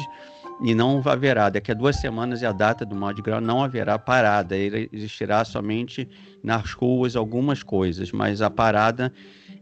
E 0.64 0.74
não 0.74 1.02
haverá, 1.06 1.50
daqui 1.50 1.72
a 1.72 1.74
duas 1.74 1.98
semanas 1.98 2.42
e 2.42 2.46
a 2.46 2.54
data 2.54 2.86
do 2.86 2.96
Mardi 2.96 3.22
Gras 3.22 3.44
não 3.44 3.62
haverá 3.62 4.00
parada, 4.00 4.56
ele 4.56 4.90
existirá 4.94 5.44
somente 5.44 6.08
nas 6.42 6.72
ruas 6.72 7.18
algumas 7.18 7.62
coisas, 7.62 8.10
mas 8.14 8.42
a 8.42 8.50
parada 8.50 9.12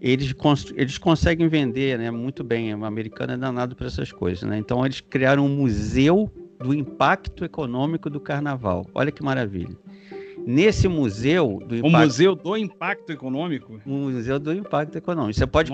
eles, 0.03 0.35
eles 0.75 0.97
conseguem 0.97 1.47
vender 1.47 1.97
né, 1.97 2.11
muito 2.11 2.43
bem, 2.43 2.75
o 2.75 2.83
americano 2.83 3.33
é 3.33 3.37
danado 3.37 3.73
para 3.73 3.87
essas 3.87 4.11
coisas, 4.11 4.43
né? 4.43 4.57
então 4.57 4.85
eles 4.85 4.99
criaram 4.99 5.45
um 5.45 5.49
museu 5.49 6.29
do 6.59 6.73
impacto 6.73 7.45
econômico 7.45 8.09
do 8.09 8.19
carnaval, 8.19 8.85
olha 8.93 9.11
que 9.11 9.23
maravilha. 9.23 9.75
Nesse 10.45 10.89
museu 10.89 11.59
do 11.65 11.77
impacto... 11.77 11.95
O 11.95 11.99
museu 11.99 12.35
do 12.35 12.57
impacto 12.57 13.11
econômico? 13.13 13.79
O 13.85 13.89
museu 13.89 14.37
do 14.37 14.51
impacto 14.51 14.97
econômico. 14.97 15.39
Você 15.39 15.47
pode 15.47 15.71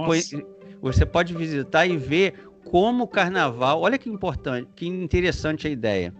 você 0.81 1.05
pode 1.05 1.33
visitar 1.33 1.87
e 1.87 1.97
ver 1.97 2.35
como 2.63 3.03
o 3.03 3.07
carnaval. 3.07 3.81
Olha 3.81 3.97
que 3.97 4.09
importante, 4.09 4.69
que 4.75 4.87
interessante 4.87 5.67
a 5.67 5.69
ideia. 5.69 6.13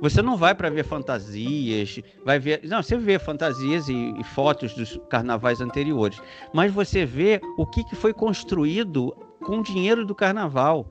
Você 0.00 0.22
não 0.22 0.36
vai 0.36 0.54
para 0.54 0.70
ver 0.70 0.84
fantasias, 0.84 2.00
vai 2.24 2.38
ver. 2.38 2.60
Não, 2.64 2.82
você 2.82 2.96
vê 2.96 3.18
fantasias 3.18 3.88
e, 3.88 4.14
e, 4.18 4.24
fotos 4.24 4.72
dos 4.74 4.98
carnavais 5.10 5.60
anteriores, 5.60 6.18
mas 6.54 6.72
você 6.72 7.04
vê 7.04 7.40
o 7.58 7.66
que, 7.66 7.84
que 7.84 7.94
foi 7.94 8.14
construído 8.14 9.14
com 9.44 9.58
o 9.58 9.62
dinheiro 9.62 10.06
do 10.06 10.14
carnaval. 10.14 10.86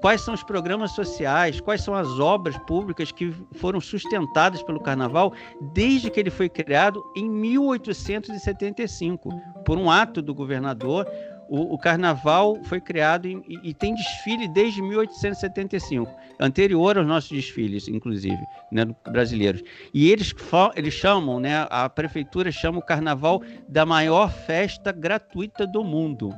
Quais 0.00 0.20
são 0.20 0.34
os 0.34 0.42
programas 0.42 0.90
sociais, 0.92 1.60
quais 1.60 1.82
são 1.82 1.94
as 1.94 2.18
obras 2.18 2.58
públicas 2.58 3.12
que 3.12 3.32
foram 3.52 3.80
sustentadas 3.80 4.60
pelo 4.60 4.80
carnaval 4.80 5.32
desde 5.72 6.10
que 6.10 6.18
ele 6.18 6.30
foi 6.30 6.48
criado 6.48 7.00
em 7.16 7.30
1875, 7.30 9.30
por 9.64 9.78
um 9.78 9.88
ato 9.88 10.20
do 10.20 10.34
governador 10.34 11.06
o, 11.52 11.74
o 11.74 11.78
carnaval 11.78 12.56
foi 12.64 12.80
criado 12.80 13.28
e, 13.28 13.42
e, 13.62 13.74
tem 13.74 13.94
desfile 13.94 14.48
desde 14.48 14.80
1875, 14.80 16.10
anterior 16.40 16.96
aos 16.96 17.06
nossos 17.06 17.28
desfiles, 17.28 17.88
inclusive, 17.88 18.42
né, 18.70 18.86
brasileiros. 19.06 19.62
E 19.92 20.10
eles, 20.10 20.34
eles 20.74 20.94
chamam, 20.94 21.38
né, 21.38 21.66
a 21.68 21.90
prefeitura 21.90 22.50
chama 22.50 22.78
o 22.78 22.82
carnaval 22.82 23.42
da 23.68 23.84
maior 23.84 24.32
festa 24.32 24.90
gratuita 24.92 25.66
do 25.66 25.84
mundo 25.84 26.34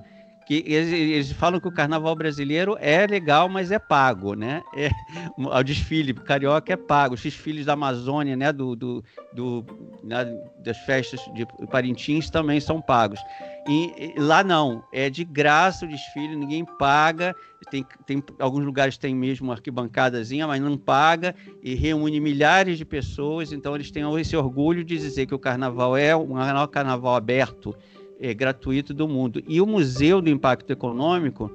que 0.47 0.63
eles, 0.67 0.93
eles, 0.93 1.33
falam 1.33 1.59
que 1.59 1.69
o 1.69 1.73
carnaval 1.73 2.15
brasileiro 2.15 2.77
é 2.79 3.07
legal, 3.07 3.49
mas 3.49 3.71
é 3.71 3.79
pago, 3.79 4.35
né? 4.35 4.63
É, 4.77 4.91
o 5.39 5.63
desfile 5.63 6.13
carioca 6.13 6.73
é 6.73 6.77
pago, 6.77 7.15
os 7.15 7.23
desfiles 7.23 7.67
da 7.67 7.73
Amazônia, 7.73 8.37
né? 8.37 8.53
Do, 8.53 8.77
do, 8.77 9.05
do 9.33 9.65
né? 10.03 10.25
das 10.59 10.77
festas 10.79 11.21
de 11.35 11.47
Parintins 11.71 12.29
também 12.29 12.61
são 12.61 12.81
pagos. 12.81 13.21
E, 13.67 14.13
e, 14.17 14.21
lá 14.21 14.45
não, 14.45 14.85
é 14.93 15.09
de 15.09 15.25
graça 15.25 15.87
o 15.87 15.89
desfile, 15.89 16.37
ninguém 16.37 16.65
paga. 16.65 17.35
Tem, 17.71 17.87
tem 18.05 18.23
alguns 18.39 18.63
lugares 18.63 18.99
tem 18.99 19.15
mesmo 19.15 19.51
arquibancadazinha, 19.51 20.47
mas 20.47 20.61
não 20.61 20.77
paga 20.77 21.35
e 21.63 21.75
reúne 21.75 22.21
milhares 22.21 22.77
de 22.77 22.85
pessoas. 22.85 23.53
Então 23.53 23.75
eles 23.75 23.91
têm 23.91 24.05
esse 24.21 24.37
orgulho 24.37 24.85
de 24.85 24.99
dizer 24.99 25.25
que 25.25 25.35
o 25.35 25.39
carnaval 25.39 25.97
é 25.97 26.15
maior 26.15 26.67
carnaval 26.67 27.15
aberto 27.15 27.75
é, 28.21 28.33
gratuito 28.35 28.93
do 28.95 29.09
mundo. 29.09 29.43
E 29.47 29.61
o 29.61 29.67
Museu 29.67 30.21
do 30.21 30.31
Impacto 30.31 30.71
Econômico, 30.71 31.51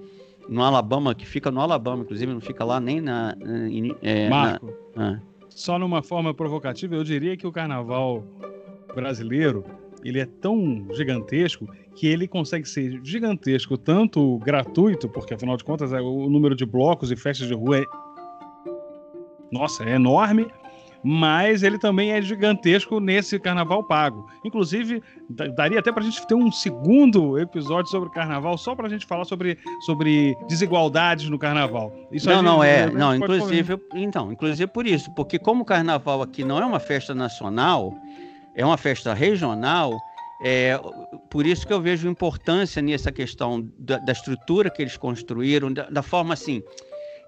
no 0.48 0.64
Alabama, 0.64 1.14
que 1.14 1.26
fica 1.26 1.52
no 1.52 1.62
Alabama, 1.62 2.04
inclusive, 2.04 2.34
não 2.34 2.42
fica 2.42 2.64
lá 2.64 2.80
nem 2.80 3.00
na. 3.00 3.36
É, 4.02 4.30
Marco, 4.30 4.74
na, 4.96 5.14
ah. 5.14 5.20
só 5.50 5.78
numa 5.78 6.02
forma 6.02 6.34
provocativa, 6.34 6.96
eu 6.96 7.04
diria 7.04 7.38
que 7.38 7.46
o 7.46 7.52
carnaval 7.52 8.24
brasileiro 8.96 9.64
ele 10.04 10.20
é 10.20 10.26
tão 10.26 10.88
gigantesco 10.94 11.68
que 11.96 12.08
ele 12.08 12.28
consegue 12.28 12.68
ser 12.68 13.00
gigantesco, 13.04 13.78
tanto 13.78 14.38
gratuito, 14.40 15.10
porque 15.10 15.34
afinal 15.34 15.58
de 15.58 15.64
contas 15.64 15.92
é, 15.92 16.00
o 16.00 16.30
número 16.30 16.56
de 16.56 16.66
blocos 16.66 17.12
e 17.12 17.16
festas 17.16 17.48
de 17.48 17.54
rua 17.54 17.80
é. 17.80 17.86
Nossa, 19.52 19.84
é 19.84 19.96
enorme, 19.96 20.48
mas 21.04 21.64
ele 21.64 21.78
também 21.78 22.12
é 22.12 22.22
gigantesco 22.22 23.00
nesse 23.00 23.40
carnaval 23.40 23.84
pago. 23.84 24.30
Inclusive, 24.44 25.02
daria 25.56 25.80
até 25.80 25.92
para 25.92 26.02
a 26.02 26.06
gente 26.06 26.26
ter 26.28 26.36
um 26.36 26.52
segundo 26.52 27.40
episódio 27.40 27.90
sobre 27.90 28.10
o 28.10 28.12
carnaval, 28.12 28.58
só 28.58 28.76
para 28.76 28.88
a 28.88 28.90
gente 28.90 29.06
falar 29.06 29.26
sobre, 29.26 29.58
sobre 29.86 30.36
desigualdades 30.48 31.30
no 31.30 31.40
carnaval. 31.40 31.94
Isso 32.12 32.28
não, 32.28 32.36
gente, 32.36 32.46
não 32.46 32.64
é. 32.64 32.90
Não, 32.90 33.16
inclusive, 33.16 33.80
então, 33.94 34.32
inclusive 34.32 34.68
por 34.68 34.86
isso, 34.86 35.10
porque 35.16 35.40
como 35.40 35.64
o 35.64 35.66
carnaval 35.66 36.22
aqui 36.22 36.44
não 36.44 36.60
é 36.60 36.66
uma 36.66 36.80
festa 36.80 37.16
nacional, 37.16 37.94
é 38.56 38.66
uma 38.66 38.78
festa 38.78 39.14
regional. 39.14 39.98
É, 40.42 40.80
por 41.30 41.46
isso 41.46 41.68
que 41.68 41.74
eu 41.74 41.82
vejo 41.82 42.08
importância 42.10 42.82
nessa 42.82 43.12
questão 43.12 43.70
da, 43.78 43.98
da 43.98 44.12
estrutura 44.12 44.70
que 44.70 44.82
eles 44.82 44.98
construíram, 44.98 45.72
da, 45.72 45.90
da 45.90 46.02
forma 46.02 46.34
assim. 46.34 46.62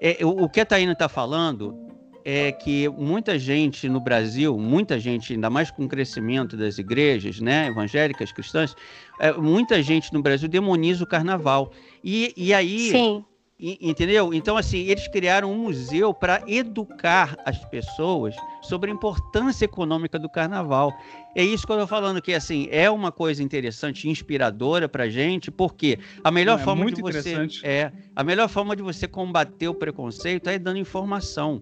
É, 0.01 0.17
o, 0.25 0.43
o 0.43 0.49
que 0.49 0.59
a 0.59 0.65
Taina 0.65 0.93
está 0.93 1.07
falando 1.07 1.90
é 2.23 2.51
que 2.51 2.87
muita 2.89 3.37
gente 3.37 3.87
no 3.89 3.99
Brasil, 3.99 4.57
muita 4.57 4.99
gente, 4.99 5.33
ainda 5.33 5.49
mais 5.49 5.71
com 5.71 5.85
o 5.85 5.87
crescimento 5.87 6.55
das 6.55 6.77
igrejas, 6.77 7.39
né, 7.39 7.67
evangélicas, 7.67 8.31
cristãs, 8.31 8.75
é, 9.19 9.31
muita 9.33 9.81
gente 9.81 10.13
no 10.13 10.21
Brasil 10.21 10.47
demoniza 10.47 11.03
o 11.03 11.07
carnaval. 11.07 11.71
E, 12.03 12.33
e 12.35 12.53
aí. 12.53 12.89
Sim. 12.89 13.25
E, 13.63 13.77
entendeu? 13.79 14.33
Então, 14.33 14.57
assim, 14.57 14.79
eles 14.79 15.07
criaram 15.07 15.51
um 15.51 15.57
museu 15.57 16.15
para 16.15 16.41
educar 16.47 17.37
as 17.45 17.63
pessoas 17.65 18.35
sobre 18.63 18.89
a 18.89 18.93
importância 18.93 19.65
econômica 19.65 20.17
do 20.17 20.27
carnaval. 20.27 20.91
É 21.35 21.43
isso 21.43 21.67
que 21.67 21.71
eu 21.71 21.75
estou 21.75 21.87
falando, 21.87 22.19
que 22.23 22.33
assim, 22.33 22.67
é 22.71 22.89
uma 22.89 23.11
coisa 23.11 23.43
interessante, 23.43 24.09
inspiradora 24.09 24.89
para 24.89 25.07
gente, 25.09 25.51
porque 25.51 25.99
a 26.23 26.31
melhor 26.31 26.59
é 26.59 26.63
forma 26.63 26.91
de 26.91 27.03
você 27.03 27.35
é 27.63 27.91
a 28.15 28.23
melhor 28.23 28.49
forma 28.49 28.75
de 28.75 28.81
você 28.81 29.07
combater 29.07 29.67
o 29.67 29.75
preconceito 29.75 30.49
é 30.49 30.57
dando 30.57 30.79
informação. 30.79 31.61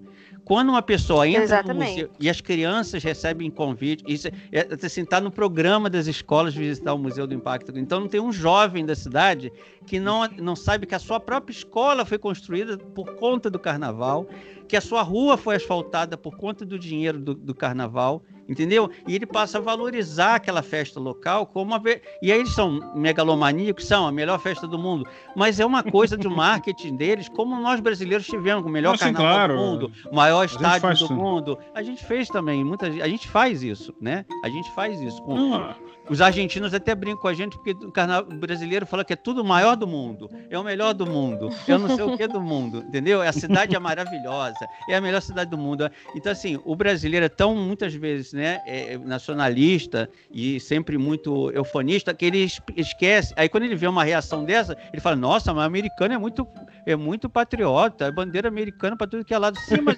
Quando 0.50 0.70
uma 0.70 0.82
pessoa 0.82 1.28
entra 1.28 1.44
Exatamente. 1.44 1.78
no 1.78 1.92
museu 1.92 2.10
e 2.20 2.28
as 2.28 2.42
crianças 2.42 3.04
recebem 3.04 3.52
convite, 3.52 4.04
isso 4.08 4.30
é, 4.52 4.68
assim, 4.84 5.06
tá 5.06 5.22
no 5.22 5.30
programa 5.30 5.92
das 5.92 6.08
escolas 6.08 6.56
visitar 6.56 6.92
o 6.96 6.98
Museu 6.98 7.28
do 7.28 7.36
Impacto. 7.36 7.72
Então 7.78 8.00
não 8.00 8.08
tem 8.08 8.20
um 8.20 8.32
jovem 8.34 8.84
da 8.84 8.96
cidade 8.96 9.54
que 9.86 10.00
não, 10.00 10.28
não 10.40 10.56
sabe 10.56 10.88
que 10.88 10.96
a 10.96 11.00
sua 11.00 11.20
própria 11.20 11.54
escola 11.54 12.04
foi 12.04 12.18
construída 12.18 12.80
por 12.80 13.14
conta 13.14 13.48
do 13.48 13.60
carnaval, 13.60 14.28
que 14.68 14.76
a 14.76 14.82
sua 14.82 15.04
rua 15.04 15.38
foi 15.38 15.56
asfaltada 15.56 16.18
por 16.18 16.36
conta 16.36 16.66
do 16.66 16.80
dinheiro 16.80 17.20
do, 17.20 17.36
do 17.36 17.54
carnaval 17.54 18.24
entendeu? 18.50 18.90
E 19.08 19.16
ele 19.16 19.26
passa 19.26 19.60
a 19.60 19.62
valorizar 19.62 20.36
aquela 20.36 20.64
festa 20.64 21.00
local 21.00 21.46
como 21.46 21.70
uma 21.70 21.82
e 22.22 22.32
aí 22.32 22.40
eles 22.40 22.54
são 22.54 22.80
megalomaníacos, 22.96 23.86
são 23.86 24.08
a 24.08 24.12
melhor 24.12 24.40
festa 24.40 24.68
do 24.68 24.78
mundo, 24.78 25.08
mas 25.36 25.60
é 25.60 25.66
uma 25.66 25.84
coisa 25.84 26.18
do 26.18 26.30
marketing 26.30 26.96
deles, 26.96 27.30
como 27.30 27.56
nós 27.62 27.80
brasileiros 27.80 28.26
tivemos 28.26 28.66
o 28.66 28.70
melhor 28.70 28.98
carnaval 28.98 29.34
claro. 29.34 29.56
do 29.56 29.60
mundo, 29.60 29.92
o 30.12 30.16
maior 30.16 30.44
estádio 30.46 31.08
do 31.08 31.14
mundo. 31.14 31.58
A 31.74 31.84
gente 31.84 32.04
fez 32.04 32.28
também, 32.28 32.64
muita 32.64 32.88
a 32.88 33.08
gente 33.08 33.28
faz 33.28 33.62
isso, 33.62 33.94
né? 34.02 34.26
A 34.44 34.50
gente 34.50 34.70
faz 34.74 35.00
isso 35.00 35.22
com. 35.22 35.70
Os 36.10 36.22
argentinos 36.22 36.74
até 36.74 36.96
brincam 36.96 37.22
com 37.22 37.28
a 37.28 37.34
gente 37.34 37.58
porque 37.58 37.72
o 37.72 37.92
carnaval 37.92 38.26
brasileiro 38.38 38.86
fala 38.86 39.06
que 39.06 39.14
é 39.14 39.16
tudo 39.16 39.44
maior 39.44 39.76
do 39.76 39.88
mundo, 39.88 40.30
é 40.50 40.58
o 40.58 40.64
melhor 40.64 40.94
do 40.94 41.06
mundo, 41.06 41.50
é 41.68 41.78
não 41.78 41.96
sei 41.96 42.04
o 42.04 42.18
que 42.18 42.28
do 42.28 42.42
mundo, 42.42 42.84
entendeu? 42.88 43.22
A 43.22 43.32
cidade 43.32 43.76
é 43.76 43.80
maravilhosa, 43.80 44.68
é 44.90 44.96
a 44.96 45.02
melhor 45.02 45.22
cidade 45.22 45.50
do 45.50 45.58
mundo. 45.58 45.90
Então, 46.16 46.32
assim, 46.32 46.60
o 46.66 46.76
brasileiro 46.76 47.26
é 47.26 47.30
tão, 47.30 47.56
muitas 47.56 47.94
vezes, 47.94 48.34
né, 48.34 48.62
é, 48.66 48.94
é 48.94 48.98
nacionalista 48.98 50.10
e 50.32 50.60
sempre 50.60 50.98
muito 50.98 51.52
eufonista 51.52 52.14
que 52.14 52.26
ele 52.26 52.48
esquece. 52.76 53.34
Aí, 53.36 53.48
quando 53.48 53.64
ele 53.64 53.76
vê 53.76 53.88
uma 53.88 54.04
reação 54.04 54.44
dessa, 54.44 54.78
ele 54.92 55.02
fala: 55.02 55.16
Nossa, 55.16 55.54
mas 55.54 55.64
o 55.64 55.68
americano 55.68 56.14
é 56.14 56.18
muito, 56.18 56.48
é 56.86 56.96
muito 56.96 57.30
patriota, 57.30 58.06
é 58.06 58.12
bandeira 58.12 58.48
americana 58.48 58.96
para 58.96 59.08
tudo 59.08 59.26
que 59.26 59.34
é 59.34 59.38
lado. 59.38 59.58
Sim, 59.60 59.82
mas 59.82 59.98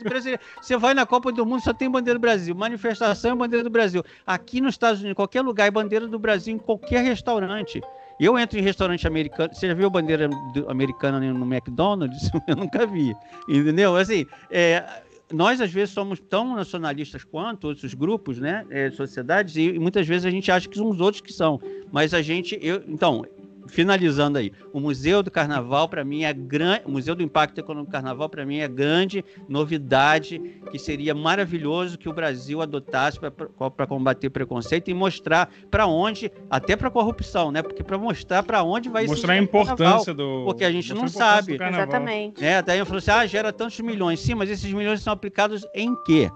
você 0.61 0.77
vai 0.77 0.93
na 0.93 1.05
Copa 1.05 1.32
do 1.32 1.45
Mundo, 1.45 1.61
só 1.61 1.73
tem 1.73 1.89
bandeira 1.89 2.17
do 2.17 2.21
Brasil, 2.21 2.55
manifestação 2.55 3.32
é 3.32 3.36
bandeira 3.36 3.63
do 3.63 3.69
Brasil. 3.69 4.03
Aqui 4.25 4.61
nos 4.61 4.75
Estados 4.75 4.99
Unidos, 4.99 5.15
qualquer 5.15 5.41
lugar 5.41 5.67
é 5.67 5.71
bandeira 5.71 6.07
do 6.07 6.19
Brasil 6.19 6.55
em 6.55 6.57
qualquer 6.57 7.03
restaurante. 7.03 7.82
Eu 8.19 8.38
entro 8.38 8.59
em 8.59 8.61
restaurante 8.61 9.07
americano. 9.07 9.51
Você 9.51 9.67
já 9.67 9.73
viu 9.73 9.89
bandeira 9.89 10.29
americana 10.67 11.19
no 11.19 11.45
McDonald's? 11.45 12.29
Eu 12.47 12.55
nunca 12.55 12.86
vi. 12.86 13.15
Entendeu? 13.49 13.95
Assim, 13.95 14.27
é, 14.51 15.01
nós 15.34 15.59
às 15.61 15.71
vezes 15.71 15.93
somos 15.93 16.19
tão 16.19 16.55
nacionalistas 16.55 17.23
quanto 17.23 17.67
outros 17.67 17.93
grupos, 17.93 18.38
né, 18.38 18.65
é, 18.69 18.91
sociedades, 18.91 19.55
e 19.55 19.79
muitas 19.79 20.05
vezes 20.05 20.25
a 20.25 20.29
gente 20.29 20.51
acha 20.51 20.67
que 20.67 20.77
são 20.77 20.89
os 20.89 20.99
outros 20.99 21.21
que 21.21 21.34
são. 21.34 21.59
Mas 21.91 22.13
a 22.13 22.21
gente, 22.21 22.59
eu, 22.61 22.84
então, 22.88 23.25
finalizando 23.72 24.38
aí, 24.38 24.51
o 24.74 24.80
Museu 24.82 25.24
do 25.24 25.32
Carnaval 25.32 25.88
para 25.88 26.03
mim 26.03 26.24
é 26.24 26.34
grande, 26.34 26.82
o 26.86 26.91
Museu 26.91 27.15
do 27.15 27.24
Impacto 27.24 27.57
Econômico 27.57 27.89
do 27.89 27.93
Carnaval 27.93 28.28
para 28.28 28.45
mim 28.45 28.57
é 28.57 28.67
grande 28.67 29.24
novidade 29.47 30.39
que 30.69 30.78
seria 30.78 31.15
maravilhoso 31.15 31.97
que 31.97 32.09
o 32.09 32.13
Brasil 32.13 32.61
adotasse 32.61 33.17
para 33.17 33.88
combater 33.88 34.30
preconceito 34.30 34.89
e 34.89 34.93
mostrar 34.93 35.49
para 35.72 35.88
onde, 35.88 36.30
até 36.49 36.76
para 36.76 36.91
corrupção, 36.91 37.49
né? 37.49 37.61
Porque 37.61 37.82
para 37.82 37.97
mostrar 37.97 38.43
para 38.43 38.61
onde 38.61 38.89
vai 38.89 39.07
mostrar 39.07 39.34
a 39.34 39.38
importância 39.38 40.13
do 40.13 40.43
porque 40.45 40.65
a 40.65 40.72
gente 40.72 40.93
não 40.93 41.07
sabe. 41.07 41.53
Exatamente. 41.53 42.41
Né? 42.41 42.61
Daí 42.61 42.78
eu 42.78 42.86
falou 42.86 42.99
assim: 42.99 43.11
"Ah, 43.11 43.26
gera 43.26 43.53
tantos 43.53 43.80
milhões". 43.80 44.19
Sim, 44.19 44.36
mas 44.36 44.49
esses 44.49 44.72
milhões 44.74 45.01
são 45.01 45.13
aplicados 45.13 45.65
em 45.74 45.95
quê? 46.03 46.30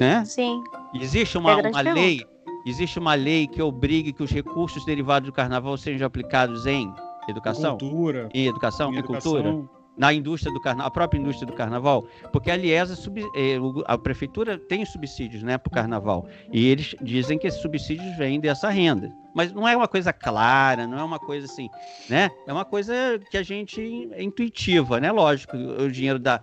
Né? 0.00 0.24
Sim. 0.24 0.62
Existe 0.94 1.36
uma, 1.36 1.52
é 1.52 1.68
uma 1.68 1.80
lei 1.82 2.26
Existe 2.64 2.98
uma 2.98 3.14
lei 3.14 3.46
que 3.46 3.60
obrigue 3.60 4.12
que 4.12 4.22
os 4.22 4.30
recursos 4.30 4.84
derivados 4.84 5.28
do 5.28 5.32
carnaval 5.32 5.76
sejam 5.76 6.06
aplicados 6.06 6.66
em 6.66 6.92
educação? 7.28 7.78
Cultura. 7.78 8.28
Em 8.32 8.46
educação, 8.46 8.92
em, 8.92 8.98
em 8.98 9.02
cultura? 9.02 9.64
Na 9.96 10.10
indústria 10.12 10.52
do 10.52 10.60
carnaval, 10.60 10.86
a 10.86 10.90
própria 10.90 11.18
indústria 11.18 11.46
do 11.46 11.52
carnaval, 11.52 12.06
porque 12.32 12.50
a 12.50 12.56
Liesa, 12.56 12.96
é, 13.36 13.56
a 13.84 13.98
prefeitura 13.98 14.56
tem 14.56 14.86
subsídios 14.86 15.42
né, 15.42 15.58
para 15.58 15.68
o 15.68 15.70
carnaval, 15.70 16.26
e 16.50 16.66
eles 16.66 16.94
dizem 17.02 17.38
que 17.38 17.46
esses 17.46 17.60
subsídios 17.60 18.16
vêm 18.16 18.40
dessa 18.40 18.70
renda. 18.70 19.12
Mas 19.34 19.52
não 19.52 19.68
é 19.68 19.76
uma 19.76 19.86
coisa 19.86 20.10
clara, 20.10 20.86
não 20.86 20.98
é 20.98 21.04
uma 21.04 21.18
coisa 21.18 21.44
assim, 21.44 21.68
né? 22.08 22.30
É 22.46 22.52
uma 22.52 22.64
coisa 22.64 22.94
que 23.30 23.36
a 23.36 23.42
gente 23.42 24.08
é 24.12 24.22
intuitiva, 24.22 24.98
né? 24.98 25.12
Lógico, 25.12 25.58
o 25.58 25.90
dinheiro 25.90 26.18
da, 26.18 26.40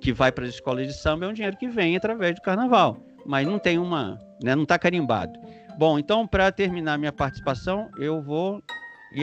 que 0.00 0.10
vai 0.10 0.32
para 0.32 0.44
as 0.44 0.54
escolas 0.54 0.86
de 0.86 0.94
samba 0.94 1.26
é 1.26 1.28
um 1.28 1.34
dinheiro 1.34 1.58
que 1.58 1.68
vem 1.68 1.94
através 1.94 2.34
do 2.34 2.40
carnaval 2.40 2.96
mas 3.26 3.46
não 3.46 3.58
tem 3.58 3.78
uma, 3.78 4.18
né, 4.42 4.54
não 4.54 4.62
está 4.62 4.78
carimbado. 4.78 5.38
Bom, 5.78 5.98
então 5.98 6.26
para 6.26 6.50
terminar 6.50 6.98
minha 6.98 7.12
participação, 7.12 7.88
eu 7.98 8.20
vou 8.22 8.62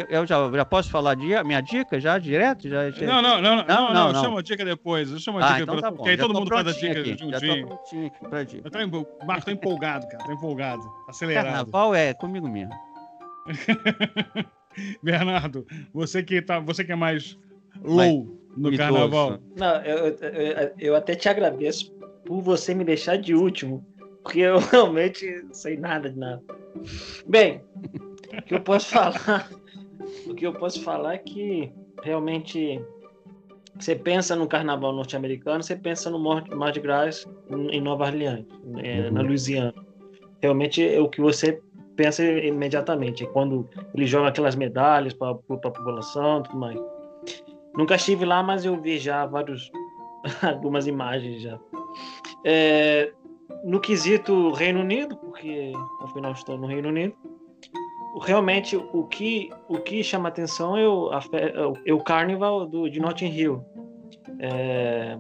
eu 0.10 0.26
já, 0.26 0.52
já 0.52 0.66
posso 0.66 0.90
falar 0.90 1.14
de 1.16 1.28
minha 1.44 1.62
dica 1.62 2.00
já 2.00 2.18
direto? 2.18 2.68
Já, 2.68 2.90
já... 2.90 3.06
Não, 3.06 3.22
não, 3.22 3.40
não, 3.40 3.58
não, 3.58 3.66
não, 3.66 3.94
não, 3.94 4.14
não. 4.14 4.24
chama 4.24 4.40
a 4.40 4.44
dica 4.44 4.66
depois. 4.66 5.12
Eu 5.12 5.20
chamo 5.20 5.38
a 5.38 5.46
ah, 5.46 5.60
dica 5.60 5.64
então 5.64 5.80
tá 5.80 5.92
porque 5.92 6.10
aí 6.10 6.18
todo 6.18 6.34
mundo 6.34 6.50
faz 6.50 6.68
a 6.68 6.72
dica 6.72 7.00
aqui. 7.00 7.10
juntinho. 7.12 7.32
Já 7.32 7.40
tô 7.40 7.68
prontinho 7.68 8.08
aqui 8.08 8.30
pra 8.30 8.44
dica. 8.44 8.68
Eu 8.68 8.72
tô, 8.72 9.26
Marco, 9.26 9.46
tô 9.46 9.52
empolgado, 9.52 10.08
cara. 10.08 10.24
Tô 10.24 10.32
empolgado. 10.32 10.82
Acelerado. 11.08 11.46
Carnaval 11.46 11.94
é 11.94 12.14
comigo 12.16 12.48
mesmo. 12.48 12.74
Bernardo, 15.04 15.68
você 15.94 16.24
que, 16.24 16.42
tá, 16.42 16.60
você 16.60 16.84
que 16.84 16.92
é 16.92 16.96
mais 16.96 17.38
low 17.84 18.40
Mas, 18.50 18.72
no 18.72 18.78
carnaval. 18.78 19.40
Não, 19.56 19.76
eu, 19.84 20.08
eu, 20.08 20.74
eu 20.80 20.96
até 20.96 21.14
te 21.14 21.30
agradeço 21.30 21.95
por 22.26 22.42
você 22.42 22.74
me 22.74 22.84
deixar 22.84 23.18
de 23.18 23.34
último 23.34 23.86
porque 24.26 24.40
eu 24.40 24.58
realmente 24.72 25.46
sei 25.52 25.78
nada 25.78 26.10
de 26.10 26.18
nada. 26.18 26.42
Bem, 27.28 27.62
o 28.34 28.42
que 28.42 28.56
eu 28.56 28.62
posso 28.62 28.90
falar, 28.90 29.50
o 30.28 30.34
que 30.34 30.46
eu 30.46 30.54
posso 30.54 30.84
falar 30.84 31.14
é 31.14 31.18
que 31.20 31.72
realmente 32.04 32.82
você 33.80 33.96
pensa 33.96 34.36
no 34.36 34.48
carnaval 34.48 34.92
norte-americano, 34.92 35.64
você 35.64 35.76
pensa 35.76 36.10
no 36.10 36.20
Mardi 36.20 36.80
Gras 36.80 37.26
em 37.72 37.80
Nova 37.80 38.06
Orleans, 38.06 38.46
é, 38.78 39.10
na 39.12 39.22
uhum. 39.22 39.28
Louisiana. 39.28 39.74
Realmente 40.42 40.84
é 40.84 41.00
o 41.00 41.08
que 41.08 41.22
você 41.22 41.62
pensa 41.96 42.24
imediatamente, 42.24 43.24
é 43.24 43.28
quando 43.28 43.70
eles 43.94 44.10
jogam 44.10 44.28
aquelas 44.28 44.56
medalhas 44.56 45.14
para 45.14 45.32
a 45.32 45.36
população, 45.36 46.44
tudo 46.44 46.58
mais. 46.58 46.78
Nunca 47.76 47.96
estive 47.96 48.26
lá, 48.26 48.42
mas 48.42 48.66
eu 48.66 48.82
vi 48.82 48.98
já 48.98 49.26
vários 49.26 49.72
algumas 50.42 50.88
imagens 50.88 51.42
já. 51.42 51.60
É, 52.44 53.12
no 53.64 53.80
quesito 53.80 54.52
Reino 54.52 54.82
Unido, 54.82 55.18
porque 55.18 55.74
afinal 56.02 56.32
estou 56.32 56.58
no 56.58 56.68
Reino 56.68 56.90
Unido, 56.90 57.16
realmente 58.22 58.76
o 58.76 59.04
que 59.06 59.50
o 59.68 59.78
que 59.80 60.04
chama 60.04 60.30
atenção 60.30 60.78
é 60.78 60.88
o, 60.88 61.12
a, 61.12 61.20
é 61.86 61.94
o 61.94 62.04
Carnival 62.04 62.66
do, 62.66 62.90
de 62.90 63.00
Notting 63.00 63.32
Hill. 63.32 63.64
É, 64.40 65.18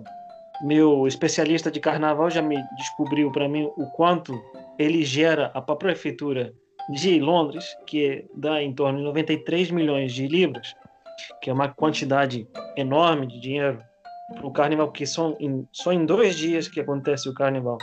meu 0.62 1.06
especialista 1.06 1.70
de 1.70 1.80
carnaval 1.80 2.30
já 2.30 2.42
me 2.42 2.58
descobriu 2.78 3.32
para 3.32 3.48
mim 3.48 3.70
o 3.76 3.86
quanto 3.92 4.42
ele 4.80 5.04
gera 5.04 5.52
a 5.54 5.62
prefeitura 5.62 6.54
de 6.90 7.20
Londres, 7.20 7.66
que 7.86 8.26
dá 8.34 8.62
em 8.62 8.74
torno 8.74 9.00
de 9.00 9.04
93 9.06 9.72
milhões 9.72 10.14
de 10.14 10.28
libras, 10.28 10.76
que 11.42 11.50
é 11.50 11.54
uma 11.54 11.70
quantidade 11.70 12.48
enorme 12.78 13.28
de 13.28 13.40
dinheiro 13.40 13.82
o 14.42 14.52
carnaval, 14.52 14.88
porque 14.88 15.06
são 15.06 15.36
em, 15.40 15.68
só 15.72 15.92
em 15.92 16.06
dois 16.06 16.36
dias 16.36 16.68
que 16.68 16.80
acontece 16.80 17.30
o 17.30 17.34
carnaval 17.34 17.78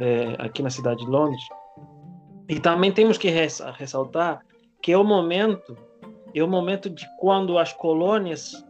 é, 0.00 0.34
aqui 0.38 0.62
na 0.62 0.70
cidade 0.70 1.04
de 1.04 1.10
Londres. 1.10 1.42
E 2.48 2.60
também 2.60 2.92
temos 2.92 3.16
que 3.16 3.28
ressaltar 3.30 4.44
que 4.82 4.92
é 4.92 4.98
o 4.98 5.04
momento, 5.04 5.76
é 6.34 6.42
o 6.42 6.48
momento 6.48 6.90
de 6.90 7.06
quando 7.18 7.56
as 7.56 7.72
colônias 7.72 8.64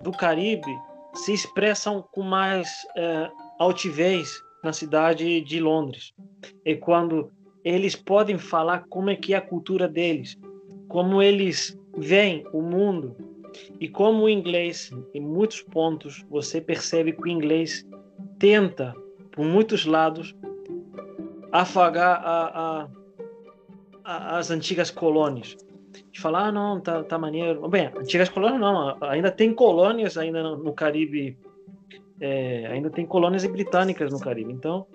do 0.00 0.10
Caribe 0.10 0.74
se 1.14 1.32
expressam 1.32 2.02
com 2.12 2.22
mais 2.22 2.68
é, 2.96 3.30
altivez 3.58 4.42
na 4.62 4.72
cidade 4.72 5.40
de 5.42 5.60
Londres. 5.60 6.12
É 6.64 6.74
quando 6.74 7.30
eles 7.62 7.94
podem 7.94 8.38
falar 8.38 8.84
como 8.88 9.10
é 9.10 9.16
que 9.16 9.34
é 9.34 9.36
a 9.36 9.40
cultura 9.40 9.86
deles, 9.86 10.36
como 10.88 11.22
eles 11.22 11.78
veem 11.96 12.44
o 12.52 12.60
mundo 12.60 13.16
e 13.80 13.88
como 13.88 14.24
o 14.24 14.28
inglês, 14.28 14.90
em 15.12 15.20
muitos 15.20 15.62
pontos, 15.62 16.24
você 16.28 16.60
percebe 16.60 17.12
que 17.12 17.22
o 17.22 17.28
inglês 17.28 17.86
tenta, 18.38 18.94
por 19.30 19.44
muitos 19.44 19.84
lados, 19.84 20.34
afagar 21.52 22.20
a, 22.24 22.44
a, 22.44 22.88
a, 24.04 24.38
as 24.38 24.50
antigas 24.50 24.90
colônias. 24.90 25.56
De 26.10 26.20
falar, 26.20 26.48
ah, 26.48 26.52
não, 26.52 26.80
tá, 26.80 27.04
tá 27.04 27.16
maneiro. 27.16 27.68
Bem, 27.68 27.90
antigas 27.96 28.28
colônias 28.28 28.60
não, 28.60 28.96
ainda 29.02 29.30
tem 29.30 29.54
colônias 29.54 30.18
ainda 30.18 30.42
no, 30.42 30.72
Caribe, 30.72 31.38
é, 32.20 32.66
ainda 32.66 32.90
tem 32.90 33.06
colônias 33.06 33.44
britânicas 33.46 34.12
no 34.12 34.18
Caribe. 34.18 34.52
Então, 34.52 34.86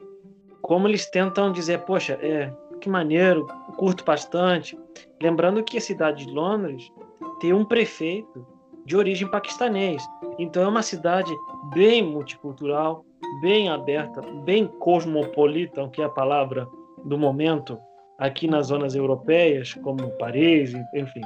como 0.62 0.88
eles 0.88 1.10
tentam 1.10 1.52
dizer, 1.52 1.80
poxa, 1.80 2.20
é, 2.22 2.52
que 2.80 2.90
maneiro, 2.90 3.48
curto 3.78 4.04
bastante. 4.04 4.78
Lembrando 5.22 5.64
que 5.64 5.78
a 5.78 5.82
cidade 5.82 6.26
de 6.26 6.32
Londres 6.32 6.92
tem 7.40 7.54
um 7.54 7.66
prefeito 7.66 8.46
de 8.86 8.98
origem 8.98 9.30
paquistanês. 9.30 10.04
Então 10.38 10.64
é 10.64 10.68
uma 10.68 10.82
cidade 10.82 11.32
bem 11.74 12.04
multicultural, 12.04 13.06
bem 13.42 13.70
aberta, 13.70 14.22
bem 14.44 14.68
cosmopolita, 14.68 15.88
que 15.90 16.02
é 16.02 16.06
a 16.06 16.10
palavra 16.10 16.68
do 17.06 17.18
momento 17.18 17.80
aqui 18.18 18.48
nas 18.48 18.68
zonas 18.68 18.96
europeias, 18.96 19.74
como 19.76 20.10
Paris, 20.18 20.74
enfim. 20.94 21.22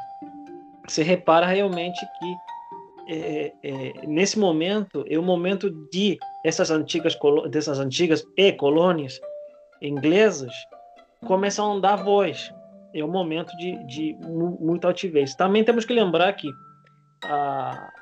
Você 0.88 1.01
repara 1.03 1.45
realmente 1.45 1.99
que 2.20 2.36
é, 3.07 3.53
é, 3.64 3.93
nesse 4.07 4.39
momento 4.39 5.03
é 5.09 5.18
o 5.18 5.24
momento 5.24 5.70
de 5.91 6.18
essas 6.45 6.72
antigas 6.72 7.18
dessas 7.49 7.80
antigas 7.80 8.24
e-colônias 8.38 9.20
inglesas 9.82 10.53
começam 11.26 11.78
a 11.78 11.80
dar 11.80 11.95
voz. 11.97 12.53
É 12.93 13.03
o 13.03 13.07
momento 13.07 13.55
de, 13.57 13.83
de 13.85 14.17
muita 14.59 14.87
altivez. 14.87 15.35
Também 15.35 15.63
temos 15.63 15.85
que 15.85 15.93
lembrar 15.93 16.31
que 16.33 16.49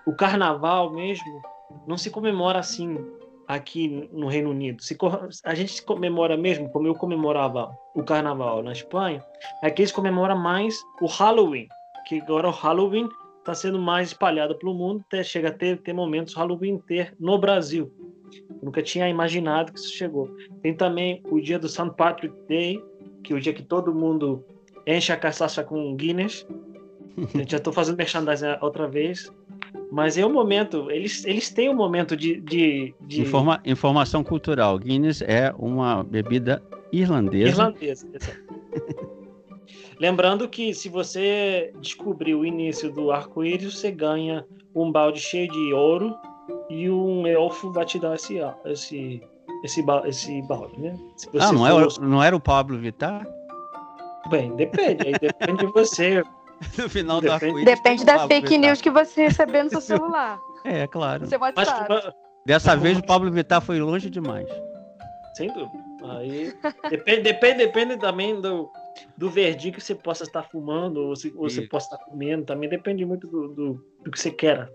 o 0.06 0.14
carnaval 0.14 0.92
mesmo 0.92 1.42
não 1.88 1.98
se 1.98 2.10
comemora 2.10 2.60
assim 2.60 2.98
aqui 3.48 4.10
no 4.12 4.28
Reino 4.28 4.50
Unido. 4.50 4.82
Se, 4.82 4.98
a 5.44 5.54
gente 5.54 5.84
comemora 5.84 6.38
mesmo, 6.38 6.70
como 6.70 6.88
eu 6.88 6.96
comemorava 6.96 7.72
o 7.94 8.04
carnaval 8.04 8.64
na 8.64 8.72
Espanha, 8.72 9.24
aqui 9.62 9.82
eles 9.82 9.92
comemoram 9.92 10.38
mais 10.38 10.82
o 11.02 11.06
Halloween, 11.06 11.68
que 12.08 12.22
agora 12.22 12.48
o 12.48 12.52
Halloween 12.52 13.10
está 13.40 13.54
sendo 13.54 13.80
mais 13.80 14.10
espalhado 14.10 14.56
pelo 14.58 14.74
mundo, 14.74 15.04
até 15.08 15.24
chega 15.24 15.50
a 15.50 15.52
ter, 15.52 15.82
ter 15.82 15.94
momentos 15.94 16.34
Halloween 16.34 16.80
ter 16.80 17.14
no 17.20 17.38
Brasil. 17.38 17.92
Eu 18.50 18.66
nunca 18.66 18.82
tinha 18.82 19.10
imaginado 19.10 19.74
que 19.74 19.80
isso 19.80 19.94
chegou. 19.94 20.30
Tem 20.62 20.74
também 20.74 21.22
o 21.30 21.42
dia 21.42 21.60
do 21.60 21.68
St. 21.68 21.92
Patrick 21.98 22.36
Day, 22.48 22.82
que 23.24 23.34
é 23.34 23.36
o 23.36 23.40
dia 23.40 23.54
que 23.54 23.64
todo 23.64 23.94
mundo 23.94 24.46
enche 24.92 25.12
a 25.12 25.18
cachaça 25.18 25.64
com 25.64 25.96
Guinness. 25.96 26.46
Já 27.48 27.58
estou 27.58 27.74
fazendo 27.74 27.98
merchandising 27.98 28.58
outra 28.62 28.88
vez. 28.88 29.32
Mas 29.92 30.18
é 30.18 30.26
o 30.26 30.30
momento, 30.30 30.90
eles, 30.90 31.26
eles 31.26 31.50
têm 31.50 31.70
um 31.70 31.76
momento 31.76 32.16
de. 32.16 32.40
de, 32.42 32.94
de... 33.02 33.22
Informa, 33.22 33.62
informação 33.66 34.24
cultural: 34.24 34.80
Guinness 34.80 35.22
é 35.22 35.54
uma 35.58 36.04
bebida 36.04 36.64
irlandesa. 36.92 37.50
Irlandesa, 37.50 38.08
Lembrando 40.00 40.50
que 40.50 40.74
se 40.74 40.90
você 40.90 41.72
descobrir 41.80 42.34
o 42.34 42.44
início 42.44 42.92
do 42.92 43.12
arco-íris, 43.12 43.76
você 43.76 43.92
ganha 43.92 44.46
um 44.74 44.92
balde 44.92 45.20
cheio 45.20 45.48
de 45.52 45.74
ouro 45.74 46.18
e 46.70 46.90
um 46.90 47.28
elfo 47.28 47.72
vai 47.72 47.86
te 47.86 48.00
dar 48.00 48.16
esse, 48.16 48.40
esse, 48.66 49.22
esse, 49.64 49.86
esse 50.06 50.42
balde, 50.44 50.80
né? 50.80 50.98
ah, 51.40 51.52
não, 51.52 51.68
é 51.68 51.70
for... 51.70 52.04
é, 52.04 52.08
não 52.08 52.24
era 52.24 52.36
o 52.36 52.40
Pablo 52.40 52.80
Vittar? 52.80 53.28
Bem, 54.30 54.56
depende, 54.56 55.08
aí 55.08 55.14
depende 55.20 55.66
de 55.66 55.72
você. 55.72 56.24
no 56.78 56.90
final 56.90 57.22
depende, 57.22 57.60
do 57.60 57.66
Depende 57.66 58.06
da 58.06 58.28
fake 58.28 58.48
Vittar. 58.48 58.60
news 58.60 58.82
que 58.82 58.90
você 58.92 59.24
receber 59.24 59.64
no 59.64 59.70
seu 59.70 59.82
celular. 59.82 60.40
É, 60.64 60.86
claro. 60.88 61.26
Você 61.26 61.38
vai 61.38 61.54
Mas, 61.56 61.70
Dessa 62.46 62.76
vez 62.76 62.98
o 62.98 63.04
Pablo 63.04 63.32
Vittar 63.32 63.62
foi 63.62 63.80
longe 63.80 64.10
demais. 64.10 64.48
Sem 65.36 65.48
dúvida. 65.48 65.84
Aí 66.04 66.54
depende, 66.90 67.22
depende, 67.22 67.58
depende 67.66 67.98
também 67.98 68.40
do, 68.42 68.70
do 69.16 69.30
verdinho 69.30 69.74
que 69.74 69.82
você 69.82 69.96
possa 69.96 70.24
estar 70.24 70.44
fumando 70.44 71.00
ou, 71.08 71.16
se, 71.16 71.32
ou 71.36 71.50
você 71.50 71.62
possa 71.62 71.96
estar 71.96 72.06
comendo. 72.06 72.46
Também 72.46 72.70
depende 72.70 73.06
muito 73.06 73.28
do, 73.28 73.48
do, 73.50 73.86
do 74.04 74.12
que 74.12 74.20
você 74.20 74.32
queira. 74.32 74.72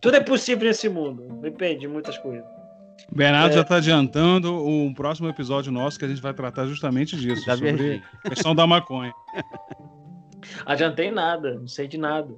Tudo 0.00 0.16
é 0.16 0.20
possível 0.20 0.66
nesse 0.66 0.88
mundo. 0.88 1.22
Depende 1.40 1.80
de 1.80 1.88
muitas 1.88 2.18
coisas. 2.18 2.44
Bernardo 3.12 3.52
é... 3.52 3.54
já 3.54 3.60
está 3.62 3.76
adiantando 3.76 4.54
um 4.66 4.92
próximo 4.92 5.28
episódio 5.28 5.70
nosso 5.72 5.98
que 5.98 6.04
a 6.04 6.08
gente 6.08 6.20
vai 6.20 6.34
tratar 6.34 6.66
justamente 6.66 7.16
disso, 7.16 7.46
da 7.46 7.56
sobre 7.56 8.02
a 8.24 8.28
questão 8.28 8.54
da 8.54 8.66
maconha. 8.66 9.12
Adiantei 10.64 11.10
nada, 11.10 11.54
não 11.54 11.68
sei 11.68 11.88
de 11.88 11.98
nada. 11.98 12.34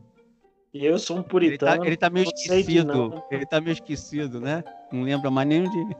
E 0.72 0.84
eu 0.84 0.98
sou 0.98 1.18
um 1.18 1.22
puritano. 1.22 1.72
Ele 1.72 1.80
tá, 1.80 1.86
ele 1.86 1.96
tá 1.96 2.10
meio 2.10 2.24
esquecido. 2.24 3.24
Ele 3.30 3.46
tá 3.46 3.60
meio 3.60 3.72
esquecido, 3.72 4.40
né? 4.40 4.62
Não 4.92 5.02
lembra 5.02 5.30
mais 5.30 5.48
nem 5.48 5.64
de. 5.64 5.96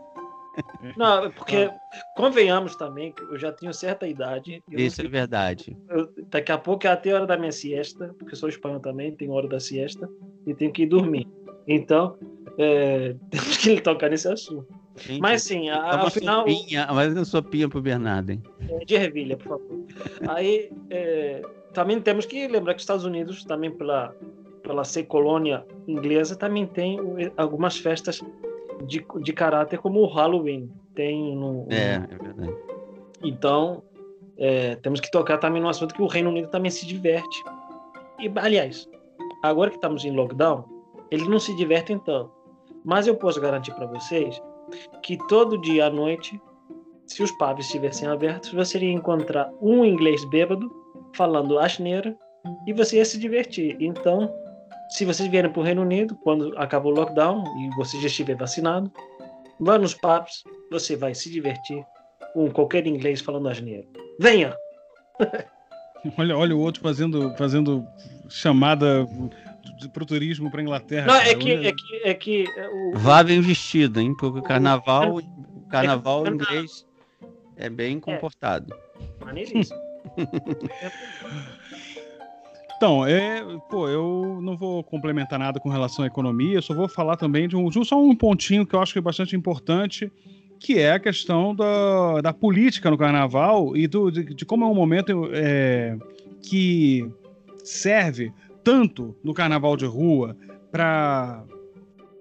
Não, 0.96 1.30
porque 1.30 1.70
convenhamos 2.16 2.74
também 2.76 3.12
que 3.12 3.22
eu 3.22 3.38
já 3.38 3.52
tenho 3.52 3.72
certa 3.72 4.06
idade. 4.06 4.62
Isso 4.70 5.00
é 5.00 5.08
verdade. 5.08 5.76
Eu, 5.88 6.12
daqui 6.28 6.50
a 6.50 6.58
pouco 6.58 6.86
é 6.86 6.90
até 6.90 7.12
a 7.12 7.16
hora 7.16 7.26
da 7.26 7.36
minha 7.36 7.52
siesta, 7.52 8.14
porque 8.18 8.34
sou 8.34 8.48
espanhol 8.48 8.80
também, 8.80 9.14
tem 9.14 9.30
hora 9.30 9.48
da 9.48 9.60
siesta 9.60 10.08
e 10.46 10.54
tenho 10.54 10.72
que 10.72 10.82
ir 10.82 10.86
dormir. 10.86 11.28
Então, 11.66 12.18
é, 12.58 13.14
temos 13.30 13.56
que 13.56 13.80
tocar 13.80 14.10
nesse 14.10 14.28
assunto. 14.28 14.66
Gente, 14.96 15.20
mas 15.20 15.44
sim, 15.44 15.70
afinal. 15.70 16.40
Sopinha, 16.40 16.88
mas 16.92 17.12
uma 17.14 17.24
sopinha 17.24 17.68
pro 17.68 17.80
Bernardo, 17.80 18.30
hein? 18.30 18.42
É, 18.68 18.84
de 18.84 18.96
revilha, 18.96 19.36
por 19.36 19.48
favor. 19.48 19.84
Aí 20.28 20.70
é, 20.90 21.40
também 21.72 22.00
temos 22.00 22.26
que 22.26 22.48
lembrar 22.48 22.74
que 22.74 22.78
os 22.78 22.82
Estados 22.82 23.04
Unidos, 23.04 23.44
também 23.44 23.70
pela, 23.70 24.12
pela 24.62 24.82
ser 24.82 25.04
colônia 25.04 25.64
inglesa, 25.86 26.34
também 26.34 26.66
tem 26.66 26.98
algumas 27.36 27.78
festas 27.78 28.20
de, 28.86 29.04
de 29.22 29.32
caráter 29.32 29.78
como 29.78 30.00
o 30.00 30.06
Halloween. 30.06 30.68
Tem 30.96 31.36
no. 31.36 31.66
É, 31.70 31.94
é 31.94 32.18
verdade. 32.20 32.54
Então, 33.22 33.84
é, 34.36 34.74
temos 34.76 34.98
que 34.98 35.10
tocar 35.12 35.38
também 35.38 35.62
no 35.62 35.68
assunto 35.68 35.94
que 35.94 36.02
o 36.02 36.08
Reino 36.08 36.30
Unido 36.30 36.48
também 36.48 36.72
se 36.72 36.84
diverte. 36.84 37.44
E, 38.18 38.28
aliás, 38.36 38.88
agora 39.44 39.70
que 39.70 39.76
estamos 39.76 40.04
em 40.04 40.10
lockdown, 40.10 40.64
eles 41.08 41.28
não 41.28 41.38
se 41.38 41.54
divertem 41.54 42.00
tanto. 42.00 42.37
Mas 42.88 43.06
eu 43.06 43.14
posso 43.14 43.38
garantir 43.38 43.74
para 43.74 43.84
vocês 43.84 44.40
que 45.02 45.18
todo 45.28 45.60
dia 45.60 45.84
à 45.84 45.90
noite, 45.90 46.40
se 47.06 47.22
os 47.22 47.30
pubs 47.32 47.66
estivessem 47.66 48.08
abertos, 48.08 48.50
você 48.50 48.78
iria 48.78 48.92
encontrar 48.92 49.50
um 49.60 49.84
inglês 49.84 50.24
bêbado 50.30 50.70
falando 51.14 51.58
asneira 51.58 52.16
e 52.66 52.72
você 52.72 52.96
ia 52.96 53.04
se 53.04 53.18
divertir. 53.18 53.76
Então, 53.78 54.32
se 54.88 55.04
vocês 55.04 55.28
vierem 55.28 55.52
para 55.52 55.60
o 55.60 55.62
Reino 55.62 55.82
Unido, 55.82 56.16
quando 56.24 56.56
acabou 56.56 56.90
o 56.92 56.94
lockdown 56.94 57.44
e 57.60 57.76
você 57.76 58.00
já 58.00 58.06
estiver 58.06 58.36
vacinado, 58.36 58.90
vá 59.60 59.76
nos 59.76 59.92
pubs, 59.92 60.42
você 60.72 60.96
vai 60.96 61.14
se 61.14 61.30
divertir 61.30 61.84
com 62.32 62.50
qualquer 62.50 62.86
inglês 62.86 63.20
falando 63.20 63.50
asneira. 63.50 63.86
Venha! 64.18 64.56
olha, 66.16 66.38
olha 66.38 66.56
o 66.56 66.60
outro 66.60 66.80
fazendo, 66.80 67.36
fazendo 67.36 67.86
chamada 68.30 69.06
para 69.92 70.02
o 70.02 70.06
turismo 70.06 70.50
para 70.50 70.62
Inglaterra. 70.62 71.06
Não, 71.06 71.16
é 71.16 71.34
que, 71.34 71.52
é 71.52 71.72
que, 71.72 72.00
é 72.04 72.14
que 72.14 72.44
o... 72.72 72.98
Vá 72.98 73.22
bem 73.22 73.40
vestido, 73.40 74.00
hein? 74.00 74.14
Porque 74.16 74.38
o 74.38 74.42
carnaval, 74.42 75.16
o 75.16 75.68
carnaval 75.68 76.26
é, 76.26 76.30
inglês 76.30 76.86
é 77.56 77.68
bem 77.68 78.00
comportado. 78.00 78.74
É. 79.20 79.24
Maneiríssimo. 79.24 79.78
Então, 82.78 83.04
é, 83.04 83.42
pô, 83.68 83.88
eu 83.88 84.38
não 84.40 84.56
vou 84.56 84.84
complementar 84.84 85.36
nada 85.36 85.58
com 85.58 85.68
relação 85.68 86.04
à 86.04 86.06
economia, 86.06 86.62
só 86.62 86.72
vou 86.72 86.88
falar 86.88 87.16
também 87.16 87.48
de 87.48 87.56
um, 87.56 87.68
de 87.68 87.84
só 87.84 88.00
um 88.00 88.14
pontinho 88.14 88.64
que 88.64 88.72
eu 88.72 88.80
acho 88.80 88.92
que 88.92 89.00
é 89.00 89.02
bastante 89.02 89.34
importante, 89.34 90.12
que 90.60 90.78
é 90.78 90.92
a 90.92 91.00
questão 91.00 91.56
da, 91.56 92.20
da 92.20 92.32
política 92.32 92.88
no 92.88 92.96
carnaval 92.96 93.76
e 93.76 93.88
do, 93.88 94.12
de, 94.12 94.32
de 94.32 94.44
como 94.44 94.64
é 94.64 94.68
um 94.68 94.74
momento 94.74 95.28
é, 95.32 95.96
que 96.40 97.10
serve 97.64 98.32
tanto 98.68 99.16
no 99.24 99.32
carnaval 99.32 99.78
de 99.78 99.86
rua 99.86 100.36
para 100.70 101.42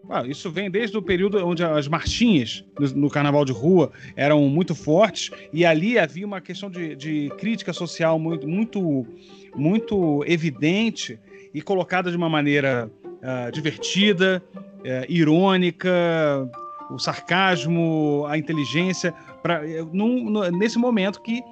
ah, 0.10 0.26
isso 0.26 0.50
vem 0.50 0.72
desde 0.72 0.98
o 0.98 1.02
período 1.02 1.46
onde 1.46 1.62
as 1.62 1.90
marchinhas 1.90 2.64
no, 2.96 3.10
carnaval 3.10 3.44
de 3.44 3.52
rua 3.52 3.92
eram 4.16 4.48
muito 4.48 4.74
fortes 4.74 5.30
e 5.52 5.66
ali 5.66 6.00
havia 6.00 6.26
uma 6.26 6.40
questão 6.40 6.70
de, 6.70 6.96
de 6.96 7.30
crítica 7.38 7.74
social 7.74 8.18
muito, 8.18 8.48
muito, 8.48 9.06
muito 9.54 10.24
evidente 10.26 11.20
e 11.54 11.62
colocada 11.62 12.10
de 12.10 12.16
uma 12.16 12.30
maneira 12.30 12.90
uh, 13.06 13.52
divertida, 13.52 14.42
uh, 14.56 15.12
irônica, 15.12 16.50
o 16.90 16.98
sarcasmo, 16.98 18.26
a 18.30 18.38
inteligência, 18.38 19.14
pra, 19.44 19.62
num, 19.92 20.50
nesse 20.52 20.78
momento 20.78 21.22
que 21.22 21.44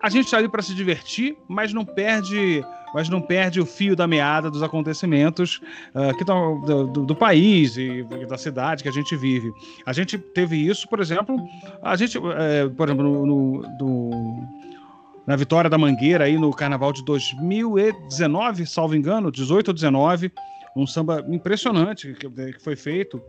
a 0.00 0.08
gente 0.08 0.26
está 0.26 0.38
ali 0.38 0.48
para 0.48 0.62
se 0.62 0.76
divertir, 0.76 1.36
mas 1.48 1.72
não 1.72 1.84
perde 1.84 2.64
mas 2.96 3.10
não 3.10 3.20
perde 3.20 3.60
o 3.60 3.66
fio 3.66 3.94
da 3.94 4.06
meada 4.06 4.50
dos 4.50 4.62
acontecimentos 4.62 5.60
uh, 5.94 6.16
que 6.16 6.24
tão, 6.24 6.62
do, 6.62 6.86
do, 6.86 7.04
do, 7.04 7.14
país 7.14 7.76
e 7.76 8.02
da 8.26 8.38
cidade 8.38 8.82
que 8.82 8.88
a 8.88 8.92
gente 8.92 9.14
vive. 9.14 9.52
A 9.84 9.92
gente 9.92 10.16
teve 10.16 10.56
isso, 10.56 10.88
por 10.88 10.98
exemplo, 10.98 11.36
a 11.82 11.94
gente, 11.94 12.16
uh, 12.16 12.22
por 12.74 12.88
exemplo, 12.88 13.04
no, 13.04 13.60
no, 13.78 14.48
na 15.26 15.36
Vitória 15.36 15.68
da 15.68 15.76
Mangueira, 15.76 16.24
aí 16.24 16.38
no 16.38 16.50
Carnaval 16.52 16.90
de 16.90 17.04
2019, 17.04 18.64
salvo 18.64 18.96
engano, 18.96 19.30
18 19.30 19.68
ou 19.68 19.74
19, 19.74 20.32
um 20.74 20.86
samba 20.86 21.22
impressionante 21.28 22.14
que, 22.14 22.30
que 22.30 22.64
foi 22.64 22.76
feito 22.76 23.22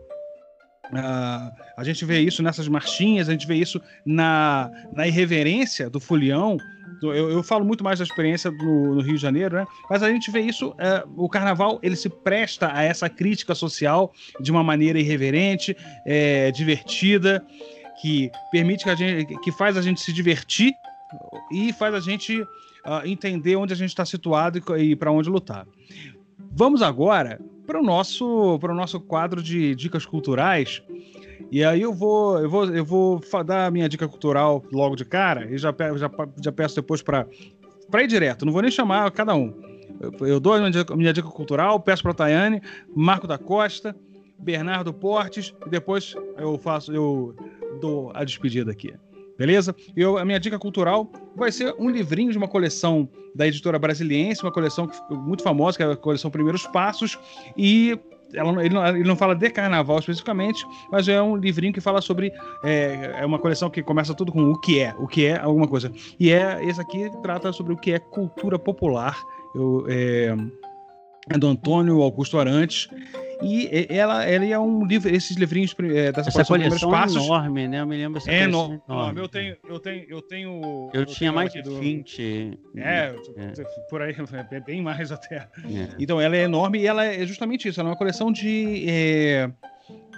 Uh, 0.90 1.52
a 1.76 1.84
gente 1.84 2.02
vê 2.06 2.18
isso 2.20 2.42
nessas 2.42 2.66
marchinhas, 2.66 3.28
a 3.28 3.32
gente 3.32 3.46
vê 3.46 3.56
isso 3.56 3.78
na, 4.06 4.70
na 4.90 5.06
irreverência 5.06 5.90
do 5.90 6.00
folião. 6.00 6.56
Eu, 7.02 7.30
eu 7.30 7.42
falo 7.42 7.64
muito 7.64 7.84
mais 7.84 7.98
da 7.98 8.04
experiência 8.04 8.50
do, 8.50 8.94
no 8.94 9.00
Rio 9.00 9.14
de 9.14 9.22
Janeiro, 9.22 9.56
né? 9.56 9.66
Mas 9.88 10.02
a 10.02 10.10
gente 10.10 10.30
vê 10.30 10.40
isso, 10.40 10.70
uh, 10.70 11.08
o 11.16 11.28
carnaval 11.28 11.78
ele 11.82 11.96
se 11.96 12.08
presta 12.08 12.70
a 12.72 12.82
essa 12.82 13.08
crítica 13.08 13.54
social 13.54 14.12
de 14.40 14.50
uma 14.50 14.64
maneira 14.64 14.98
irreverente, 14.98 15.76
é, 16.06 16.50
divertida, 16.50 17.44
que 18.00 18.30
permite 18.50 18.84
que 18.84 18.90
a 18.90 18.94
gente, 18.94 19.38
que 19.40 19.52
faz 19.52 19.76
a 19.76 19.82
gente 19.82 20.00
se 20.00 20.12
divertir 20.12 20.72
e 21.52 21.72
faz 21.72 21.94
a 21.94 22.00
gente 22.00 22.40
uh, 22.40 22.46
entender 23.04 23.56
onde 23.56 23.72
a 23.72 23.76
gente 23.76 23.90
está 23.90 24.04
situado 24.04 24.58
e, 24.58 24.82
e 24.82 24.96
para 24.96 25.10
onde 25.10 25.28
lutar. 25.28 25.66
Vamos 26.52 26.82
agora 26.82 27.40
para 27.66 27.78
o 27.78 27.82
nosso, 27.82 28.58
para 28.60 28.72
o 28.72 28.74
nosso 28.74 28.98
quadro 28.98 29.42
de 29.42 29.74
dicas 29.74 30.06
culturais. 30.06 30.82
E 31.50 31.64
aí 31.64 31.80
eu 31.82 31.92
vou, 31.92 32.38
eu 32.38 32.50
vou, 32.50 32.64
eu 32.66 32.84
vou 32.84 33.20
dar 33.44 33.66
a 33.66 33.70
minha 33.70 33.88
dica 33.88 34.06
cultural 34.08 34.62
logo 34.72 34.96
de 34.96 35.04
cara 35.04 35.46
e 35.50 35.58
já, 35.58 35.74
já, 35.96 36.10
já 36.42 36.52
peço 36.52 36.76
depois 36.76 37.02
para 37.02 37.26
ir 38.02 38.06
direto. 38.06 38.44
Não 38.44 38.52
vou 38.52 38.62
nem 38.62 38.70
chamar 38.70 39.10
cada 39.10 39.34
um. 39.34 39.54
Eu, 40.20 40.38
dou 40.38 40.54
a 40.54 40.60
minha 40.96 41.12
dica, 41.12 41.28
cultural, 41.28 41.80
peço 41.80 42.02
para 42.02 42.14
Tayane, 42.14 42.62
Marco 42.94 43.26
da 43.26 43.36
Costa, 43.36 43.96
Bernardo 44.38 44.92
Portes 44.92 45.52
e 45.66 45.68
depois 45.68 46.14
eu 46.36 46.56
faço, 46.58 46.92
eu 46.92 47.34
dou 47.80 48.12
a 48.14 48.22
despedida 48.22 48.70
aqui. 48.70 48.94
Beleza? 49.36 49.74
Eu, 49.96 50.18
a 50.18 50.24
minha 50.24 50.38
dica 50.38 50.58
cultural 50.58 51.10
vai 51.36 51.52
ser 51.52 51.74
um 51.78 51.88
livrinho 51.88 52.32
de 52.32 52.38
uma 52.38 52.48
coleção 52.48 53.08
da 53.34 53.46
editora 53.46 53.78
Brasiliense, 53.78 54.42
uma 54.42 54.50
coleção 54.50 54.90
muito 55.10 55.44
famosa, 55.44 55.76
que 55.76 55.82
é 55.82 55.92
a 55.92 55.96
coleção 55.96 56.28
Primeiros 56.28 56.66
Passos, 56.66 57.16
e 57.56 57.96
ela, 58.34 58.64
ele, 58.64 58.74
não, 58.74 58.86
ele, 58.86 59.04
não, 59.04 59.16
fala 59.16 59.34
de 59.34 59.50
carnaval 59.50 59.98
especificamente, 59.98 60.64
mas 60.90 61.08
é 61.08 61.20
um 61.20 61.36
livrinho 61.36 61.72
que 61.72 61.80
fala 61.80 62.00
sobre. 62.00 62.32
É, 62.62 63.20
é, 63.20 63.26
uma 63.26 63.38
coleção 63.38 63.70
que 63.70 63.82
começa 63.82 64.14
tudo 64.14 64.32
com 64.32 64.50
o 64.50 64.60
que 64.60 64.80
é, 64.80 64.94
o 64.98 65.06
que 65.06 65.26
é 65.26 65.38
alguma 65.38 65.66
coisa. 65.66 65.90
E 66.18 66.30
é 66.30 66.62
esse 66.64 66.80
aqui 66.80 67.10
trata 67.22 67.52
sobre 67.52 67.72
o 67.72 67.76
que 67.76 67.92
é 67.92 67.98
cultura 67.98 68.58
popular. 68.58 69.16
Eu, 69.54 69.86
é, 69.88 70.36
é 71.30 71.38
do 71.38 71.46
Antônio 71.46 72.02
Augusto 72.02 72.38
Arantes. 72.38 72.88
E 73.40 73.86
ela, 73.88 74.24
ela 74.24 74.44
é 74.44 74.58
um 74.58 74.84
livro, 74.84 75.14
esses 75.14 75.36
livrinhos 75.36 75.74
é, 75.78 76.10
dessa 76.10 76.28
Essa 76.28 76.44
coleção 76.44 76.94
é 76.94 77.06
enorme, 77.06 77.68
né? 77.68 77.80
Eu 77.80 77.86
me 77.86 77.96
lembro 77.96 78.14
dessa 78.14 78.30
é 78.30 78.42
enorme. 78.42 78.80
enorme. 78.88 79.20
Eu 79.20 79.28
tenho, 79.28 79.56
eu 79.68 79.78
tenho, 79.78 80.04
eu 80.08 80.22
tenho. 80.22 80.90
Eu, 80.92 81.00
eu 81.00 81.06
tinha 81.06 81.32
mais 81.32 81.52
de 81.52 81.62
20. 81.62 82.58
É, 82.76 83.14
é, 83.36 83.52
por 83.88 84.02
aí, 84.02 84.14
é 84.50 84.60
bem 84.60 84.82
mais 84.82 85.12
até. 85.12 85.36
É. 85.36 85.48
Então, 85.98 86.20
ela 86.20 86.36
é 86.36 86.42
enorme 86.42 86.80
e 86.80 86.86
ela 86.86 87.04
é 87.04 87.24
justamente 87.26 87.68
isso. 87.68 87.80
Ela 87.80 87.90
é 87.90 87.92
uma 87.92 87.98
coleção 87.98 88.32
de. 88.32 88.84
É, 88.88 89.50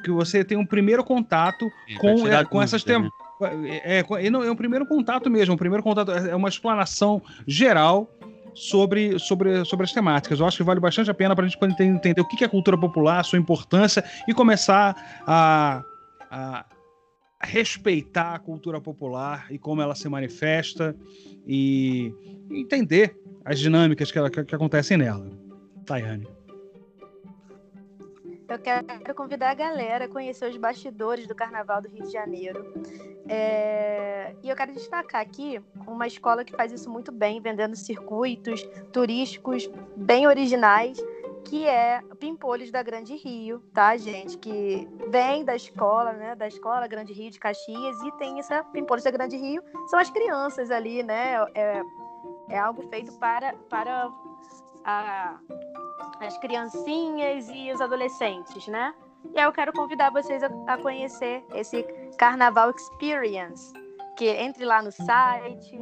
que 0.02 0.10
você 0.10 0.42
tem 0.42 0.56
um 0.56 0.66
primeiro 0.66 1.04
contato 1.04 1.70
com, 1.98 2.26
é, 2.26 2.44
com 2.44 2.62
essas 2.62 2.82
temas. 2.82 3.10
Né? 3.40 3.80
É, 3.84 3.98
é, 4.00 4.26
é 4.26 4.50
um 4.50 4.56
primeiro 4.56 4.86
contato 4.86 5.30
mesmo, 5.30 5.54
um 5.54 5.58
primeiro 5.58 5.82
contato, 5.82 6.10
é 6.10 6.34
uma 6.34 6.48
explanação 6.48 7.22
geral 7.46 8.10
sobre, 8.54 9.18
sobre, 9.18 9.64
sobre 9.64 9.84
as 9.84 9.92
temáticas. 9.92 10.40
Eu 10.40 10.46
acho 10.46 10.56
que 10.56 10.62
vale 10.62 10.80
bastante 10.80 11.10
a 11.10 11.14
pena 11.14 11.34
para 11.34 11.44
a 11.44 11.48
gente 11.48 11.58
poder 11.58 11.82
entender 11.84 12.20
o 12.20 12.26
que 12.26 12.44
é 12.44 12.48
cultura 12.48 12.78
popular, 12.78 13.24
sua 13.24 13.38
importância 13.38 14.04
e 14.26 14.34
começar 14.34 15.22
a, 15.26 15.82
a 16.30 16.66
respeitar 17.42 18.34
a 18.34 18.38
cultura 18.38 18.80
popular 18.80 19.46
e 19.50 19.58
como 19.58 19.80
ela 19.80 19.94
se 19.94 20.08
manifesta 20.08 20.94
e 21.46 22.12
entender 22.50 23.16
as 23.44 23.58
dinâmicas 23.58 24.10
que, 24.10 24.18
ela, 24.18 24.30
que, 24.30 24.44
que 24.44 24.54
acontecem 24.54 24.96
nela. 24.96 25.26
Tayane. 25.86 26.39
Eu 28.50 28.58
quero 28.58 29.14
convidar 29.14 29.50
a 29.50 29.54
galera 29.54 30.06
a 30.06 30.08
conhecer 30.08 30.50
os 30.50 30.56
bastidores 30.56 31.24
do 31.28 31.36
Carnaval 31.36 31.80
do 31.80 31.88
Rio 31.88 32.02
de 32.02 32.10
Janeiro. 32.10 32.72
É... 33.28 34.34
E 34.42 34.48
eu 34.48 34.56
quero 34.56 34.72
destacar 34.72 35.20
aqui 35.20 35.62
uma 35.86 36.08
escola 36.08 36.44
que 36.44 36.56
faz 36.56 36.72
isso 36.72 36.90
muito 36.90 37.12
bem, 37.12 37.40
vendendo 37.40 37.76
circuitos 37.76 38.62
turísticos 38.92 39.70
bem 39.96 40.26
originais, 40.26 40.98
que 41.44 41.64
é 41.64 42.02
Pimpolhos 42.18 42.72
da 42.72 42.82
Grande 42.82 43.14
Rio, 43.14 43.60
tá, 43.72 43.96
gente? 43.96 44.36
Que 44.36 44.88
vem 45.08 45.44
da 45.44 45.54
escola, 45.54 46.12
né? 46.12 46.34
Da 46.34 46.48
escola 46.48 46.88
Grande 46.88 47.12
Rio 47.12 47.30
de 47.30 47.38
Caxias 47.38 48.02
e 48.02 48.12
tem 48.18 48.40
essa 48.40 48.64
Pimpolhos 48.64 49.04
da 49.04 49.12
Grande 49.12 49.36
Rio. 49.36 49.62
São 49.86 49.98
as 50.00 50.10
crianças 50.10 50.72
ali, 50.72 51.04
né? 51.04 51.36
É, 51.54 51.82
é 52.48 52.58
algo 52.58 52.82
feito 52.88 53.12
para, 53.12 53.54
para 53.68 54.10
a 54.84 55.38
as 56.20 56.36
criancinhas 56.38 57.48
e 57.48 57.72
os 57.72 57.80
adolescentes, 57.80 58.66
né? 58.68 58.94
E 59.34 59.38
aí 59.38 59.44
eu 59.44 59.52
quero 59.52 59.72
convidar 59.72 60.10
vocês 60.10 60.42
a, 60.42 60.50
a 60.66 60.78
conhecer 60.78 61.42
esse 61.54 61.82
Carnaval 62.18 62.70
Experience, 62.70 63.72
que 64.16 64.26
entre 64.26 64.64
lá 64.64 64.82
no 64.82 64.92
site, 64.92 65.80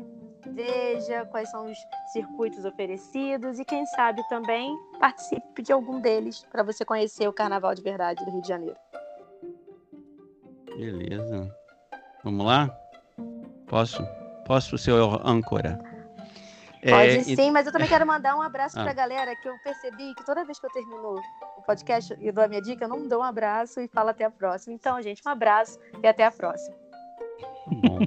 veja 0.52 1.24
quais 1.26 1.50
são 1.50 1.70
os 1.70 1.78
circuitos 2.12 2.64
oferecidos 2.64 3.58
e 3.58 3.64
quem 3.64 3.84
sabe 3.86 4.26
também 4.28 4.76
participe 4.98 5.62
de 5.62 5.72
algum 5.72 6.00
deles 6.00 6.44
para 6.50 6.62
você 6.62 6.84
conhecer 6.84 7.28
o 7.28 7.32
Carnaval 7.32 7.74
de 7.74 7.82
verdade 7.82 8.24
do 8.24 8.30
Rio 8.30 8.42
de 8.42 8.48
Janeiro. 8.48 8.76
Beleza. 10.76 11.54
Vamos 12.22 12.46
lá? 12.46 12.68
Posso? 13.66 14.02
Posso 14.46 14.78
ser 14.78 14.92
âncora? 15.24 15.78
Pode 16.90 17.10
é, 17.10 17.22
sim, 17.22 17.48
e... 17.48 17.50
mas 17.50 17.66
eu 17.66 17.72
também 17.72 17.88
quero 17.88 18.06
mandar 18.06 18.36
um 18.36 18.42
abraço 18.42 18.78
ah. 18.78 18.84
pra 18.84 18.92
galera 18.92 19.34
que 19.36 19.48
eu 19.48 19.54
percebi 19.64 20.14
que 20.14 20.24
toda 20.24 20.44
vez 20.44 20.58
que 20.58 20.66
eu 20.66 20.70
termino 20.70 21.20
o 21.56 21.62
podcast 21.62 22.16
e 22.20 22.32
dou 22.32 22.44
a 22.44 22.48
minha 22.48 22.62
dica, 22.62 22.84
eu 22.84 22.88
não 22.88 23.06
dou 23.06 23.20
um 23.20 23.24
abraço 23.24 23.80
e 23.80 23.88
falo 23.88 24.10
até 24.10 24.24
a 24.24 24.30
próxima. 24.30 24.74
Então, 24.74 25.00
gente, 25.02 25.22
um 25.26 25.30
abraço 25.30 25.78
e 26.02 26.06
até 26.06 26.24
a 26.24 26.30
próxima. 26.30 26.74
Bom. 27.66 27.98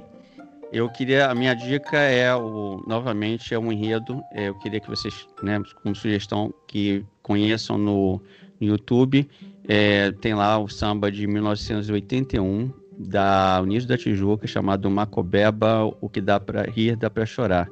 Eu 0.72 0.88
queria, 0.88 1.30
a 1.30 1.34
minha 1.34 1.54
dica 1.54 1.98
é 1.98 2.34
o, 2.34 2.82
novamente 2.86 3.52
é 3.52 3.58
um 3.58 3.70
enredo. 3.70 4.22
É, 4.32 4.48
eu 4.48 4.58
queria 4.58 4.80
que 4.80 4.88
vocês, 4.88 5.28
né, 5.42 5.60
como 5.82 5.94
sugestão, 5.94 6.52
que 6.66 7.04
conheçam 7.22 7.76
no, 7.76 8.22
no 8.58 8.66
YouTube. 8.66 9.28
É, 9.68 10.12
tem 10.12 10.32
lá 10.32 10.58
o 10.58 10.68
samba 10.68 11.12
de 11.12 11.26
1981 11.26 12.72
da 12.98 13.60
Unidos 13.60 13.86
da 13.86 13.98
Tijuca 13.98 14.46
chamado 14.46 14.90
Macobeba, 14.90 15.84
o 16.00 16.08
que 16.08 16.22
dá 16.22 16.40
para 16.40 16.62
rir, 16.62 16.96
dá 16.96 17.10
para 17.10 17.26
chorar. 17.26 17.68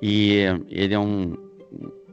E 0.00 0.44
ele 0.68 0.94
é 0.94 0.98
um, 0.98 1.36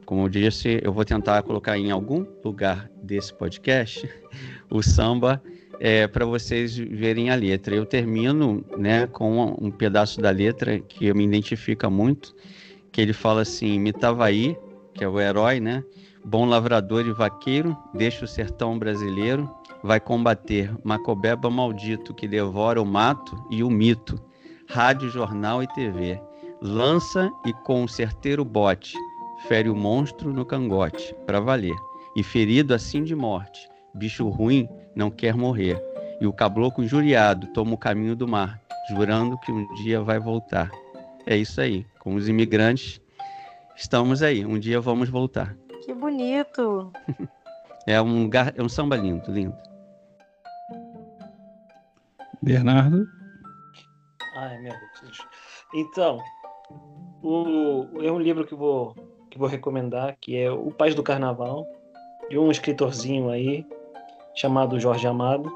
como 0.06 0.22
eu 0.22 0.28
disse, 0.28 0.80
eu 0.82 0.92
vou 0.92 1.04
tentar 1.04 1.42
colocar 1.42 1.76
em 1.76 1.90
algum 1.90 2.24
lugar 2.44 2.88
desse 3.02 3.34
podcast 3.34 4.08
o 4.70 4.80
samba 4.80 5.42
é, 5.80 6.06
para 6.06 6.24
vocês 6.24 6.76
verem 6.76 7.28
a 7.28 7.34
letra. 7.34 7.74
Eu 7.74 7.84
termino 7.84 8.64
né, 8.78 9.08
com 9.08 9.56
um 9.60 9.70
pedaço 9.70 10.20
da 10.20 10.30
letra 10.30 10.78
que 10.78 11.12
me 11.12 11.24
identifica 11.24 11.90
muito, 11.90 12.34
que 12.92 13.00
ele 13.00 13.12
fala 13.12 13.42
assim, 13.42 13.78
Mitavaí, 13.80 14.56
que 14.94 15.02
é 15.02 15.08
o 15.08 15.20
herói, 15.20 15.60
né? 15.60 15.84
Bom 16.24 16.44
lavrador 16.46 17.06
e 17.06 17.12
vaqueiro, 17.12 17.76
deixa 17.92 18.24
o 18.24 18.28
sertão 18.28 18.78
brasileiro, 18.78 19.48
vai 19.82 20.00
combater 20.00 20.72
Macobeba 20.82 21.48
maldito 21.50 22.14
que 22.14 22.26
devora 22.26 22.80
o 22.80 22.86
mato 22.86 23.36
e 23.50 23.62
o 23.62 23.70
mito, 23.70 24.20
rádio, 24.68 25.08
jornal 25.08 25.62
e 25.62 25.68
TV 25.68 26.20
lança 26.66 27.32
e 27.44 27.52
com 27.52 27.84
um 27.84 27.88
certeiro 27.88 28.44
bote, 28.44 28.98
fere 29.46 29.70
o 29.70 29.76
monstro 29.76 30.32
no 30.32 30.44
cangote, 30.44 31.14
para 31.24 31.40
valer, 31.40 31.76
e 32.16 32.22
ferido 32.22 32.74
assim 32.74 33.04
de 33.04 33.14
morte, 33.14 33.68
bicho 33.94 34.28
ruim 34.28 34.68
não 34.94 35.10
quer 35.10 35.34
morrer, 35.34 35.80
e 36.20 36.26
o 36.26 36.32
caboclo 36.32 36.84
injuriado 36.84 37.46
toma 37.48 37.74
o 37.74 37.78
caminho 37.78 38.16
do 38.16 38.26
mar, 38.26 38.60
jurando 38.90 39.38
que 39.38 39.52
um 39.52 39.72
dia 39.74 40.00
vai 40.02 40.18
voltar. 40.18 40.70
É 41.24 41.36
isso 41.36 41.60
aí, 41.60 41.86
com 42.00 42.14
os 42.14 42.28
imigrantes, 42.28 43.00
estamos 43.76 44.22
aí, 44.22 44.44
um 44.44 44.58
dia 44.58 44.80
vamos 44.80 45.08
voltar. 45.08 45.56
Que 45.84 45.94
bonito! 45.94 46.92
é 47.86 48.00
um 48.02 48.24
lugar, 48.24 48.52
é 48.56 48.62
um 48.62 48.68
samba 48.68 48.96
lindo, 48.96 49.30
lindo. 49.30 49.56
Bernardo? 52.42 53.06
Ai, 54.36 54.58
meu 54.58 54.72
Deus. 55.00 55.18
Então, 55.74 56.18
o, 57.22 57.86
é 58.02 58.10
um 58.10 58.18
livro 58.18 58.46
que 58.46 58.54
vou, 58.54 58.94
que 59.30 59.38
vou 59.38 59.48
recomendar, 59.48 60.16
que 60.20 60.36
é 60.36 60.50
O 60.50 60.70
Paz 60.70 60.94
do 60.94 61.02
Carnaval, 61.02 61.66
de 62.28 62.38
um 62.38 62.50
escritorzinho 62.50 63.30
aí, 63.30 63.64
chamado 64.34 64.78
Jorge 64.78 65.06
Amado, 65.06 65.50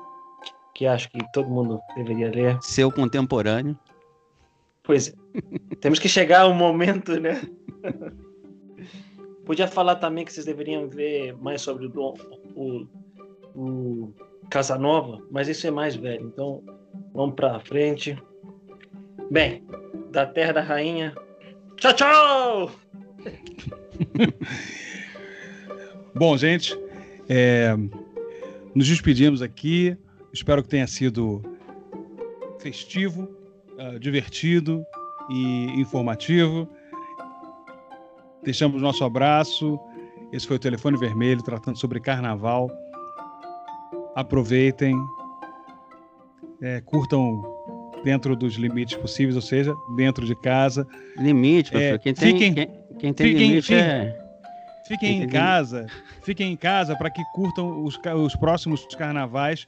que 0.75 0.87
acho 0.87 1.11
que 1.11 1.19
todo 1.33 1.49
mundo 1.49 1.81
deveria 1.95 2.31
ler. 2.31 2.59
Seu 2.63 2.91
contemporâneo. 2.91 3.79
Pois 4.83 5.09
é. 5.09 5.13
Temos 5.81 5.99
que 5.99 6.09
chegar 6.09 6.43
ao 6.43 6.55
momento, 6.55 7.21
né? 7.21 7.41
Podia 9.45 9.67
falar 9.67 9.97
também 9.97 10.25
que 10.25 10.33
vocês 10.33 10.47
deveriam 10.47 10.89
ver 10.89 11.37
mais 11.37 11.61
sobre 11.61 11.87
o, 11.87 12.15
o, 12.55 12.87
o 13.55 14.15
Casanova, 14.49 15.21
mas 15.31 15.49
isso 15.49 15.67
é 15.67 15.71
mais 15.71 15.97
velho. 15.97 16.27
Então, 16.27 16.63
vamos 17.13 17.35
para 17.35 17.61
frente. 17.61 18.17
Bem, 19.31 19.65
da 20.11 20.27
Terra 20.27 20.53
da 20.53 20.61
Rainha. 20.61 21.15
Tchau, 21.81 21.95
tchau! 21.95 22.71
Bom, 26.15 26.37
gente, 26.37 26.79
é, 27.27 27.75
nos 28.75 28.87
despedimos 28.87 29.41
aqui. 29.41 29.97
Espero 30.31 30.63
que 30.63 30.69
tenha 30.69 30.87
sido 30.87 31.41
festivo, 32.59 33.27
uh, 33.79 33.99
divertido 33.99 34.85
e 35.31 35.81
informativo. 35.81 36.69
Deixamos 38.45 38.83
nosso 38.83 39.03
abraço. 39.03 39.81
Esse 40.35 40.47
foi 40.47 40.57
o 40.57 40.61
Telefone 40.61 40.99
Vermelho 40.99 41.43
tratando 41.43 41.79
sobre 41.79 41.99
carnaval. 41.99 42.71
Aproveitem, 44.15 44.95
é, 46.61 46.83
curtam 46.83 47.50
dentro 48.05 48.35
dos 48.37 48.55
limites 48.55 48.97
possíveis, 48.97 49.37
ou 49.37 49.43
seja, 49.43 49.75
dentro 49.97 50.27
de 50.27 50.35
casa. 50.35 50.87
Limite, 51.17 51.71
professor. 51.71 51.95
É, 51.95 51.99
quem, 51.99 52.15
tem, 52.15 52.33
fiquem, 52.33 52.55
quem, 52.55 52.67
quem 52.99 53.13
tem 53.13 53.27
fiquem, 53.29 53.49
limite 53.49 53.67
fiquem, 53.67 53.83
é... 53.83 54.31
Fiquem 54.87 55.23
em 55.23 55.29
casa, 55.29 55.87
fiquem 56.23 56.53
em 56.53 56.57
casa 56.57 56.97
para 56.97 57.11
que 57.11 57.23
curtam 57.33 57.85
os, 57.85 57.97
os 58.25 58.35
próximos 58.35 58.85
carnavais 58.97 59.65